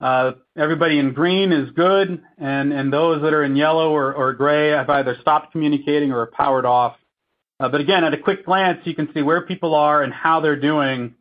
Uh, 0.00 0.32
everybody 0.56 0.98
in 0.98 1.12
green 1.12 1.50
is 1.50 1.70
good, 1.70 2.22
and 2.38 2.92
those 2.92 3.20
that 3.22 3.34
are 3.34 3.42
in 3.42 3.56
yellow 3.56 3.90
or 3.90 4.32
gray 4.34 4.70
have 4.70 4.88
either 4.88 5.16
stopped 5.20 5.52
communicating 5.52 6.12
or 6.12 6.20
are 6.20 6.26
powered 6.26 6.64
off. 6.64 6.96
Uh, 7.60 7.68
but 7.68 7.80
again, 7.80 8.04
at 8.04 8.14
a 8.14 8.18
quick 8.18 8.46
glance, 8.46 8.80
you 8.84 8.94
can 8.94 9.12
see 9.12 9.22
where 9.22 9.40
people 9.40 9.74
are 9.74 10.02
and 10.02 10.12
how 10.12 10.40
they're 10.40 10.60
doing 10.60 11.14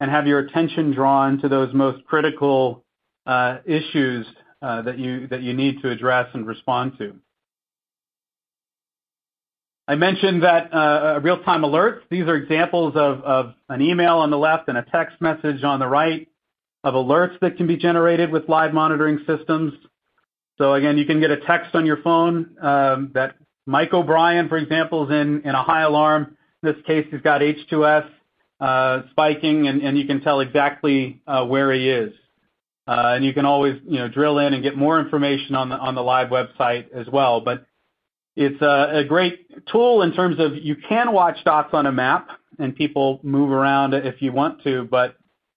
and 0.00 0.10
have 0.10 0.26
your 0.26 0.40
attention 0.40 0.92
drawn 0.92 1.40
to 1.40 1.48
those 1.48 1.72
most 1.72 2.04
critical 2.06 2.84
uh, 3.26 3.58
issues 3.64 4.26
uh 4.60 4.82
that 4.82 4.98
you 4.98 5.26
that 5.28 5.42
you 5.42 5.54
need 5.54 5.80
to 5.82 5.90
address 5.90 6.28
and 6.34 6.46
respond 6.46 6.92
to. 6.98 7.14
I 9.86 9.96
mentioned 9.96 10.42
that 10.42 10.72
uh, 10.72 11.20
real-time 11.22 11.62
alerts, 11.62 12.00
these 12.10 12.24
are 12.24 12.34
examples 12.36 12.94
of 12.96 13.54
an 13.68 13.82
email 13.82 14.16
on 14.16 14.30
the 14.30 14.38
left 14.38 14.68
and 14.68 14.78
a 14.78 14.82
text 14.82 15.20
message 15.20 15.62
on 15.62 15.78
the 15.78 15.86
right 15.86 16.26
of 16.82 16.94
alerts 16.94 17.38
that 17.40 17.58
can 17.58 17.66
be 17.66 17.76
generated 17.76 18.32
with 18.32 18.48
live 18.48 18.72
monitoring 18.72 19.18
systems. 19.26 19.74
So 20.56 20.72
again, 20.74 20.96
you 20.96 21.04
can 21.04 21.20
get 21.20 21.30
a 21.30 21.38
text 21.38 21.74
on 21.74 21.84
your 21.84 21.98
phone 21.98 22.56
um, 22.62 23.10
that 23.14 23.34
Mike 23.66 23.92
O'Brien, 23.92 24.48
for 24.48 24.56
example, 24.56 25.04
is 25.04 25.10
in 25.10 25.42
a 25.44 25.62
high 25.62 25.82
alarm. 25.82 26.36
In 26.62 26.72
this 26.72 26.82
case, 26.86 27.06
he's 27.10 27.20
got 27.20 27.42
H2S 27.42 28.08
uh, 28.60 29.02
spiking, 29.10 29.68
and 29.68 29.98
you 29.98 30.06
can 30.06 30.22
tell 30.22 30.40
exactly 30.40 31.20
uh, 31.26 31.44
where 31.44 31.72
he 31.72 31.90
is. 31.90 32.14
Uh 32.86 33.12
and 33.16 33.24
you 33.24 33.32
can 33.32 33.46
always 33.46 33.80
drill 34.12 34.38
in 34.38 34.52
and 34.52 34.62
get 34.62 34.76
more 34.76 35.00
information 35.00 35.54
on 35.54 35.94
the 35.94 36.02
live 36.02 36.28
website 36.28 36.92
as 36.92 37.06
well. 37.08 37.40
It's 38.36 38.60
a 38.60 39.04
great 39.06 39.66
tool 39.66 40.02
in 40.02 40.12
terms 40.12 40.40
of 40.40 40.56
you 40.56 40.74
can 40.76 41.12
watch 41.12 41.36
dots 41.44 41.70
on 41.72 41.86
a 41.86 41.92
map 41.92 42.28
and 42.58 42.74
people 42.74 43.20
move 43.22 43.50
around 43.50 43.94
if 43.94 44.20
you 44.20 44.32
want 44.32 44.62
to, 44.64 44.84
but 44.90 45.16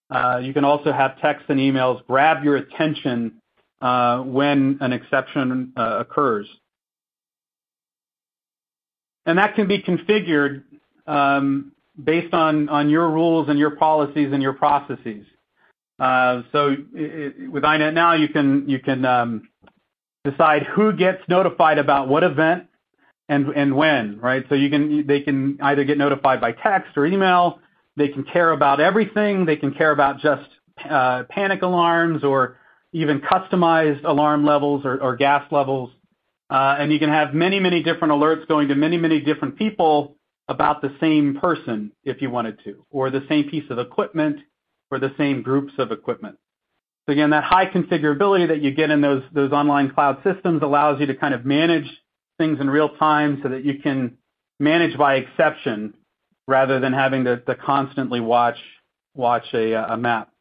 uh, 0.10 0.40
you 0.42 0.54
can 0.54 0.64
also 0.64 0.92
have 0.92 1.20
text 1.20 1.46
and 1.50 1.60
emails 1.60 2.06
grab 2.06 2.44
your 2.44 2.56
attention 2.56 3.42
uh, 3.82 4.20
when 4.20 4.78
an 4.82 4.94
exception 4.94 5.74
uh, 5.76 5.98
occurs. 6.00 6.48
And 9.26 9.38
that 9.38 9.56
can 9.56 9.68
be 9.68 9.82
configured 9.82 10.64
um, 11.06 11.74
based 12.02 12.34
on 12.34 12.90
your 12.90 13.10
rules 13.10 13.50
and 13.50 13.60
your 13.60 13.72
policies 13.72 14.30
and 14.32 14.42
your 14.42 14.54
processes. 14.54 15.26
So 16.00 16.76
with 16.94 17.64
iNet 17.64 17.94
Now, 17.94 18.14
you 18.14 18.30
can 18.30 19.06
um, 19.06 19.50
decide 20.30 20.64
who 20.64 20.94
gets 20.94 21.22
notified 21.28 21.78
about 21.78 22.08
what 22.08 22.24
event 22.24 22.68
and 23.30 23.48
and 23.50 23.76
when, 23.76 24.20
right? 24.20 24.46
So 24.50 24.56
you 24.56 24.70
can 24.70 25.06
they 25.08 25.22
can 25.22 25.60
either 25.62 25.84
get 25.84 25.98
notified 25.98 26.42
by 26.42 26.54
text 26.54 26.98
or 26.98 27.06
email. 27.06 27.60
They 27.96 28.10
can 28.10 28.24
care 28.24 28.52
about 28.52 28.80
everything. 28.80 29.46
They 29.46 29.56
can 29.56 29.74
care 29.74 29.92
about 29.92 30.20
just 30.20 30.50
uh, 30.90 31.24
panic 31.30 31.62
alarms 31.62 32.24
or 32.24 32.58
even 32.94 33.20
customized 33.22 34.04
alarm 34.06 34.46
levels 34.46 34.86
or 34.86 35.16
gas 35.16 35.44
levels. 35.52 35.90
Uh, 36.50 36.78
and 36.80 36.94
you 36.94 37.00
can 37.00 37.10
have 37.10 37.34
many 37.34 37.60
many 37.60 37.84
different 37.84 38.14
alerts 38.14 38.48
going 38.48 38.70
to 38.70 38.76
many, 38.76 38.98
many 38.98 39.20
different 39.20 39.58
people 39.58 40.16
about 40.48 40.82
the 40.82 40.96
same 41.02 41.38
person 41.42 41.92
if 42.06 42.22
you 42.22 42.30
wanted 42.30 42.58
to, 42.64 42.86
or 42.90 43.10
the 43.10 43.26
same 43.28 43.50
piece 43.50 43.70
of 43.70 43.80
equipment, 43.80 44.38
or 44.90 45.00
the 45.00 45.14
same 45.18 45.42
groups 45.42 45.74
of 45.78 45.92
equipment. 45.92 46.38
So 47.08 47.14
again, 47.14 47.30
that 47.30 47.46
high 47.46 47.68
configurability 47.68 48.50
that 48.50 48.62
you 48.62 48.72
get 48.72 48.92
in 48.92 49.02
those 49.02 49.52
online 49.52 49.92
cloud 49.92 50.18
systems 50.26 50.62
allows 50.62 51.00
you 51.00 51.06
to 51.06 51.16
kind 51.16 51.34
of 51.34 51.46
manage 51.46 51.90
things 52.38 52.60
in 52.60 52.70
real 52.70 52.90
time 52.90 53.40
so 53.42 53.50
that 53.50 53.64
you 53.64 53.80
can 53.80 54.18
manage 54.60 54.98
by 54.98 55.16
exception 55.16 55.94
rather 56.48 56.82
than 56.82 56.92
having 56.92 57.24
to 57.24 57.56
constantly 57.66 58.20
watch 58.20 58.58
a 59.18 59.96
map. 59.98 60.32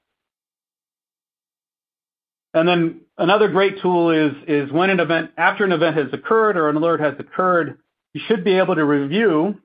And 2.52 2.66
then 2.66 3.00
another 3.16 3.48
great 3.48 3.80
tool 3.80 4.10
is 4.10 4.72
when 4.72 4.90
an 4.90 4.98
event 4.98 5.30
after 5.36 5.64
an 5.64 5.72
event 5.72 5.96
has 5.96 6.06
occurred 6.12 6.56
or 6.56 6.68
an 6.68 6.76
alert 6.76 7.00
has 7.00 7.14
occurred, 7.18 7.78
you 8.12 8.20
should 8.26 8.42
be 8.42 8.58
able 8.58 8.74
to 8.74 8.84
review 8.84 9.60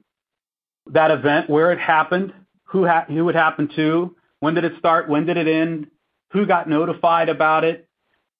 that 0.87 1.09
event, 1.09 1.49
where 1.49 1.71
it 1.71 1.79
happened, 1.79 2.33
who 2.65 2.85
it 2.85 3.35
happened 3.35 3.71
to, 3.75 4.15
when 4.39 4.53
did 4.53 4.65
it 4.65 4.73
start, 4.77 5.09
when 5.09 5.25
did 5.25 5.37
it 5.37 5.47
end, 5.47 5.87
who 6.31 6.45
got 6.45 6.67
notified 6.67 7.29
about 7.29 7.63
it. 7.63 7.87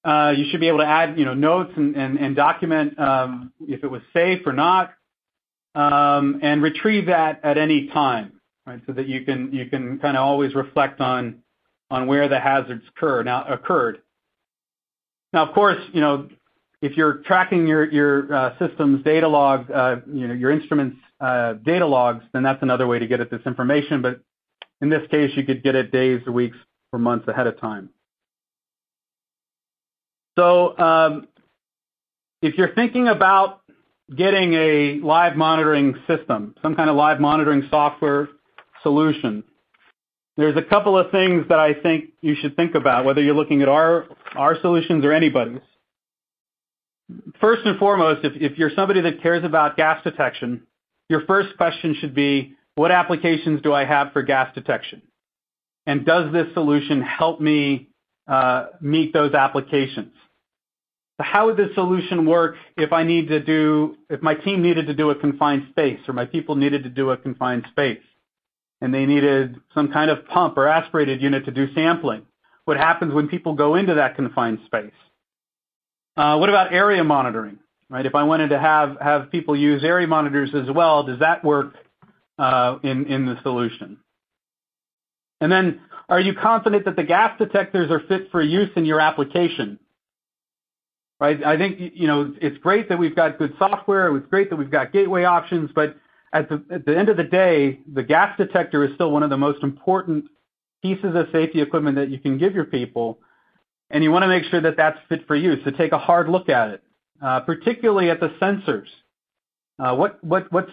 Uh, 0.04 0.34
you 0.36 0.46
should 0.50 0.60
be 0.60 0.68
able 0.68 0.80
to 0.80 0.88
add 0.88 1.18
notes 1.18 1.74
and 1.76 2.36
document 2.36 2.98
um, 3.00 3.54
if 3.62 3.84
it 3.84 3.88
was 3.88 4.02
safe 4.14 4.42
or 4.48 4.54
not, 4.54 4.94
um, 5.76 6.40
and 6.42 6.64
retrieve 6.64 7.06
that 7.06 7.42
at 7.44 7.58
any 7.58 7.88
time? 7.88 8.34
So 8.88 8.94
that 8.94 9.08
you 9.08 9.26
can 9.26 10.00
kind 10.02 10.18
of 10.18 10.24
always 10.24 10.56
reflect 10.56 11.02
on 11.02 11.44
where 11.90 12.28
the 12.30 12.40
hazards 12.40 12.84
occurred. 12.88 14.02
Now, 15.34 15.48
of 15.48 15.54
course, 15.54 15.78
if 16.82 16.98
you're 16.98 17.16
tracking 17.26 17.68
your 17.68 18.34
uh, 18.34 18.58
system's 18.58 19.04
data 19.04 19.28
log, 19.28 19.70
uh, 19.70 19.98
your 20.12 20.52
instrument's 20.52 20.98
data 21.20 21.86
logs, 21.86 22.24
then 22.34 22.44
that's 22.44 22.64
another 22.64 22.88
way 22.88 22.98
to 23.00 23.08
get 23.08 23.20
at 23.20 23.30
this 23.30 23.42
information. 23.46 24.02
But 24.02 24.22
in 24.82 24.90
this 24.90 25.08
case, 25.12 25.32
you 25.36 25.44
could 25.44 25.64
get 25.64 25.76
it 25.76 25.92
days 25.92 26.22
weeks 26.32 26.58
or 26.92 27.00
months 27.00 27.28
ahead 27.28 27.48
of 27.48 27.60
time. 27.60 27.90
So 30.38 30.78
um, 30.78 31.28
if 32.42 32.58
you're 32.58 32.74
thinking 32.74 33.08
about 33.08 33.62
getting 34.16 34.54
a 34.54 35.00
live 35.04 35.36
monitoring 35.36 35.96
system, 36.08 36.56
some 36.62 36.76
kind 36.76 36.90
of 36.90 36.96
live 36.96 37.20
monitoring 37.20 37.68
software 37.70 38.30
solution, 38.84 39.44
there's 40.38 40.58
a 40.58 40.62
couple 40.62 40.98
of 40.98 41.12
things 41.12 41.46
that 41.50 41.60
I 41.60 41.74
think 41.74 42.12
you 42.22 42.36
should 42.36 42.56
think 42.56 42.76
about, 42.76 43.06
whether 43.06 43.22
you're 43.22 43.36
looking 43.36 43.62
at 43.62 43.70
our 43.70 44.08
solutions 44.62 45.06
or 45.06 45.12
anybody's. 45.12 45.60
First 47.42 47.66
and 47.66 47.78
foremost, 47.78 48.22
if 48.24 48.58
you're 48.58 48.72
somebody 48.76 49.02
that 49.02 49.22
cares 49.22 49.44
about 49.44 49.76
gas 49.76 50.02
detection, 50.04 50.64
your 51.10 51.26
first 51.26 51.58
question 51.58 51.96
should 52.00 52.16
be, 52.16 52.56
what 52.76 52.90
applications 52.92 53.62
do 53.62 53.74
I 53.74 53.84
have 53.84 54.14
for 54.14 54.24
gas 54.24 54.54
detection? 54.56 55.02
And 55.86 56.06
does 56.06 56.32
this 56.32 56.54
solution 56.54 57.02
help 57.02 57.42
me 57.42 57.90
meet 58.82 59.14
those 59.14 59.34
applications? 59.34 60.14
How 61.20 61.46
would 61.46 61.58
this 61.58 61.74
solution 61.76 62.26
work 62.26 62.56
if 62.78 62.92
I 62.92 63.04
need 63.04 63.28
to 63.28 63.40
do 63.40 63.96
if 64.10 64.24
my 64.24 64.34
team 64.34 64.64
needed 64.64 64.88
to 64.88 64.96
do 64.96 65.12
a 65.12 65.16
confined 65.16 65.68
space, 65.70 66.00
or 66.08 66.14
my 66.14 66.26
people 66.26 66.56
needed 66.56 66.84
to 66.84 66.90
do 66.90 67.12
a 67.12 67.18
confined 67.18 67.68
space, 67.70 68.02
and 68.82 68.92
they 68.92 69.06
needed 69.06 69.58
some 69.76 69.92
kind 69.92 70.10
of 70.10 70.26
pump 70.26 70.58
or 70.58 70.68
aspirated 70.68 71.22
unit 71.22 71.46
to 71.46 71.52
do 71.52 71.72
sampling? 71.76 72.24
What 72.66 72.78
happens 72.78 73.14
when 73.14 73.28
people 73.28 73.54
go 73.54 73.76
into 73.76 73.96
that 73.96 74.16
confined 74.16 74.60
space? 74.66 74.94
What 76.16 76.50
about 76.50 76.74
area 76.74 77.04
monitoring, 77.04 77.60
right? 77.90 78.06
If 78.06 78.16
I 78.16 78.24
wanted 78.24 78.50
to 78.50 78.60
have 78.60 79.32
people 79.32 79.56
use 79.56 79.84
area 79.84 80.08
monitors 80.08 80.50
as 80.56 80.70
well, 80.74 81.04
does 81.04 81.20
that 81.20 81.44
work 81.44 81.76
uh 82.40 82.80
in 82.84 83.26
the 83.28 83.38
solution? 83.44 83.98
And 85.42 85.52
then 85.52 85.82
are 86.08 86.20
you 86.20 86.34
confident 86.34 86.86
that 86.86 86.96
the 86.96 87.04
gas 87.04 87.38
detectors 87.38 87.92
are 87.92 88.00
fit 88.08 88.32
for 88.32 88.42
use 88.42 88.70
in 88.76 88.86
your 88.86 89.02
application? 89.02 89.80
Right? 91.20 91.44
I 91.44 91.58
think 91.58 91.80
you 91.96 92.08
know 92.08 92.34
it's 92.42 92.58
great 92.60 92.90
that 92.90 92.98
we've 92.98 93.16
got 93.16 93.38
good 93.38 93.54
software. 93.60 94.16
It's 94.16 94.28
great 94.28 94.50
that 94.50 94.56
we've 94.56 94.72
got 94.72 94.94
gateway 94.94 95.24
options, 95.24 95.72
but 95.76 95.96
at 96.34 96.50
the 96.50 96.98
end 96.98 97.10
of 97.10 97.18
the 97.18 97.24
day, 97.24 97.80
the 97.92 98.04
gas 98.04 98.38
detector 98.38 98.86
is 98.86 98.96
still 98.96 99.12
one 99.12 99.22
of 99.22 99.30
the 99.30 99.38
most 99.38 99.64
important 99.64 100.26
pieces 100.82 101.14
of 101.14 101.28
safety 101.32 101.62
equipment 101.62 101.98
that 101.98 102.10
you 102.10 102.20
can 102.20 102.38
give 102.38 102.56
your 102.56 102.66
people, 102.66 103.20
and 103.90 104.04
you 104.04 104.12
want 104.12 104.24
to 104.24 104.28
make 104.28 104.46
sure 104.46 104.62
that 104.62 104.78
that's 104.78 104.98
fit 105.10 105.28
for 105.28 105.36
use. 105.36 105.60
So 105.66 105.72
take 105.72 105.92
a 105.92 105.98
hard 105.98 106.30
look 106.30 106.50
at 106.50 106.70
it, 106.70 106.84
uh, 107.22 107.42
particularly 107.42 108.10
at 108.10 108.20
the 108.20 108.30
sensors. 108.42 108.88
Uh, 109.78 109.96
what 109.96 110.22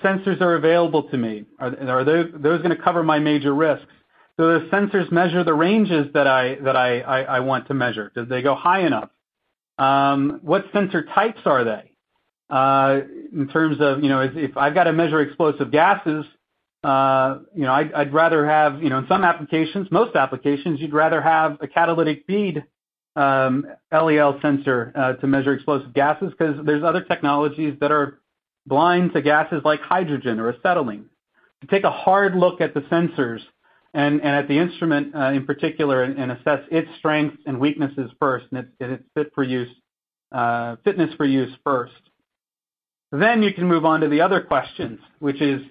sensors 0.02 0.40
are 0.40 0.54
available 0.54 1.04
to 1.10 1.16
me? 1.16 1.44
Are 1.58 2.04
those 2.04 2.62
going 2.62 2.70
to 2.70 2.82
cover 2.82 3.02
my 3.02 3.18
major 3.18 3.54
risks? 3.54 3.86
Do 4.38 4.44
the 4.44 4.68
sensors 4.70 5.10
measure 5.10 5.42
the 5.42 5.54
ranges 5.54 6.12
that 6.14 6.28
I 6.28 7.40
want 7.40 7.68
to 7.68 7.74
measure? 7.74 8.12
Do 8.14 8.24
they 8.24 8.42
go 8.42 8.54
high 8.54 8.86
enough? 8.86 9.10
Um, 9.78 10.40
what 10.42 10.66
sensor 10.72 11.04
types 11.04 11.40
are 11.44 11.64
they? 11.64 11.92
Uh, 12.50 13.00
in 13.32 13.48
terms 13.48 13.76
of 13.80 14.02
you 14.02 14.08
know, 14.08 14.20
if 14.20 14.56
I've 14.56 14.74
got 14.74 14.84
to 14.84 14.92
measure 14.92 15.20
explosive 15.20 15.70
gases, 15.70 16.24
uh, 16.84 17.38
you 17.54 17.64
know, 17.64 17.72
I'd 17.72 18.14
rather 18.14 18.46
have, 18.46 18.82
you 18.82 18.88
know, 18.88 18.98
in 18.98 19.06
some 19.08 19.24
applications, 19.24 19.88
most 19.90 20.14
applications, 20.14 20.80
you'd 20.80 20.92
rather 20.92 21.20
have 21.20 21.58
a 21.60 21.66
catalytic 21.66 22.26
bead 22.26 22.64
um, 23.16 23.66
LEL 23.92 24.38
sensor 24.40 24.92
uh, 24.94 25.12
to 25.14 25.26
measure 25.26 25.52
explosive 25.52 25.92
gases 25.92 26.30
because 26.30 26.64
there's 26.64 26.84
other 26.84 27.02
technologies 27.02 27.74
that 27.80 27.90
are 27.90 28.20
blind 28.66 29.12
to 29.14 29.22
gases 29.22 29.62
like 29.64 29.80
hydrogen 29.80 30.38
or 30.38 30.52
acetylene. 30.52 31.06
To 31.62 31.66
take 31.66 31.82
a 31.82 31.90
hard 31.90 32.36
look 32.36 32.60
at 32.60 32.74
the 32.74 32.80
sensors 32.82 33.40
and 33.94 34.20
at 34.22 34.48
the 34.48 34.58
instrument 34.58 35.14
uh, 35.14 35.30
in 35.32 35.46
particular, 35.46 36.02
and 36.02 36.32
assess 36.32 36.60
its 36.70 36.88
strengths 36.98 37.38
and 37.46 37.58
weaknesses 37.58 38.10
first, 38.20 38.46
and 38.52 38.66
its 38.80 39.04
fit 39.14 39.32
for 39.34 39.42
use, 39.42 39.68
uh, 40.32 40.76
fitness 40.84 41.14
for 41.14 41.24
use 41.24 41.52
first. 41.64 41.92
Then 43.10 43.42
You 43.42 43.54
can 43.54 43.66
move 43.66 43.84
on 43.84 44.00
to 44.00 44.08
the 44.08 44.20
other 44.20 44.40
questions, 44.42 45.00
which 45.18 45.40
is, 45.40 45.62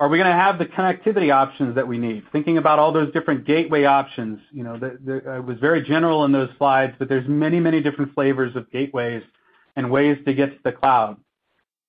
are 0.00 0.08
we 0.08 0.16
going 0.16 0.30
to 0.30 0.36
have 0.36 0.58
the 0.58 0.64
connectivity 0.64 1.30
options 1.32 1.74
that 1.74 1.86
we 1.86 1.98
need? 1.98 2.24
Thinking 2.32 2.56
about 2.56 2.78
all 2.78 2.92
those 2.92 3.12
different 3.12 3.46
gateway 3.46 3.84
options. 3.84 4.40
You 4.52 4.64
know, 4.64 4.74
uh, 4.74 5.36
it 5.36 5.44
was 5.44 5.58
very 5.58 5.82
general 5.82 6.24
in 6.24 6.32
those 6.32 6.48
slides, 6.56 6.94
but 6.98 7.08
there's 7.08 7.28
many 7.28 7.60
many 7.60 7.82
different 7.82 8.14
flavors 8.14 8.56
of 8.56 8.70
gateways 8.70 9.22
and 9.74 9.90
ways 9.90 10.16
to 10.26 10.32
get 10.32 10.52
to 10.52 10.58
the 10.64 10.72
cloud. 10.72 11.18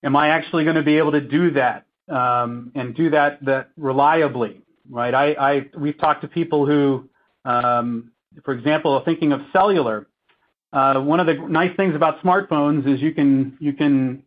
Am 0.03 0.15
I 0.15 0.29
actually 0.29 0.65
going 0.65 0.75
to 0.75 0.83
be 0.83 0.97
able 0.97 1.13
to 1.13 1.21
do 1.21 1.51
that, 1.51 1.85
um, 2.09 2.71
and 2.75 2.93
do 2.93 3.09
that 3.11 3.69
reliably, 3.77 4.61
right? 4.89 5.13
I 5.13 5.65
we've 5.77 5.97
talked 5.97 6.21
to 6.21 6.27
people 6.27 6.65
who, 6.65 7.09
um, 7.45 8.11
for 8.43 8.53
example, 8.53 8.93
are 8.93 9.03
thinking 9.03 9.31
of 9.31 9.41
cellular. 9.51 10.07
Uh, 10.73 10.99
one 11.01 11.19
of 11.19 11.27
the 11.27 11.35
nice 11.35 11.75
things 11.77 11.95
about 11.95 12.21
smartphones 12.21 12.91
is 12.91 13.01
you 13.01 13.13
can 13.13 13.57
you 13.59 13.73
can 13.73 14.23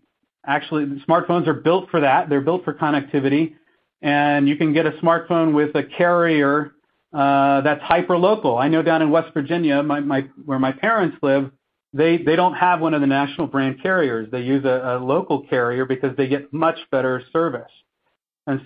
actually. 0.47 0.87
smartphones 1.09 1.47
are 1.47 1.55
built 1.55 1.91
for 1.91 2.01
that. 2.01 2.29
They're 2.29 2.41
built 2.41 2.65
for 2.65 2.75
connectivity, 2.75 3.55
and 4.03 4.49
you 4.49 4.57
can 4.57 4.73
get 4.73 4.87
a 4.87 4.93
smartphone 4.93 5.55
with 5.55 5.75
a 5.75 5.83
carrier 5.85 6.73
uh, 7.13 7.61
that's 7.63 7.83
hyper-local. 7.83 8.57
I 8.57 8.69
know 8.69 8.83
down 8.83 9.03
in 9.03 9.11
West 9.11 9.35
Virginia, 9.35 9.83
my 9.83 10.01
my 10.01 10.29
where 10.45 10.59
my 10.59 10.73
parents 10.73 11.17
live, 11.23 11.51
they 11.93 12.19
don't 12.19 12.55
have 12.55 12.81
one 12.81 12.95
of 12.95 13.01
the 13.01 13.07
national 13.07 13.49
brand 13.49 13.83
carriers. 13.83 14.29
They 14.31 14.43
use 14.43 14.65
a 14.65 14.99
local 15.03 15.43
carrier 15.43 15.85
because 15.85 16.17
they 16.17 16.29
get 16.29 16.53
much 16.53 16.79
better 16.91 17.23
service. 17.33 17.71
Then 18.47 18.61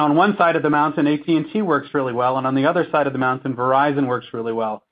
on 0.00 0.16
one 0.16 0.36
side 0.36 0.56
of 0.56 0.62
the 0.62 0.70
mountain, 0.70 1.06
AT&T 1.06 1.62
works 1.62 1.88
really 1.92 2.12
well, 2.12 2.38
and 2.38 2.46
on 2.46 2.54
the 2.54 2.66
other 2.66 2.86
side 2.90 3.06
of 3.06 3.12
the 3.12 3.18
mountain, 3.18 3.54
Verizon 3.54 4.06
works 4.06 4.26
really 4.32 4.52
well. 4.52 4.82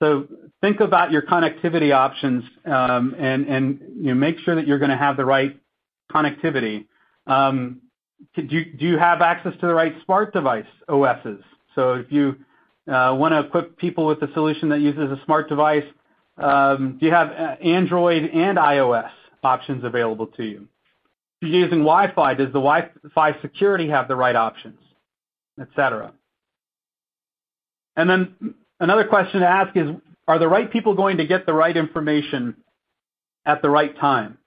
So 0.00 0.26
think 0.60 0.80
about 0.80 1.12
your 1.12 1.22
connectivity 1.22 1.94
options, 1.94 2.44
and 2.64 3.46
and 3.46 3.80
you 4.00 4.14
make 4.14 4.38
sure 4.40 4.54
that 4.56 4.66
you're 4.66 4.78
going 4.78 4.90
to 4.90 4.96
have 4.96 5.16
the 5.16 5.24
right 5.24 5.58
connectivity. 6.12 6.86
Do 7.26 8.42
you 8.42 8.64
do 8.64 8.86
you 8.86 8.98
have 8.98 9.20
access 9.22 9.54
to 9.60 9.66
the 9.66 9.74
right 9.74 9.94
smart 10.04 10.32
device 10.32 10.66
OSs? 10.88 11.42
So 11.74 11.94
if 11.94 12.10
you 12.10 12.36
uh 12.86 13.16
want 13.18 13.32
to 13.32 13.40
equip 13.40 13.78
people 13.78 14.06
with 14.06 14.20
a 14.22 14.32
solution 14.34 14.68
that 14.70 14.80
uses 14.80 15.10
a 15.10 15.20
smart 15.24 15.48
device, 15.48 15.84
um 16.38 16.98
do 16.98 17.06
you 17.06 17.12
have 17.12 17.30
Android 17.62 18.24
and 18.24 18.58
iOS 18.58 19.10
options 19.42 19.84
available 19.84 20.26
to 20.26 20.44
you? 20.44 20.68
If 21.44 21.50
you're 21.52 21.60
using 21.60 21.80
Wi-Fi, 21.80 22.34
does 22.34 22.46
the 22.46 22.60
Wi-Fi 22.60 23.40
security 23.42 23.90
have 23.90 24.08
the 24.08 24.16
right 24.16 24.34
options, 24.34 24.78
et 25.60 25.68
cetera? 25.76 26.12
And 27.96 28.08
then 28.08 28.54
another 28.80 29.04
question 29.04 29.40
to 29.40 29.46
ask 29.46 29.76
is, 29.76 29.90
are 30.26 30.38
the 30.38 30.48
right 30.48 30.72
people 30.72 30.94
going 30.94 31.18
to 31.18 31.26
get 31.26 31.44
the 31.44 31.52
right 31.52 31.76
information 31.76 32.56
at 33.44 33.60
the 33.60 33.68
right 33.68 33.94
time? 33.98 34.38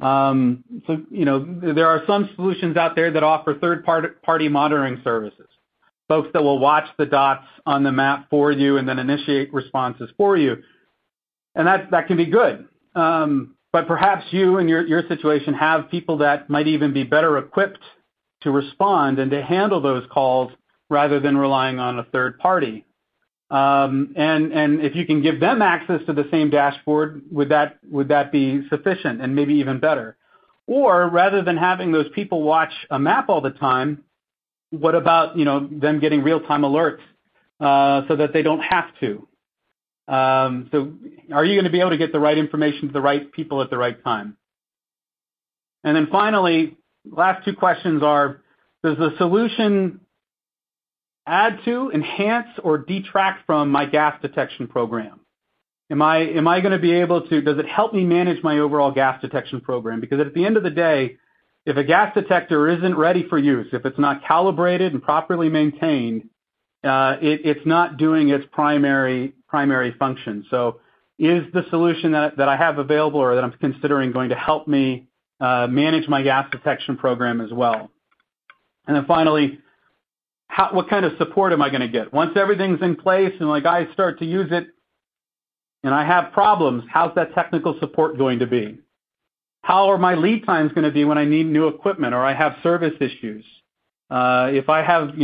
Um, 0.00 0.64
so 0.88 1.02
you 1.10 1.24
know, 1.24 1.46
there 1.72 1.86
are 1.86 2.02
some 2.08 2.28
solutions 2.34 2.76
out 2.76 2.96
there 2.96 3.12
that 3.12 3.22
offer 3.22 3.54
third-party 3.54 4.48
monitoring 4.48 5.00
services, 5.04 5.46
folks 6.08 6.30
that 6.32 6.42
will 6.42 6.58
watch 6.58 6.88
the 6.98 7.06
dots 7.06 7.46
on 7.64 7.84
the 7.84 7.92
map 7.92 8.28
for 8.28 8.50
you 8.50 8.76
and 8.76 8.88
then 8.88 8.98
initiate 8.98 9.54
responses 9.54 10.10
for 10.16 10.36
you. 10.36 10.56
And 11.54 11.68
that 11.68 11.92
that 11.92 12.08
can 12.08 12.16
be 12.16 12.26
good. 12.26 12.66
But 13.72 13.86
perhaps 13.86 14.26
you, 14.30 14.58
in 14.58 14.68
your 14.68 15.02
situation, 15.08 15.54
have 15.54 15.90
people 15.90 16.18
that 16.18 16.50
might 16.50 16.66
even 16.66 16.92
be 16.92 17.04
better 17.04 17.38
equipped 17.38 17.80
to 18.42 18.50
respond 18.50 19.18
and 19.18 19.30
to 19.30 19.42
handle 19.42 19.80
those 19.80 20.04
calls 20.12 20.52
rather 20.90 21.20
than 21.20 21.38
relying 21.38 21.78
on 21.78 21.98
a 21.98 22.04
third 22.04 22.38
party. 22.38 22.84
Um, 23.50 24.14
and 24.16 24.80
if 24.80 24.94
you 24.94 25.06
can 25.06 25.22
give 25.22 25.40
them 25.40 25.62
access 25.62 26.00
to 26.06 26.12
the 26.12 26.26
same 26.30 26.50
dashboard, 26.50 27.22
would 27.30 27.50
that 27.50 27.78
would 27.90 28.08
that 28.08 28.32
be 28.32 28.66
sufficient 28.68 29.20
and 29.20 29.34
maybe 29.34 29.54
even 29.54 29.78
better? 29.78 30.16
Or 30.66 31.08
rather 31.08 31.42
than 31.42 31.56
having 31.56 31.92
those 31.92 32.08
people 32.14 32.42
watch 32.42 32.72
a 32.90 32.98
map 32.98 33.28
all 33.28 33.40
the 33.40 33.50
time, 33.50 34.04
what 34.70 34.94
about 34.94 35.36
you 35.36 35.44
know 35.44 35.68
them 35.70 36.00
getting 36.00 36.22
real-time 36.22 36.62
alerts 36.62 37.00
uh, 37.60 38.08
so 38.08 38.16
that 38.16 38.32
they 38.32 38.42
don't 38.42 38.60
have 38.60 38.86
to? 39.00 39.28
Um, 40.08 40.68
so 40.72 40.92
are 41.32 41.44
you 41.44 41.54
going 41.54 41.64
to 41.64 41.70
be 41.70 41.80
able 41.80 41.90
to 41.90 41.96
get 41.96 42.12
the 42.12 42.20
right 42.20 42.36
information 42.36 42.88
to 42.88 42.92
the 42.92 43.00
right 43.00 43.30
people 43.32 43.62
at 43.62 43.70
the 43.70 43.78
right 43.78 44.02
time? 44.02 44.36
And 45.84 45.96
then 45.96 46.08
finally, 46.10 46.76
last 47.10 47.44
two 47.44 47.54
questions 47.54 48.02
are, 48.02 48.42
does 48.84 48.98
the 48.98 49.14
solution 49.18 50.00
add 51.26 51.60
to, 51.64 51.90
enhance, 51.92 52.48
or 52.62 52.78
detract 52.78 53.46
from 53.46 53.70
my 53.70 53.86
gas 53.86 54.20
detection 54.22 54.68
program? 54.68 55.20
Am 55.90 56.02
I, 56.02 56.18
am 56.18 56.48
I 56.48 56.60
going 56.60 56.72
to 56.72 56.78
be 56.78 56.92
able 56.92 57.28
to, 57.28 57.40
does 57.42 57.58
it 57.58 57.68
help 57.68 57.92
me 57.92 58.04
manage 58.04 58.42
my 58.42 58.58
overall 58.58 58.92
gas 58.92 59.20
detection 59.20 59.60
program? 59.60 60.00
Because 60.00 60.20
at 60.20 60.34
the 60.34 60.44
end 60.44 60.56
of 60.56 60.62
the 60.62 60.70
day, 60.70 61.16
if 61.64 61.76
a 61.76 61.84
gas 61.84 62.14
detector 62.14 62.68
isn't 62.68 62.96
ready 62.96 63.28
for 63.28 63.38
use, 63.38 63.68
if 63.72 63.84
it's 63.84 63.98
not 63.98 64.24
calibrated 64.24 64.92
and 64.92 65.02
properly 65.02 65.48
maintained, 65.48 66.28
Uh, 66.84 67.16
it's 67.20 67.64
not 67.64 67.96
doing 67.96 68.30
its 68.30 68.44
primary 68.52 69.32
function. 69.98 70.44
So 70.50 70.80
is 71.18 71.44
the 71.52 71.64
solution 71.70 72.12
that 72.12 72.40
I 72.40 72.56
have 72.56 72.78
available 72.78 73.20
or 73.20 73.34
that 73.36 73.44
I'm 73.44 73.52
considering 73.52 74.12
going 74.12 74.30
to 74.30 74.34
help 74.34 74.66
me 74.66 75.06
uh, 75.40 75.68
manage 75.68 76.08
my 76.08 76.22
gas 76.22 76.50
detection 76.50 76.96
program 76.96 77.40
as 77.40 77.52
well? 77.52 77.90
And 78.86 78.96
then 78.96 79.04
finally, 79.06 79.60
what 80.72 80.90
kind 80.90 81.04
of 81.04 81.12
support 81.18 81.52
am 81.52 81.62
I 81.62 81.68
going 81.68 81.82
to 81.82 81.88
get? 81.88 82.12
Once 82.12 82.32
everything's 82.36 82.82
in 82.82 82.96
place 82.96 83.32
and 83.38 83.48
my 83.48 83.60
guys 83.60 83.86
start 83.92 84.18
to 84.18 84.24
use 84.24 84.50
it 84.50 84.66
and 85.84 85.94
I 85.94 86.04
have 86.04 86.32
problems, 86.32 86.84
how's 86.92 87.14
that 87.14 87.34
technical 87.34 87.78
support 87.78 88.18
going 88.18 88.40
to 88.40 88.46
be? 88.46 88.78
How 89.62 89.90
are 89.90 89.98
my 89.98 90.16
lead 90.16 90.44
times 90.44 90.72
going 90.72 90.84
to 90.84 90.90
be 90.90 91.04
when 91.04 91.18
I 91.18 91.24
need 91.24 91.46
new 91.46 91.68
equipment 91.68 92.14
or 92.14 92.24
I 92.24 92.34
have 92.34 92.56
service 92.64 92.94
issues? 93.00 93.44
Uh, 94.10 94.50
if 94.52 94.68
I 94.68 94.82
have 94.82 95.16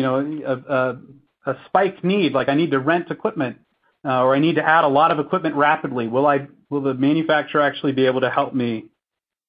a 1.48 1.56
spike 1.66 2.04
need, 2.04 2.32
like 2.32 2.48
I 2.48 2.54
need 2.54 2.70
to 2.72 2.78
rent 2.78 3.10
equipment, 3.10 3.58
uh, 4.04 4.22
or 4.22 4.34
I 4.34 4.38
need 4.38 4.56
to 4.56 4.62
add 4.62 4.84
a 4.84 4.88
lot 4.88 5.10
of 5.10 5.18
equipment 5.18 5.54
rapidly, 5.56 6.06
will 6.06 6.22
the 6.70 6.94
manufacturer 6.94 7.62
actually 7.62 7.92
be 7.92 8.06
able 8.06 8.20
to 8.20 8.30
help 8.30 8.54
me 8.54 8.84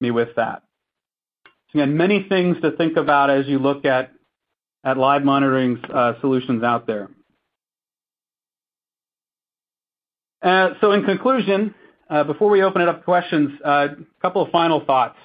with 0.00 0.30
that? 0.36 0.62
Again, 1.74 1.96
many 1.96 2.26
things 2.28 2.56
to 2.62 2.72
think 2.72 2.96
about 2.96 3.30
as 3.30 3.46
you 3.46 3.58
look 3.58 3.84
at 3.84 4.10
live 4.84 5.22
monitoring 5.22 5.78
uh, 5.92 6.14
solutions 6.20 6.62
out 6.64 6.86
there. 6.86 7.10
Uh 10.42 10.70
so 10.80 10.92
in 10.92 11.04
conclusion, 11.04 11.74
uh, 12.08 12.24
before 12.24 12.48
we 12.48 12.62
open 12.62 12.80
it 12.80 12.88
up 12.88 13.00
to 13.00 13.04
questions, 13.04 13.60
a 13.62 13.88
couple 14.22 14.42
of 14.42 14.50
final 14.50 14.82
thoughts. 14.84 15.18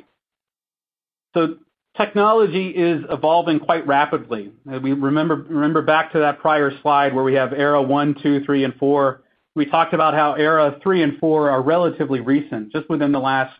Technology 1.97 2.69
is 2.69 3.03
evolving 3.09 3.59
quite 3.59 3.87
rapidly. 3.87 4.51
Uh, 4.69 4.79
we 4.79 4.91
remember 4.91 5.81
back 5.81 6.11
to 6.11 6.19
that 6.19 6.39
prior 6.39 6.71
slide 6.81 7.15
where 7.15 7.23
we 7.23 7.35
have 7.35 7.53
era 7.53 7.81
1, 7.81 8.15
2, 8.21 8.43
3, 8.43 8.63
and 8.65 8.75
4. 8.75 9.21
We 9.55 9.65
talked 9.65 9.93
about 9.93 10.13
how 10.13 10.33
era 10.33 10.77
3 10.83 11.03
and 11.03 11.19
4 11.19 11.49
are 11.49 11.61
relatively 11.61 12.19
recent, 12.19 12.73
just 12.73 12.89
within 12.89 13.13
the 13.13 13.19
last 13.19 13.57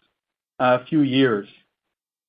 uh, 0.60 0.80
few 0.90 1.02
years. 1.02 1.48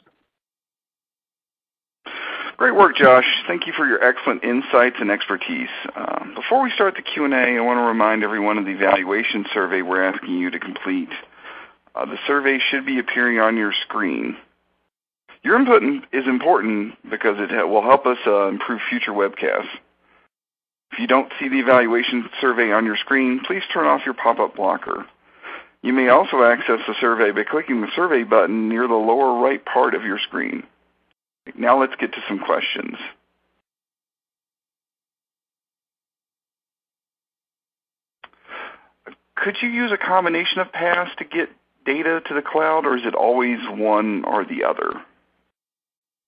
Great 2.61 2.75
work, 2.77 2.95
Josh. 2.95 3.25
Thank 3.47 3.67
you 3.67 3.73
for 3.75 3.87
your 3.87 4.05
excellent 4.05 4.45
insights 4.45 4.97
and 5.01 5.11
expertise. 5.11 5.71
Um, 5.97 6.35
before 6.35 6.63
we 6.63 6.71
start 6.73 6.95
the 6.95 7.01
Q&A, 7.01 7.35
I 7.35 7.61
want 7.63 7.79
to 7.79 7.85
remind 7.85 8.23
everyone 8.23 8.59
of 8.59 8.67
the 8.67 8.73
evaluation 8.73 9.47
survey 9.55 9.81
we're 9.81 10.05
asking 10.05 10.37
you 10.37 10.51
to 10.51 10.59
complete. 10.59 11.09
Uh, 11.95 12.05
the 12.05 12.19
survey 12.27 12.59
should 12.71 12.85
be 12.85 12.99
appearing 12.99 13.39
on 13.39 13.57
your 13.57 13.73
screen. 13.89 14.37
Your 15.43 15.59
input 15.59 15.83
is 16.13 16.27
important 16.27 16.95
because 17.09 17.37
it 17.39 17.69
will 17.69 17.83
help 17.83 18.07
us 18.07 18.19
uh, 18.27 18.49
improve 18.49 18.81
future 18.89 19.13
webcasts. 19.13 19.71
If 20.93 20.99
you 20.99 21.07
don't 21.07 21.33
see 21.39 21.49
the 21.49 21.61
evaluation 21.61 22.29
survey 22.41 22.73
on 22.73 22.85
your 22.85 22.97
screen, 22.97 23.41
please 23.47 23.63
turn 23.73 23.87
off 23.87 24.03
your 24.05 24.15
pop-up 24.15 24.57
blocker. 24.57 25.07
You 25.83 25.93
may 25.95 26.09
also 26.09 26.43
access 26.43 26.81
the 26.87 26.95
survey 27.01 27.31
by 27.31 27.45
clicking 27.45 27.81
the 27.81 27.91
survey 27.97 28.23
button 28.23 28.69
near 28.69 28.87
the 28.87 28.95
lower 28.95 29.41
right 29.41 29.65
part 29.65 29.95
of 29.95 30.05
your 30.05 30.19
screen. 30.19 30.65
Now 31.57 31.81
let's 31.81 31.95
get 31.99 32.13
to 32.13 32.21
some 32.29 32.41
questions. 32.41 32.97
Could 39.37 39.57
you 39.63 39.71
use 39.71 39.91
a 39.91 39.97
combination 39.97 40.59
of 40.59 40.71
paths 40.71 41.13
to 41.17 41.25
get 41.25 41.49
data 41.87 42.21
to 42.27 42.35
the 42.35 42.43
cloud, 42.43 42.85
or 42.85 42.99
is 42.99 43.07
it 43.07 43.15
always 43.15 43.59
one 43.71 44.25
or 44.27 44.45
the 44.45 44.65
other? 44.65 45.01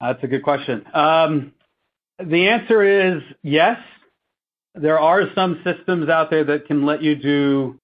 That's 0.03 0.23
a 0.25 0.27
good 0.27 0.43
question. 0.43 0.85
Um, 0.93 1.53
the 2.19 2.49
answer 2.49 3.17
is 3.17 3.23
yes. 3.43 3.79
There 4.75 4.99
are 4.99 5.23
some 5.35 5.63
systems 5.65 6.09
out 6.09 6.31
there 6.31 6.45
that 6.45 6.67
can 6.67 6.85
let 6.85 7.03
you 7.03 7.15
do 7.15 7.79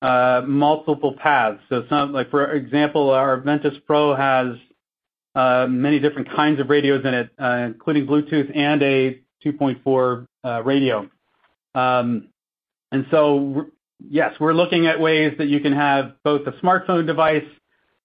uh, 0.00 0.42
multiple 0.46 1.14
paths. 1.14 1.60
So, 1.68 1.84
like, 2.10 2.30
for 2.30 2.52
example, 2.52 3.10
our 3.10 3.40
Ventis 3.40 3.80
Pro 3.86 4.16
has 4.16 4.56
uh, 5.34 5.66
many 5.68 6.00
different 6.00 6.30
kinds 6.34 6.58
of 6.58 6.68
radios 6.68 7.04
in 7.04 7.14
it, 7.14 7.30
uh, 7.38 7.66
including 7.66 8.06
Bluetooth 8.06 8.50
and 8.56 8.82
a 8.82 9.20
2.4 9.44 10.64
radio. 10.64 11.08
Um, 11.74 12.28
and 12.90 13.06
so, 13.10 13.66
yes, 14.00 14.34
we're 14.40 14.54
looking 14.54 14.86
at 14.86 15.00
ways 15.00 15.34
that 15.38 15.46
you 15.46 15.60
can 15.60 15.72
have 15.72 16.14
both 16.24 16.46
a 16.46 16.52
smartphone 16.64 17.06
device, 17.06 17.44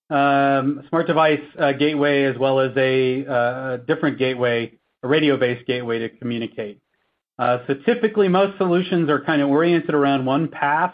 Um, 0.09 0.83
smart 0.89 1.07
device 1.07 1.41
uh, 1.59 1.73
gateway, 1.73 2.23
as 2.23 2.37
well 2.37 2.59
as 2.59 2.71
a 2.77 3.25
uh, 3.25 3.77
different 3.77 4.17
gateway, 4.17 4.73
a 5.03 5.07
radio-based 5.07 5.67
gateway 5.67 5.99
to 5.99 6.09
communicate. 6.09 6.79
Uh, 7.37 7.59
so 7.67 7.73
typically, 7.85 8.27
most 8.27 8.57
solutions 8.57 9.09
are 9.09 9.23
kind 9.23 9.41
of 9.41 9.49
oriented 9.49 9.93
around 9.93 10.25
one 10.25 10.47
path. 10.47 10.93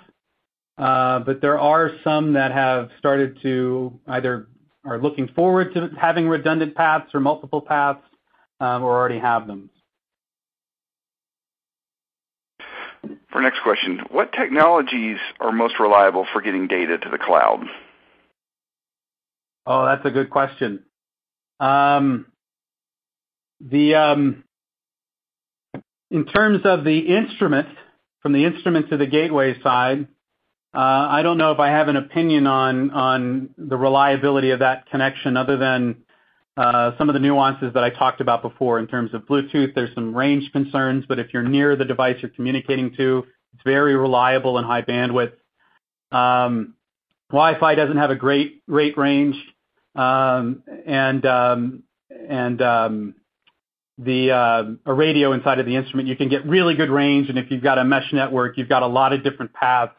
But 0.77 1.41
there 1.41 1.59
are 1.59 1.91
some 2.03 2.33
that 2.33 2.51
have 2.51 2.89
started 2.97 3.39
to 3.43 3.99
either 4.07 4.47
are 4.85 4.99
looking 4.99 5.29
forward 5.29 5.73
to 5.75 5.89
having 5.99 6.27
redundant 6.27 6.75
paths 6.75 7.13
or 7.13 7.19
multiple 7.19 7.61
paths, 7.61 8.03
um, 8.59 8.83
or 8.83 8.97
already 8.97 9.19
have 9.19 9.47
them. 9.47 9.69
For 13.31 13.41
next 13.41 13.61
question, 13.63 14.01
what 14.11 14.31
technologies 14.31 15.17
are 15.39 15.51
most 15.51 15.79
reliable 15.79 16.25
for 16.31 16.41
getting 16.41 16.67
data 16.67 16.97
to 16.97 17.09
the 17.09 17.17
cloud? 17.17 17.65
Oh, 19.65 19.85
that's 19.85 20.05
a 20.05 20.11
good 20.11 20.29
question. 20.29 20.83
Um, 21.59 22.25
um, 23.95 24.43
in 26.11 26.25
terms 26.25 26.61
of 26.65 26.83
the 26.83 26.99
instrument, 26.99 27.69
from 28.21 28.33
the 28.33 28.45
instrument 28.45 28.89
to 28.89 28.97
the 28.97 29.07
gateway 29.07 29.59
side, 29.61 30.07
uh, 30.75 31.07
I 31.09 31.21
don't 31.21 31.37
know 31.37 31.51
if 31.51 31.59
I 31.59 31.69
have 31.69 31.87
an 31.87 31.97
opinion 31.97 32.47
on 32.47 33.49
the 33.57 33.77
reliability 33.77 34.49
of 34.51 34.59
that 34.59 34.87
connection 34.89 35.37
other 35.37 35.55
than 35.55 36.03
uh, 36.57 36.91
some 36.97 37.09
of 37.09 37.13
the 37.13 37.19
nuances 37.19 37.73
that 37.73 37.83
I 37.83 37.89
talked 37.89 38.21
about 38.21 38.41
before. 38.41 38.79
In 38.79 38.87
terms 38.87 39.13
of 39.13 39.21
Bluetooth, 39.21 39.75
there's 39.75 39.93
some 39.95 40.15
range 40.15 40.51
concerns, 40.51 41.05
but 41.07 41.19
if 41.19 41.33
you're 41.33 41.43
near 41.43 41.75
the 41.75 41.85
device 41.85 42.17
you're 42.21 42.31
communicating 42.31 42.95
to, 42.97 43.23
it's 43.53 43.63
very 43.63 43.95
reliable 43.95 44.57
and 44.57 44.65
high 44.65 44.81
bandwidth. 44.81 45.33
Um, 46.11 46.75
Wi-Fi 47.31 47.75
doesn't 47.75 47.97
have 47.97 48.11
a 48.11 48.15
great 48.15 48.61
range. 48.67 49.35
Um, 49.95 50.63
and 50.85 51.25
um, 51.25 51.83
um, 52.61 53.15
uh, 54.31 54.63
a 54.85 54.93
radio 54.93 55.33
inside 55.33 55.59
of 55.59 55.65
the 55.65 55.75
instrument, 55.75 56.07
you 56.07 56.15
can 56.15 56.29
get 56.29 56.45
really 56.47 56.75
good 56.75 56.89
range, 56.89 57.29
and 57.29 57.37
if 57.37 57.51
you've 57.51 57.63
got 57.63 57.77
a 57.77 57.83
mesh 57.83 58.11
network, 58.11 58.57
you've 58.57 58.69
got 58.69 58.83
a 58.83 58.87
lot 58.87 59.13
of 59.13 59.23
different 59.23 59.53
paths 59.53 59.93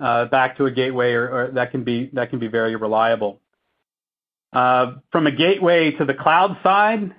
uh, 0.00 0.26
back 0.26 0.58
to 0.58 0.66
a 0.66 0.70
gateway, 0.70 1.12
or 1.12 1.50
that 1.54 1.70
can 1.70 1.84
be 1.84 2.48
very 2.48 2.76
reliable. 2.76 3.40
Uh, 4.52 4.96
from 5.10 5.26
a 5.26 5.32
gateway 5.32 5.90
to 5.92 6.04
the 6.04 6.14
cloud 6.14 6.58
side, 6.62 7.14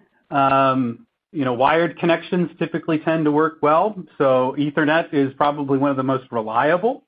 you 1.32 1.44
know, 1.44 1.54
wired 1.54 2.00
connections 2.00 2.50
typically 2.60 3.00
tend 3.00 3.26
to 3.26 3.32
work 3.32 3.58
well. 3.62 3.96
So 4.18 4.56
Ethernet 4.58 5.14
is 5.14 5.34
probably 5.34 5.78
one 5.78 5.92
of 5.92 5.98
the 5.98 6.04
most 6.04 6.32
reliable 6.32 7.04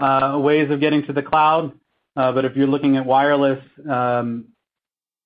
ways 0.00 0.70
of 0.70 0.80
getting 0.80 1.06
to 1.06 1.12
the 1.12 1.22
cloud. 1.22 1.72
Uh, 2.16 2.32
but 2.32 2.44
if 2.44 2.56
you're 2.56 2.66
looking 2.66 2.96
at 2.96 3.04
wireless, 3.04 3.62
um, 3.90 4.46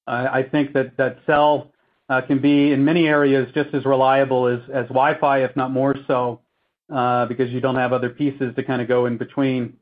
I 0.07 0.43
think 0.43 0.73
that 0.73 1.19
cell 1.27 1.71
uh, 2.09 2.23
can 2.23 2.41
be, 2.41 2.73
in 2.73 2.83
many 2.83 3.07
areas, 3.07 3.47
just 3.55 3.75
as 3.75 3.85
reliable 3.85 4.47
as 4.47 4.87
Wi-Fi, 4.87 5.45
if 5.45 5.55
not 5.55 5.71
more 5.71 5.95
so, 6.07 6.41
uh, 6.91 7.27
because 7.27 7.51
you 7.51 7.61
don't 7.61 7.77
have 7.77 7.93
other 7.93 8.09
pieces 8.09 8.55
to 8.57 8.63
kind 8.63 8.81
of 8.81 8.89
go 8.89 9.05
in 9.05 9.19
between. 9.19 9.75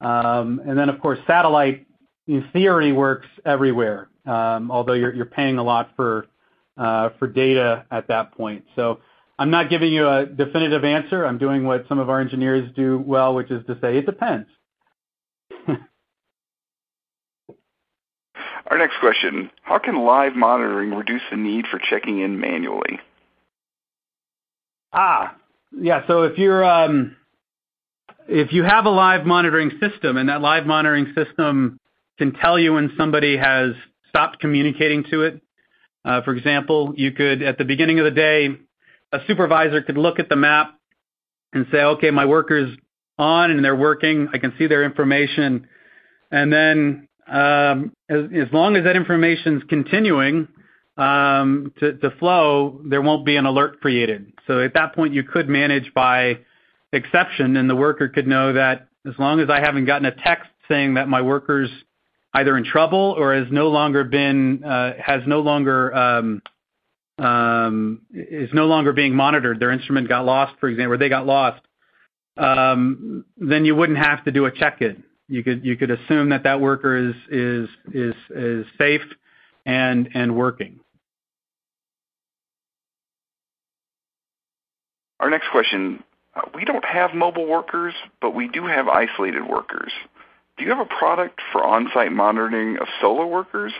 Um, 0.00 0.60
and 0.66 0.76
then, 0.76 0.88
of 0.88 1.00
course, 1.00 1.20
satellite, 1.28 1.86
in 2.26 2.48
theory, 2.52 2.92
works 2.92 3.28
everywhere, 3.46 4.08
um, 4.26 4.72
although 4.72 4.94
you're 4.94 5.24
paying 5.24 5.58
a 5.58 5.62
lot 5.62 5.90
for 5.94 6.26
for 6.76 7.26
data 7.32 7.84
at 7.90 8.08
that 8.08 8.32
point. 8.32 8.64
So 8.74 8.98
I'm 9.38 9.50
not 9.50 9.70
giving 9.70 9.92
you 9.92 10.08
a 10.08 10.26
definitive 10.26 10.84
answer. 10.84 11.24
I'm 11.24 11.38
doing 11.38 11.64
what 11.64 11.86
some 11.88 12.00
of 12.00 12.10
our 12.10 12.20
engineers 12.20 12.68
do 12.74 12.98
well, 12.98 13.34
which 13.34 13.50
is 13.50 13.64
to 13.66 13.78
say, 13.80 13.98
it 13.98 14.06
depends. 14.06 14.48
Our 18.68 18.76
next 18.76 18.98
question, 19.00 19.50
how 19.62 19.78
can 19.78 20.04
live 20.04 20.36
monitoring 20.36 20.90
reduce 20.94 21.22
the 21.30 21.38
need 21.38 21.66
for 21.70 21.78
checking 21.78 22.20
in 22.20 22.38
manually? 22.38 23.00
Ah, 24.92 25.36
yeah. 25.72 26.06
So 26.06 26.24
if 26.24 26.38
you 26.38 26.50
have 28.62 28.84
a 28.84 28.90
live 28.90 29.24
monitoring 29.24 29.70
system, 29.80 30.18
and 30.18 30.28
that 30.28 30.42
live 30.42 30.66
monitoring 30.66 31.14
system 31.14 31.80
can 32.18 32.32
tell 32.34 32.58
you 32.58 32.74
when 32.74 32.92
somebody 32.98 33.38
has 33.38 33.70
stopped 34.10 34.40
communicating 34.40 35.04
to 35.10 35.22
it. 35.22 35.40
For 36.04 36.34
example, 36.34 36.92
you 36.96 37.12
could, 37.12 37.40
at 37.42 37.56
the 37.56 37.64
beginning 37.64 37.98
of 38.00 38.04
the 38.04 38.10
day, 38.10 38.48
a 39.12 39.20
supervisor 39.26 39.80
could 39.82 39.96
look 39.96 40.18
at 40.18 40.28
the 40.28 40.36
map 40.36 40.78
and 41.54 41.66
say, 41.72 41.82
"Okay, 41.82 42.10
my 42.10 42.26
worker's 42.26 42.76
on, 43.18 43.50
and 43.50 43.64
they're 43.64 43.74
working. 43.74 44.28
I 44.34 44.38
can 44.38 44.52
see 44.58 44.66
their 44.66 44.84
information." 44.84 45.68
As 47.28 48.52
long 48.52 48.76
as 48.76 48.84
that 48.84 48.96
information's 48.96 49.62
continuing 49.68 50.48
to 50.96 52.12
flow, 52.18 52.80
there 52.84 53.02
won't 53.02 53.24
be 53.26 53.36
an 53.36 53.46
alert 53.46 53.80
created. 53.80 54.32
So 54.46 54.60
at 54.62 54.74
that 54.74 54.94
point, 54.94 55.14
you 55.14 55.22
could 55.22 55.48
manage 55.48 55.92
by 55.94 56.38
exception, 56.92 57.56
and 57.56 57.68
the 57.68 57.76
worker 57.76 58.08
could 58.08 58.26
know 58.26 58.54
that 58.54 58.88
as 59.06 59.14
long 59.18 59.40
as 59.40 59.50
I 59.50 59.60
haven't 59.60 59.84
gotten 59.86 60.06
a 60.06 60.14
text 60.14 60.50
saying 60.68 60.94
that 60.94 61.08
my 61.08 61.22
worker's 61.22 61.70
either 62.34 62.56
in 62.56 62.64
trouble 62.64 63.14
or 63.18 63.34
has 63.34 63.46
no 63.50 63.68
longer 63.68 64.04
been 64.04 64.62
uh 64.62 64.92
has 65.02 65.22
no 65.26 65.40
longer 65.40 65.94
um 65.94 66.42
um 67.18 68.02
is 68.12 68.50
no 68.52 68.66
longer 68.66 68.92
being 68.92 69.14
monitored, 69.14 69.58
their 69.60 69.70
instrument 69.70 70.08
got 70.08 70.24
lost, 70.24 70.54
for 70.60 70.68
example, 70.68 70.94
or 70.94 70.98
they 70.98 71.08
got 71.08 71.26
lost, 71.26 71.62
then 72.36 73.64
you 73.64 73.74
wouldn't 73.74 73.98
have 73.98 74.24
to 74.24 74.30
do 74.30 74.44
a 74.44 74.50
check-in. 74.52 75.04
You 75.28 75.42
could 75.42 75.90
assume 75.90 76.30
that 76.30 76.44
that 76.44 76.60
worker 76.60 77.12
is 77.30 77.68
safe 78.78 79.02
and 79.66 80.36
working. 80.36 80.80
Our 85.20 85.30
next 85.30 85.48
question, 85.50 86.02
we 86.54 86.64
don't 86.64 86.84
have 86.84 87.12
mobile 87.12 87.46
workers, 87.46 87.92
but 88.20 88.34
we 88.34 88.48
do 88.48 88.66
have 88.66 88.88
isolated 88.88 89.42
workers. 89.46 89.92
Do 90.56 90.64
you 90.64 90.70
have 90.70 90.80
a 90.80 90.86
product 90.98 91.40
for 91.52 91.64
on-site 91.64 92.12
monitoring 92.12 92.78
of 92.78 92.86
solo 93.00 93.26
workers? 93.26 93.72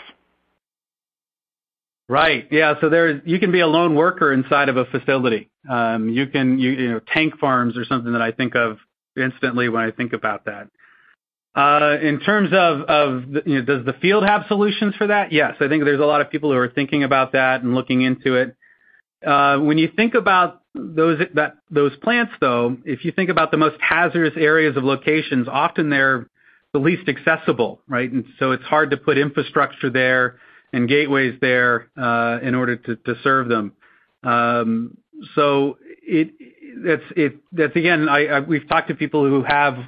Right. 2.08 2.48
Yeah. 2.50 2.74
So 2.80 2.88
there, 2.88 3.20
you 3.26 3.38
can 3.38 3.52
be 3.52 3.60
a 3.60 3.66
lone 3.66 3.94
worker 3.94 4.32
inside 4.32 4.68
of 4.68 4.76
a 4.76 4.86
facility. 4.86 5.50
Um, 5.68 6.08
you 6.08 6.26
can, 6.26 6.58
you, 6.58 6.70
you 6.70 6.90
know, 6.92 7.00
tank 7.00 7.38
farms 7.38 7.76
or 7.76 7.84
something 7.84 8.12
that 8.12 8.22
I 8.22 8.32
think 8.32 8.54
of 8.54 8.78
instantly 9.16 9.68
when 9.68 9.82
I 9.82 9.90
think 9.90 10.12
about 10.12 10.46
that. 10.46 10.68
Uh, 11.58 11.98
in 12.00 12.20
terms 12.20 12.50
of, 12.52 13.24
you 13.44 13.58
know, 13.58 13.62
does 13.62 13.84
the 13.84 13.92
field 13.94 14.24
have 14.24 14.44
solutions 14.46 14.94
for 14.94 15.08
that? 15.08 15.32
Yes, 15.32 15.54
I 15.58 15.66
think 15.66 15.82
there's 15.82 15.98
a 15.98 16.04
lot 16.04 16.20
of 16.20 16.30
people 16.30 16.52
who 16.52 16.56
are 16.56 16.68
thinking 16.68 17.02
about 17.02 17.32
that 17.32 17.62
and 17.62 17.74
looking 17.74 18.02
into 18.02 18.36
it. 18.36 18.56
Uh, 19.26 19.58
when 19.58 19.76
you 19.76 19.90
think 19.96 20.14
about 20.14 20.62
those 20.72 21.96
plants, 22.00 22.32
though, 22.40 22.76
if 22.84 23.04
you 23.04 23.10
think 23.10 23.28
about 23.28 23.50
the 23.50 23.56
most 23.56 23.74
hazardous 23.80 24.34
areas 24.36 24.76
of 24.76 24.84
locations, 24.84 25.48
often 25.48 25.90
they're 25.90 26.28
the 26.72 26.78
least 26.78 27.08
accessible, 27.08 27.80
right? 27.88 28.08
And 28.08 28.24
so 28.38 28.52
it's 28.52 28.62
hard 28.62 28.92
to 28.92 28.96
put 28.96 29.18
infrastructure 29.18 29.90
there 29.90 30.38
and 30.72 30.88
gateways 30.88 31.40
there 31.40 31.88
uh, 32.00 32.38
in 32.40 32.54
order 32.54 32.76
to, 32.76 33.14
serve 33.24 33.48
them. 33.48 33.72
Um, 34.22 34.96
so 35.34 35.76
that's 36.84 37.74
again 37.74 38.06
we've 38.46 38.68
talked 38.68 38.88
to 38.88 38.94
people 38.94 39.26
who 39.26 39.42
have 39.42 39.78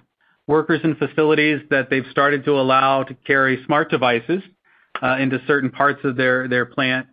workers 0.51 0.81
in 0.83 0.97
facilities 0.97 1.61
that 1.71 1.89
they've 1.89 2.05
started 2.11 2.45
to 2.45 2.51
allow 2.59 3.05
to 3.05 3.15
carry 3.27 3.63
smart 3.65 3.89
devices 3.89 4.43
uh, 5.01 5.17
into 5.19 5.41
certain 5.47 5.71
parts 5.71 6.01
of 6.05 6.17
their 6.17 6.49
their 6.49 6.67
plant 6.67 7.07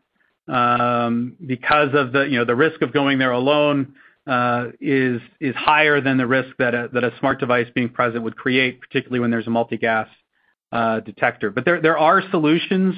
um, 0.47 1.35
because 1.45 1.89
of 1.93 2.11
the 2.11 2.23
you 2.23 2.37
know 2.37 2.45
the 2.45 2.55
risk 2.55 2.81
of 2.81 2.91
going 2.91 3.19
there 3.19 3.31
alone 3.31 3.93
uh, 4.25 4.69
is 4.81 5.21
is 5.39 5.55
higher 5.55 6.01
than 6.01 6.17
the 6.17 6.25
risk 6.25 6.49
that 6.57 6.73
a, 6.73 6.89
that 6.91 7.03
a 7.03 7.13
smart 7.19 7.39
device 7.39 7.67
being 7.75 7.89
present 7.89 8.23
would 8.23 8.35
create, 8.35 8.81
particularly 8.81 9.19
when 9.19 9.29
there's 9.29 9.47
a 9.47 9.51
multi-gas 9.51 10.09
uh, 10.71 10.99
detector. 11.01 11.51
But 11.51 11.63
there 11.63 11.79
there 11.79 11.97
are 11.97 12.21
solutions 12.31 12.95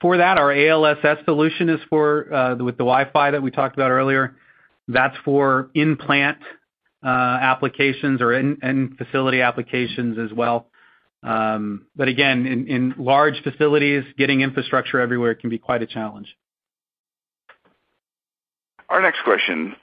for 0.00 0.18
that. 0.18 0.36
Our 0.36 0.52
ALSS 0.52 1.24
solution 1.24 1.70
is 1.70 1.80
for 1.88 2.26
with 2.60 2.76
the 2.76 2.84
Wi-Fi 2.84 3.30
that 3.30 3.42
we 3.42 3.50
talked 3.50 3.76
about 3.76 3.90
earlier. 3.90 4.36
That's 4.88 5.16
for 5.24 5.70
in-plant 5.74 6.38
applications 7.08 8.20
or 8.20 8.32
in, 8.32 8.96
facility 8.98 9.40
applications 9.40 10.18
as 10.18 10.32
well. 10.36 10.66
Um, 11.22 11.86
but 11.94 12.08
again, 12.08 12.46
in, 12.46 12.66
in 12.68 12.94
large 12.98 13.42
facilities, 13.42 14.04
getting 14.16 14.40
infrastructure 14.40 15.00
everywhere 15.00 15.34
can 15.34 15.50
be 15.50 15.58
quite 15.58 15.82
a 15.82 15.86
challenge. 15.86 16.34
Our 18.88 19.02
next 19.02 19.22
question. 19.24 19.76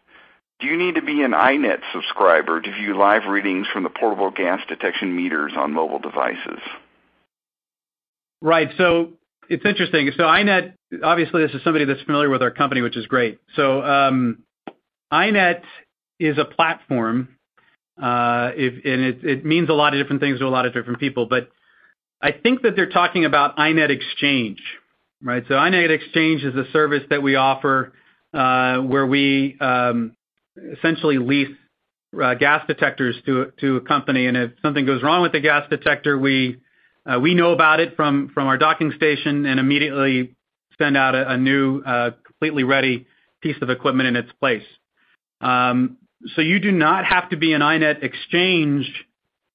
Do 0.60 0.66
you 0.66 0.78
need 0.78 0.96
to 0.96 1.04
be 1.04 1.22
an 1.22 1.32
iNet 1.32 1.82
subscriber 1.94 2.60
to 2.60 2.72
view 2.72 2.98
live 2.98 3.26
readings 3.26 3.68
from 3.72 3.84
the 3.84 3.90
portable 3.90 4.32
gas 4.32 4.60
detection 4.68 5.16
meters 5.16 5.54
on 5.56 5.72
mobile 5.72 6.00
devices? 6.00 6.60
Right. 8.42 8.70
So 8.78 9.14
it's 9.50 9.66
interesting. 9.66 10.12
So 10.18 10.24
iNet, 10.24 10.74
obviously, 11.04 11.44
this 11.44 11.54
is 11.54 11.64
somebody 11.64 11.86
that's 11.86 12.02
familiar 12.02 12.30
with 12.30 12.42
our 12.42 12.52
company, 12.52 12.82
which 12.82 12.98
is 12.98 13.06
great. 13.06 13.40
So 13.56 13.84
um, 13.84 14.44
iNet 15.14 15.62
is 16.20 16.38
a 16.38 16.46
platform, 16.46 17.30
uh, 18.02 18.52
and 18.56 19.24
it, 19.24 19.46
means 19.46 19.70
a 19.70 19.74
lot 19.74 19.94
of 19.94 20.02
different 20.02 20.22
things 20.22 20.40
to 20.40 20.46
a 20.46 20.50
lot 20.50 20.66
of 20.66 20.74
different 20.74 21.00
people. 21.00 21.26
But 21.26 21.50
I 22.22 22.32
think 22.32 22.64
that 22.64 22.76
they're 22.76 22.90
talking 22.90 23.26
about 23.26 23.58
iNet 23.58 23.90
Exchange, 23.90 24.62
right? 25.22 25.44
So 25.48 25.54
iNet 25.54 25.90
Exchange 25.90 26.44
is 26.44 26.56
a 26.56 26.70
service 26.72 27.04
that 27.10 27.22
we 27.22 27.36
offer 27.36 27.94
uh, 28.34 28.80
where 28.80 29.06
we 29.06 29.58
um, 29.60 30.16
essentially 30.78 31.18
lease 31.18 31.56
uh, 32.22 32.34
gas 32.36 32.66
detectors 32.68 33.16
to 33.26 33.76
a 33.76 33.82
company, 33.82 34.28
and 34.28 34.38
if 34.38 34.52
something 34.62 34.86
goes 34.86 35.04
wrong 35.04 35.22
with 35.22 35.32
the 35.32 35.40
gas 35.40 35.70
detector, 35.70 36.18
we 36.18 36.58
know 37.06 37.52
about 37.52 37.80
it 37.80 37.96
from 37.96 38.32
our 38.38 38.58
docking 38.58 38.92
station 38.96 39.46
and 39.46 39.60
immediately 39.60 40.36
send 40.80 40.98
out 40.98 41.16
a, 41.16 41.38
new, 41.38 41.82
completely 42.26 42.64
ready 42.64 43.08
piece 43.42 43.58
of 43.62 43.70
equipment 43.70 44.08
in 44.08 44.16
its 44.16 44.32
place. 44.40 44.64
So 46.36 46.42
you 46.42 46.60
do 46.60 46.72
not 46.72 47.06
have 47.06 47.30
to 47.30 47.38
be 47.38 47.54
an 47.54 47.62
iNet 47.62 48.04
Exchange 48.04 48.92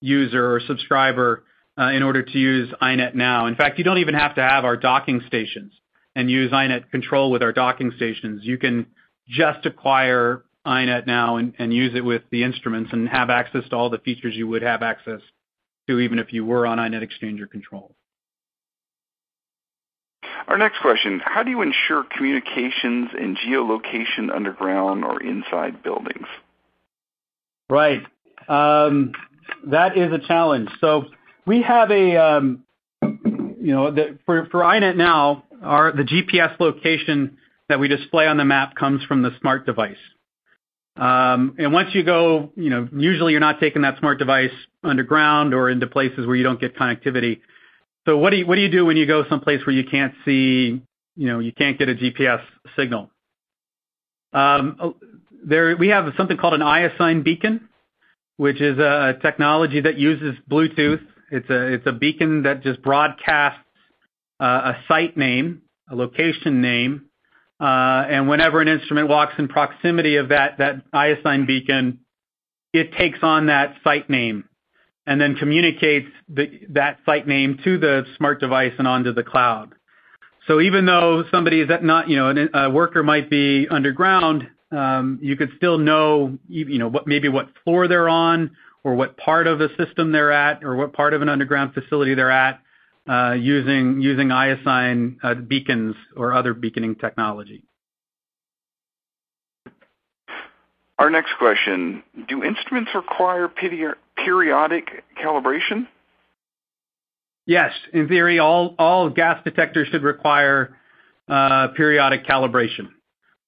user 0.00 0.54
or 0.54 0.60
subscriber 0.60 1.44
uh, 1.78 1.90
in 1.90 2.02
order 2.02 2.22
to 2.22 2.38
use 2.38 2.72
iNet 2.80 3.14
now. 3.14 3.46
In 3.46 3.54
fact, 3.54 3.78
you 3.78 3.84
don't 3.84 3.98
even 3.98 4.14
have 4.14 4.34
to 4.36 4.42
have 4.42 4.64
our 4.64 4.76
docking 4.76 5.22
stations 5.26 5.72
and 6.14 6.30
use 6.30 6.52
iNet 6.52 6.90
control 6.90 7.30
with 7.30 7.42
our 7.42 7.52
docking 7.52 7.92
stations. 7.96 8.42
You 8.44 8.58
can 8.58 8.86
just 9.28 9.64
acquire 9.64 10.44
iNet 10.66 11.06
now 11.06 11.36
and 11.36 11.72
use 11.72 11.94
it 11.94 12.04
with 12.04 12.22
the 12.30 12.44
instruments 12.44 12.90
and 12.92 13.08
have 13.08 13.30
access 13.30 13.68
to 13.70 13.76
all 13.76 13.90
the 13.90 13.98
features 13.98 14.34
you 14.36 14.46
would 14.46 14.62
have 14.62 14.82
access 14.82 15.20
to 15.88 15.98
even 15.98 16.18
if 16.18 16.32
you 16.32 16.44
were 16.44 16.66
on 16.66 16.78
iNet 16.78 17.02
Exchange 17.02 17.40
or 17.40 17.46
control. 17.46 17.94
Our 20.46 20.58
next 20.58 20.80
question, 20.80 21.20
how 21.24 21.42
do 21.42 21.50
you 21.50 21.62
ensure 21.62 22.04
communications 22.16 23.10
and 23.18 23.36
geolocation 23.38 24.34
underground 24.34 25.04
or 25.04 25.22
inside 25.22 25.82
buildings? 25.82 26.26
Right. 27.72 28.02
Um, 28.48 29.12
that 29.68 29.96
is 29.96 30.12
a 30.12 30.18
challenge. 30.18 30.68
So 30.82 31.06
we 31.46 31.62
have 31.62 31.90
a, 31.90 32.16
um, 32.16 32.64
you 33.00 33.72
know, 33.72 33.90
the, 33.90 34.18
for, 34.26 34.46
for 34.50 34.60
iNet 34.60 34.94
now, 34.94 35.44
our, 35.62 35.90
the 35.90 36.02
GPS 36.02 36.60
location 36.60 37.38
that 37.70 37.80
we 37.80 37.88
display 37.88 38.26
on 38.26 38.36
the 38.36 38.44
map 38.44 38.74
comes 38.74 39.02
from 39.04 39.22
the 39.22 39.30
smart 39.40 39.64
device. 39.64 39.96
Um, 40.96 41.54
and 41.56 41.72
once 41.72 41.94
you 41.94 42.02
go, 42.02 42.52
you 42.56 42.68
know, 42.68 42.90
usually 42.94 43.32
you're 43.32 43.40
not 43.40 43.58
taking 43.58 43.80
that 43.82 43.98
smart 44.00 44.18
device 44.18 44.52
underground 44.84 45.54
or 45.54 45.70
into 45.70 45.86
places 45.86 46.26
where 46.26 46.36
you 46.36 46.42
don't 46.42 46.60
get 46.60 46.76
connectivity. 46.76 47.40
So 48.06 48.18
what 48.18 48.30
do 48.30 48.36
you 48.36 48.46
what 48.46 48.56
do 48.56 48.60
you 48.60 48.70
do 48.70 48.84
when 48.84 48.98
you 48.98 49.06
go 49.06 49.24
someplace 49.30 49.64
where 49.64 49.74
you 49.74 49.84
can't 49.84 50.12
see, 50.26 50.82
you 51.16 51.26
know, 51.26 51.38
you 51.38 51.52
can't 51.52 51.78
get 51.78 51.88
a 51.88 51.94
GPS 51.94 52.42
signal? 52.76 53.10
We 55.48 55.88
have 55.88 56.12
something 56.16 56.36
called 56.36 56.54
an 56.54 56.60
iAssign 56.60 57.24
beacon, 57.24 57.68
which 58.36 58.60
is 58.60 58.78
a 58.78 59.14
technology 59.22 59.80
that 59.80 59.96
uses 59.96 60.34
Bluetooth. 60.50 61.02
It's 61.30 61.48
a 61.50 61.74
it's 61.74 61.86
a 61.86 61.92
beacon 61.92 62.42
that 62.42 62.62
just 62.62 62.82
broadcasts 62.82 63.60
uh, 64.40 64.74
a 64.74 64.76
site 64.88 65.16
name, 65.16 65.62
a 65.90 65.96
location 65.96 66.60
name, 66.60 67.06
uh, 67.60 67.64
and 68.08 68.28
whenever 68.28 68.60
an 68.60 68.68
instrument 68.68 69.08
walks 69.08 69.34
in 69.38 69.48
proximity 69.48 70.16
of 70.16 70.28
that 70.28 70.58
that 70.58 70.90
iAssign 70.92 71.46
beacon, 71.46 72.00
it 72.72 72.92
takes 72.92 73.20
on 73.22 73.46
that 73.46 73.76
site 73.84 74.10
name 74.10 74.44
and 75.06 75.20
then 75.20 75.34
communicates 75.34 76.08
that 76.28 76.98
site 77.04 77.26
name 77.26 77.58
to 77.64 77.78
the 77.78 78.04
smart 78.16 78.40
device 78.40 78.72
and 78.78 78.86
onto 78.86 79.12
the 79.12 79.22
cloud. 79.22 79.74
So 80.46 80.60
even 80.60 80.86
though 80.86 81.24
somebody 81.30 81.60
is 81.60 81.68
not, 81.82 82.08
you 82.08 82.16
know, 82.16 82.48
a 82.54 82.70
worker 82.70 83.02
might 83.02 83.30
be 83.30 83.66
underground, 83.68 84.48
you 84.72 85.36
could 85.36 85.50
still 85.56 85.78
know, 85.78 86.38
you 86.48 86.78
know, 86.78 86.88
what 86.88 87.06
maybe 87.06 87.28
what 87.28 87.48
floor 87.64 87.88
they're 87.88 88.08
on, 88.08 88.56
or 88.84 88.94
what 88.94 89.16
part 89.16 89.46
of 89.46 89.60
a 89.60 89.68
system 89.76 90.12
they're 90.12 90.32
at, 90.32 90.64
or 90.64 90.76
what 90.76 90.92
part 90.92 91.14
of 91.14 91.22
an 91.22 91.28
underground 91.28 91.74
facility 91.74 92.14
they're 92.14 92.30
at, 92.30 92.60
uh, 93.08 93.32
using 93.32 94.00
using 94.00 94.28
iAssign 94.28 95.16
uh, 95.22 95.34
beacons 95.34 95.94
or 96.16 96.32
other 96.32 96.54
beaconing 96.54 96.96
technology. 96.96 97.62
Our 100.98 101.10
next 101.10 101.32
question, 101.38 102.02
do 102.28 102.44
instruments 102.44 102.92
require 102.94 103.48
periodic 103.48 105.04
calibration? 105.20 105.88
Yes. 107.44 107.72
In 107.92 108.06
theory, 108.06 108.38
all, 108.38 108.76
all 108.78 109.10
gas 109.10 109.42
detectors 109.42 109.88
should 109.88 110.04
require 110.04 110.76
uh, 111.28 111.68
periodic 111.76 112.24
calibration 112.24 112.88
um, 112.88 113.01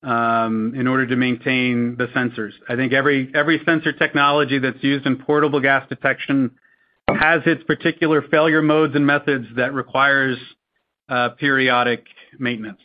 in 0.04 0.86
order 0.86 1.06
to 1.06 1.16
maintain 1.16 1.96
the 1.96 2.06
sensors. 2.08 2.52
I 2.68 2.76
think 2.76 2.92
every, 2.92 3.30
every 3.34 3.60
sensor 3.64 3.92
technology 3.92 4.58
that's 4.58 4.82
used 4.82 5.06
in 5.06 5.16
portable 5.16 5.60
gas 5.60 5.88
detection 5.88 6.52
has 7.08 7.42
its 7.46 7.62
particular 7.64 8.22
failure 8.22 8.62
modes 8.62 8.94
and 8.94 9.06
methods 9.06 9.46
that 9.56 9.72
requires 9.72 10.38
uh, 11.08 11.30
periodic 11.30 12.04
maintenance. 12.38 12.80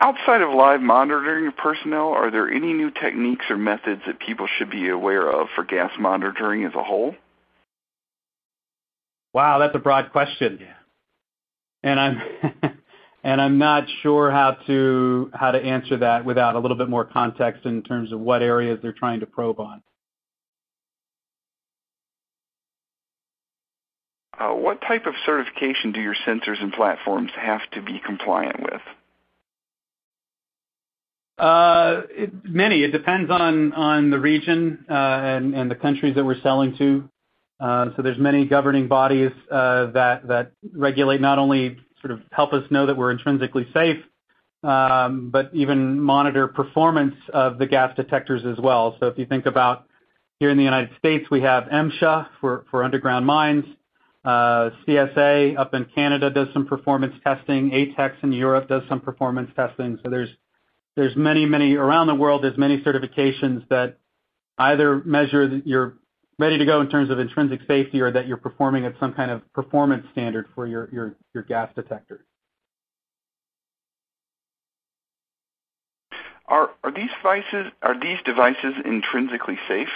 Outside 0.00 0.42
of 0.42 0.54
live 0.54 0.80
monitoring 0.80 1.50
personnel, 1.52 2.10
are 2.10 2.30
there 2.30 2.48
any 2.48 2.72
new 2.72 2.90
techniques 2.90 3.46
or 3.50 3.56
methods 3.56 4.02
that 4.06 4.20
people 4.20 4.46
should 4.56 4.70
be 4.70 4.88
aware 4.88 5.28
of 5.28 5.48
for 5.56 5.64
gas 5.64 5.90
monitoring 5.98 6.64
as 6.64 6.72
a 6.74 6.84
whole? 6.84 7.16
Wow, 9.34 9.58
that's 9.58 9.74
a 9.74 9.80
broad 9.80 10.12
question. 10.12 10.58
Yeah. 10.60 10.74
And 11.82 11.98
I'm 12.00 12.20
and 13.28 13.42
I'm 13.42 13.58
not 13.58 13.84
sure 14.02 14.30
how 14.30 14.52
to 14.66 15.30
how 15.34 15.50
to 15.50 15.58
answer 15.58 15.98
that 15.98 16.24
without 16.24 16.54
a 16.54 16.60
little 16.60 16.78
bit 16.78 16.88
more 16.88 17.04
context 17.04 17.66
in 17.66 17.82
terms 17.82 18.10
of 18.10 18.20
what 18.20 18.40
areas 18.40 18.78
they're 18.80 18.94
trying 18.94 19.20
to 19.20 19.26
probe 19.26 19.60
on. 19.60 19.82
Uh, 24.40 24.54
what 24.54 24.80
type 24.80 25.04
of 25.04 25.12
certification 25.26 25.92
do 25.92 26.00
your 26.00 26.14
sensors 26.26 26.62
and 26.62 26.72
platforms 26.72 27.30
have 27.36 27.60
to 27.72 27.82
be 27.82 28.00
compliant 28.04 28.60
with? 28.62 28.80
Uh, 31.36 32.02
many. 32.44 32.82
It 32.82 32.92
depends 32.92 33.30
on 33.30 34.10
the 34.10 34.18
region 34.18 34.86
uh, 34.88 34.94
and 34.94 35.70
the 35.70 35.74
countries 35.74 36.14
that 36.14 36.24
we're 36.24 36.40
selling 36.40 36.78
to. 36.78 37.10
Uh, 37.60 37.90
so 37.94 38.00
there's 38.02 38.18
many 38.18 38.46
governing 38.46 38.88
bodies 38.88 39.32
that 39.50 40.52
regulate, 40.72 41.20
not 41.20 41.38
only 41.38 41.76
sort 42.00 42.12
of 42.12 42.20
help 42.32 42.52
us 42.52 42.64
know 42.70 42.86
that 42.86 42.96
we're 42.96 43.10
intrinsically 43.10 43.66
safe, 43.72 43.98
um, 44.62 45.30
but 45.30 45.50
even 45.52 46.00
monitor 46.00 46.48
performance 46.48 47.14
of 47.32 47.58
the 47.58 47.66
gas 47.66 47.94
detectors 47.96 48.44
as 48.44 48.58
well. 48.58 48.96
So 49.00 49.06
if 49.06 49.18
you 49.18 49.26
think 49.26 49.46
about 49.46 49.86
here 50.40 50.50
in 50.50 50.56
the 50.56 50.64
United 50.64 50.90
States, 50.98 51.26
we 51.30 51.40
have 51.42 51.64
MSHA 51.64 52.28
for 52.40 52.84
underground 52.84 53.26
mines. 53.26 53.64
Uh, 54.24 54.70
CSA 54.86 55.58
up 55.58 55.74
in 55.74 55.86
Canada 55.94 56.28
does 56.30 56.48
some 56.52 56.66
performance 56.66 57.14
testing. 57.24 57.70
ATEX 57.70 58.22
in 58.22 58.32
Europe 58.32 58.68
does 58.68 58.82
some 58.88 59.00
performance 59.00 59.50
testing. 59.56 59.98
So 60.04 60.10
there's 60.10 61.16
many, 61.16 61.46
many 61.46 61.74
around 61.76 62.08
the 62.08 62.14
world, 62.14 62.42
there's 62.42 62.58
many 62.58 62.82
certifications 62.82 63.66
that 63.68 63.98
either 64.58 65.02
measure 65.04 65.60
you're 65.64 65.94
ready 66.38 66.58
to 66.58 66.64
go 66.64 66.80
in 66.80 66.88
terms 66.88 67.10
of 67.10 67.18
intrinsic 67.18 67.60
safety 67.66 68.00
or 68.00 68.10
that 68.12 68.26
you're 68.26 68.36
performing 68.36 68.84
at 68.84 68.94
some 69.00 69.12
kind 69.12 69.30
of 69.30 69.42
performance 69.52 70.06
standard 70.12 70.46
for 70.54 70.66
your 70.66 71.16
gas 71.48 71.70
detector. 71.74 72.24
Are 76.48 76.70
these 76.94 78.18
devices 78.24 78.74
intrinsically 78.84 79.58
safe? 79.68 79.88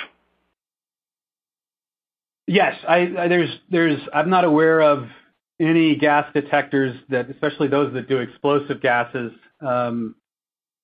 Yes. 2.46 2.76
I'm 2.86 4.30
not 4.30 4.44
aware 4.44 4.82
of 4.82 5.08
any 5.60 5.96
gas 5.96 6.26
detectors, 6.34 6.96
that, 7.08 7.30
especially 7.30 7.68
those 7.68 7.94
that 7.94 8.08
do 8.08 8.18
explosive 8.18 8.82
gases, 8.82 9.32
um, 9.60 10.16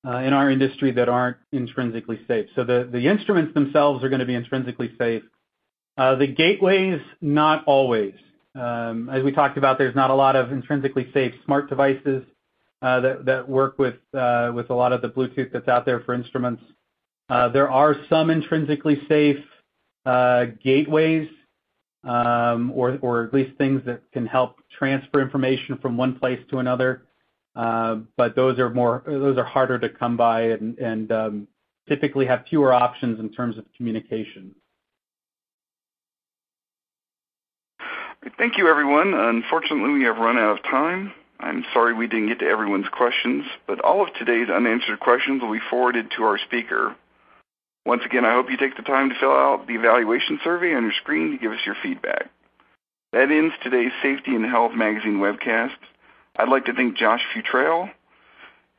uh, 0.07 0.19
in 0.19 0.33
our 0.33 0.51
industry 0.51 0.93
that 0.93 1.09
aren't 1.09 1.37
intrinsically 1.53 2.21
safe. 2.29 2.47
So 2.55 2.63
the 2.65 2.89
the 2.91 3.09
instruments 3.09 3.53
themselves 3.53 4.05
are 4.05 4.09
going 4.09 4.21
to 4.21 4.27
be 4.27 4.37
intrinsically 4.37 4.93
safe. 4.97 5.25
Uh, 5.99 6.15
the 6.15 6.29
gateways, 6.29 7.01
not 7.21 7.65
always. 7.67 8.15
Um, 8.55 9.11
as 9.11 9.25
we 9.25 9.33
talked 9.33 9.59
about, 9.59 9.79
there's 9.79 9.97
not 9.97 10.11
a 10.11 10.15
lot 10.15 10.37
of 10.37 10.53
intrinsically 10.53 11.11
safe 11.13 11.35
smart 11.45 11.69
devices 11.69 12.23
uh, 12.81 13.01
that 13.25 13.49
work 13.49 13.75
uh, 13.81 14.53
with 14.55 14.71
a 14.71 14.75
lot 14.75 14.93
of 14.93 15.03
the 15.03 15.09
Bluetooth 15.09 15.53
that's 15.53 15.67
out 15.67 15.85
there 15.85 16.01
for 16.01 16.15
instruments. 16.15 16.63
There 17.29 17.69
are 17.69 17.97
some 18.09 18.31
intrinsically 18.31 19.03
safe 19.09 19.45
gateways, 20.63 21.29
um, 22.05 22.71
or 22.73 23.25
at 23.25 23.35
least 23.35 23.59
things 23.59 23.83
that 23.85 24.01
can 24.13 24.25
help 24.25 24.61
transfer 24.79 25.21
information 25.21 25.79
from 25.79 25.97
one 25.97 26.17
place 26.17 26.39
to 26.51 26.59
another. 26.59 27.03
Uh, 27.57 27.97
but 28.17 28.37
those 28.37 28.57
are 28.61 29.45
harder 29.45 29.81
to 29.81 29.89
come 29.89 30.17
by 30.17 30.43
and 30.43 31.11
um, 31.11 31.49
typically 31.89 32.25
have 32.25 32.45
fewer 32.49 32.73
options 32.73 33.19
in 33.19 33.33
terms 33.33 33.59
of 33.59 33.65
communication. 33.77 34.55
Thank 38.37 38.59
you, 38.59 38.69
everyone. 38.69 39.15
Unfortunately, 39.15 39.93
we 39.93 40.05
have 40.05 40.19
run 40.19 40.39
out 40.39 40.59
of 40.59 40.65
time. 40.65 41.13
I'm 41.41 41.65
sorry 41.73 41.95
we 41.95 42.09
didn't 42.09 42.29
get 42.29 42.41
to 42.41 42.47
everyone's 42.47 42.89
questions, 42.89 43.45
but 43.67 43.81
all 43.81 44.03
of 44.03 44.13
today's 44.15 44.51
unanswered 44.51 44.99
questions 44.99 45.41
will 45.41 45.53
be 45.53 45.61
forwarded 45.71 46.11
to 46.17 46.25
our 46.25 46.39
speaker. 46.39 46.97
Once 47.87 48.03
again, 48.05 48.25
I 48.25 48.35
hope 48.35 48.51
you 48.51 48.57
take 48.57 48.77
the 48.77 48.83
time 48.83 49.09
to 49.09 49.15
fill 49.19 49.33
out 49.33 49.67
the 49.67 49.75
evaluation 49.75 50.41
survey 50.43 50.75
on 50.75 50.83
your 50.83 50.93
screen 51.01 51.31
to 51.31 51.39
give 51.39 51.53
us 51.53 51.65
your 51.65 51.77
feedback. 51.83 52.29
That 53.13 53.31
ends 53.31 53.55
today's 53.63 53.93
Safety 54.03 54.35
and 54.35 54.45
Health 54.45 54.73
Magazine 54.75 55.19
webcast. 55.19 55.79
I'd 56.37 56.49
like 56.49 56.67
to 56.67 56.75
thank 56.75 56.97
Josh 56.99 57.23
Futrell, 57.35 57.91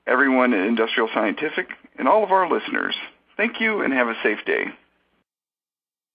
everyone 0.06 0.54
at 0.54 0.68
Industrial 0.68 1.10
Scientific, 1.14 1.70
and 1.98 2.08
all 2.08 2.24
of 2.24 2.32
our 2.32 2.50
listeners. 2.50 2.96
Thank 3.38 3.60
you 3.62 3.82
and 3.82 3.94
have 3.94 4.08
a 4.08 4.16
safe 4.22 4.40
day. 4.46 4.66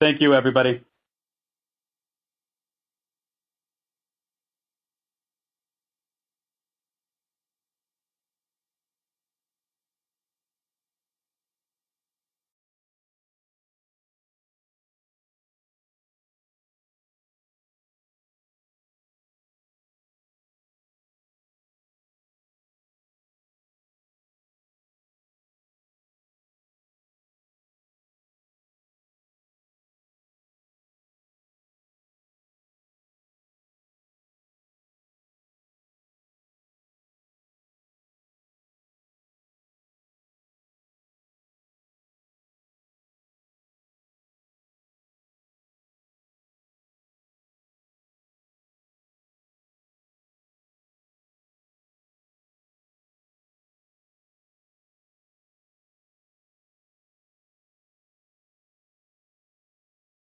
Thank 0.01 0.21
you, 0.21 0.35
everybody. 0.35 0.85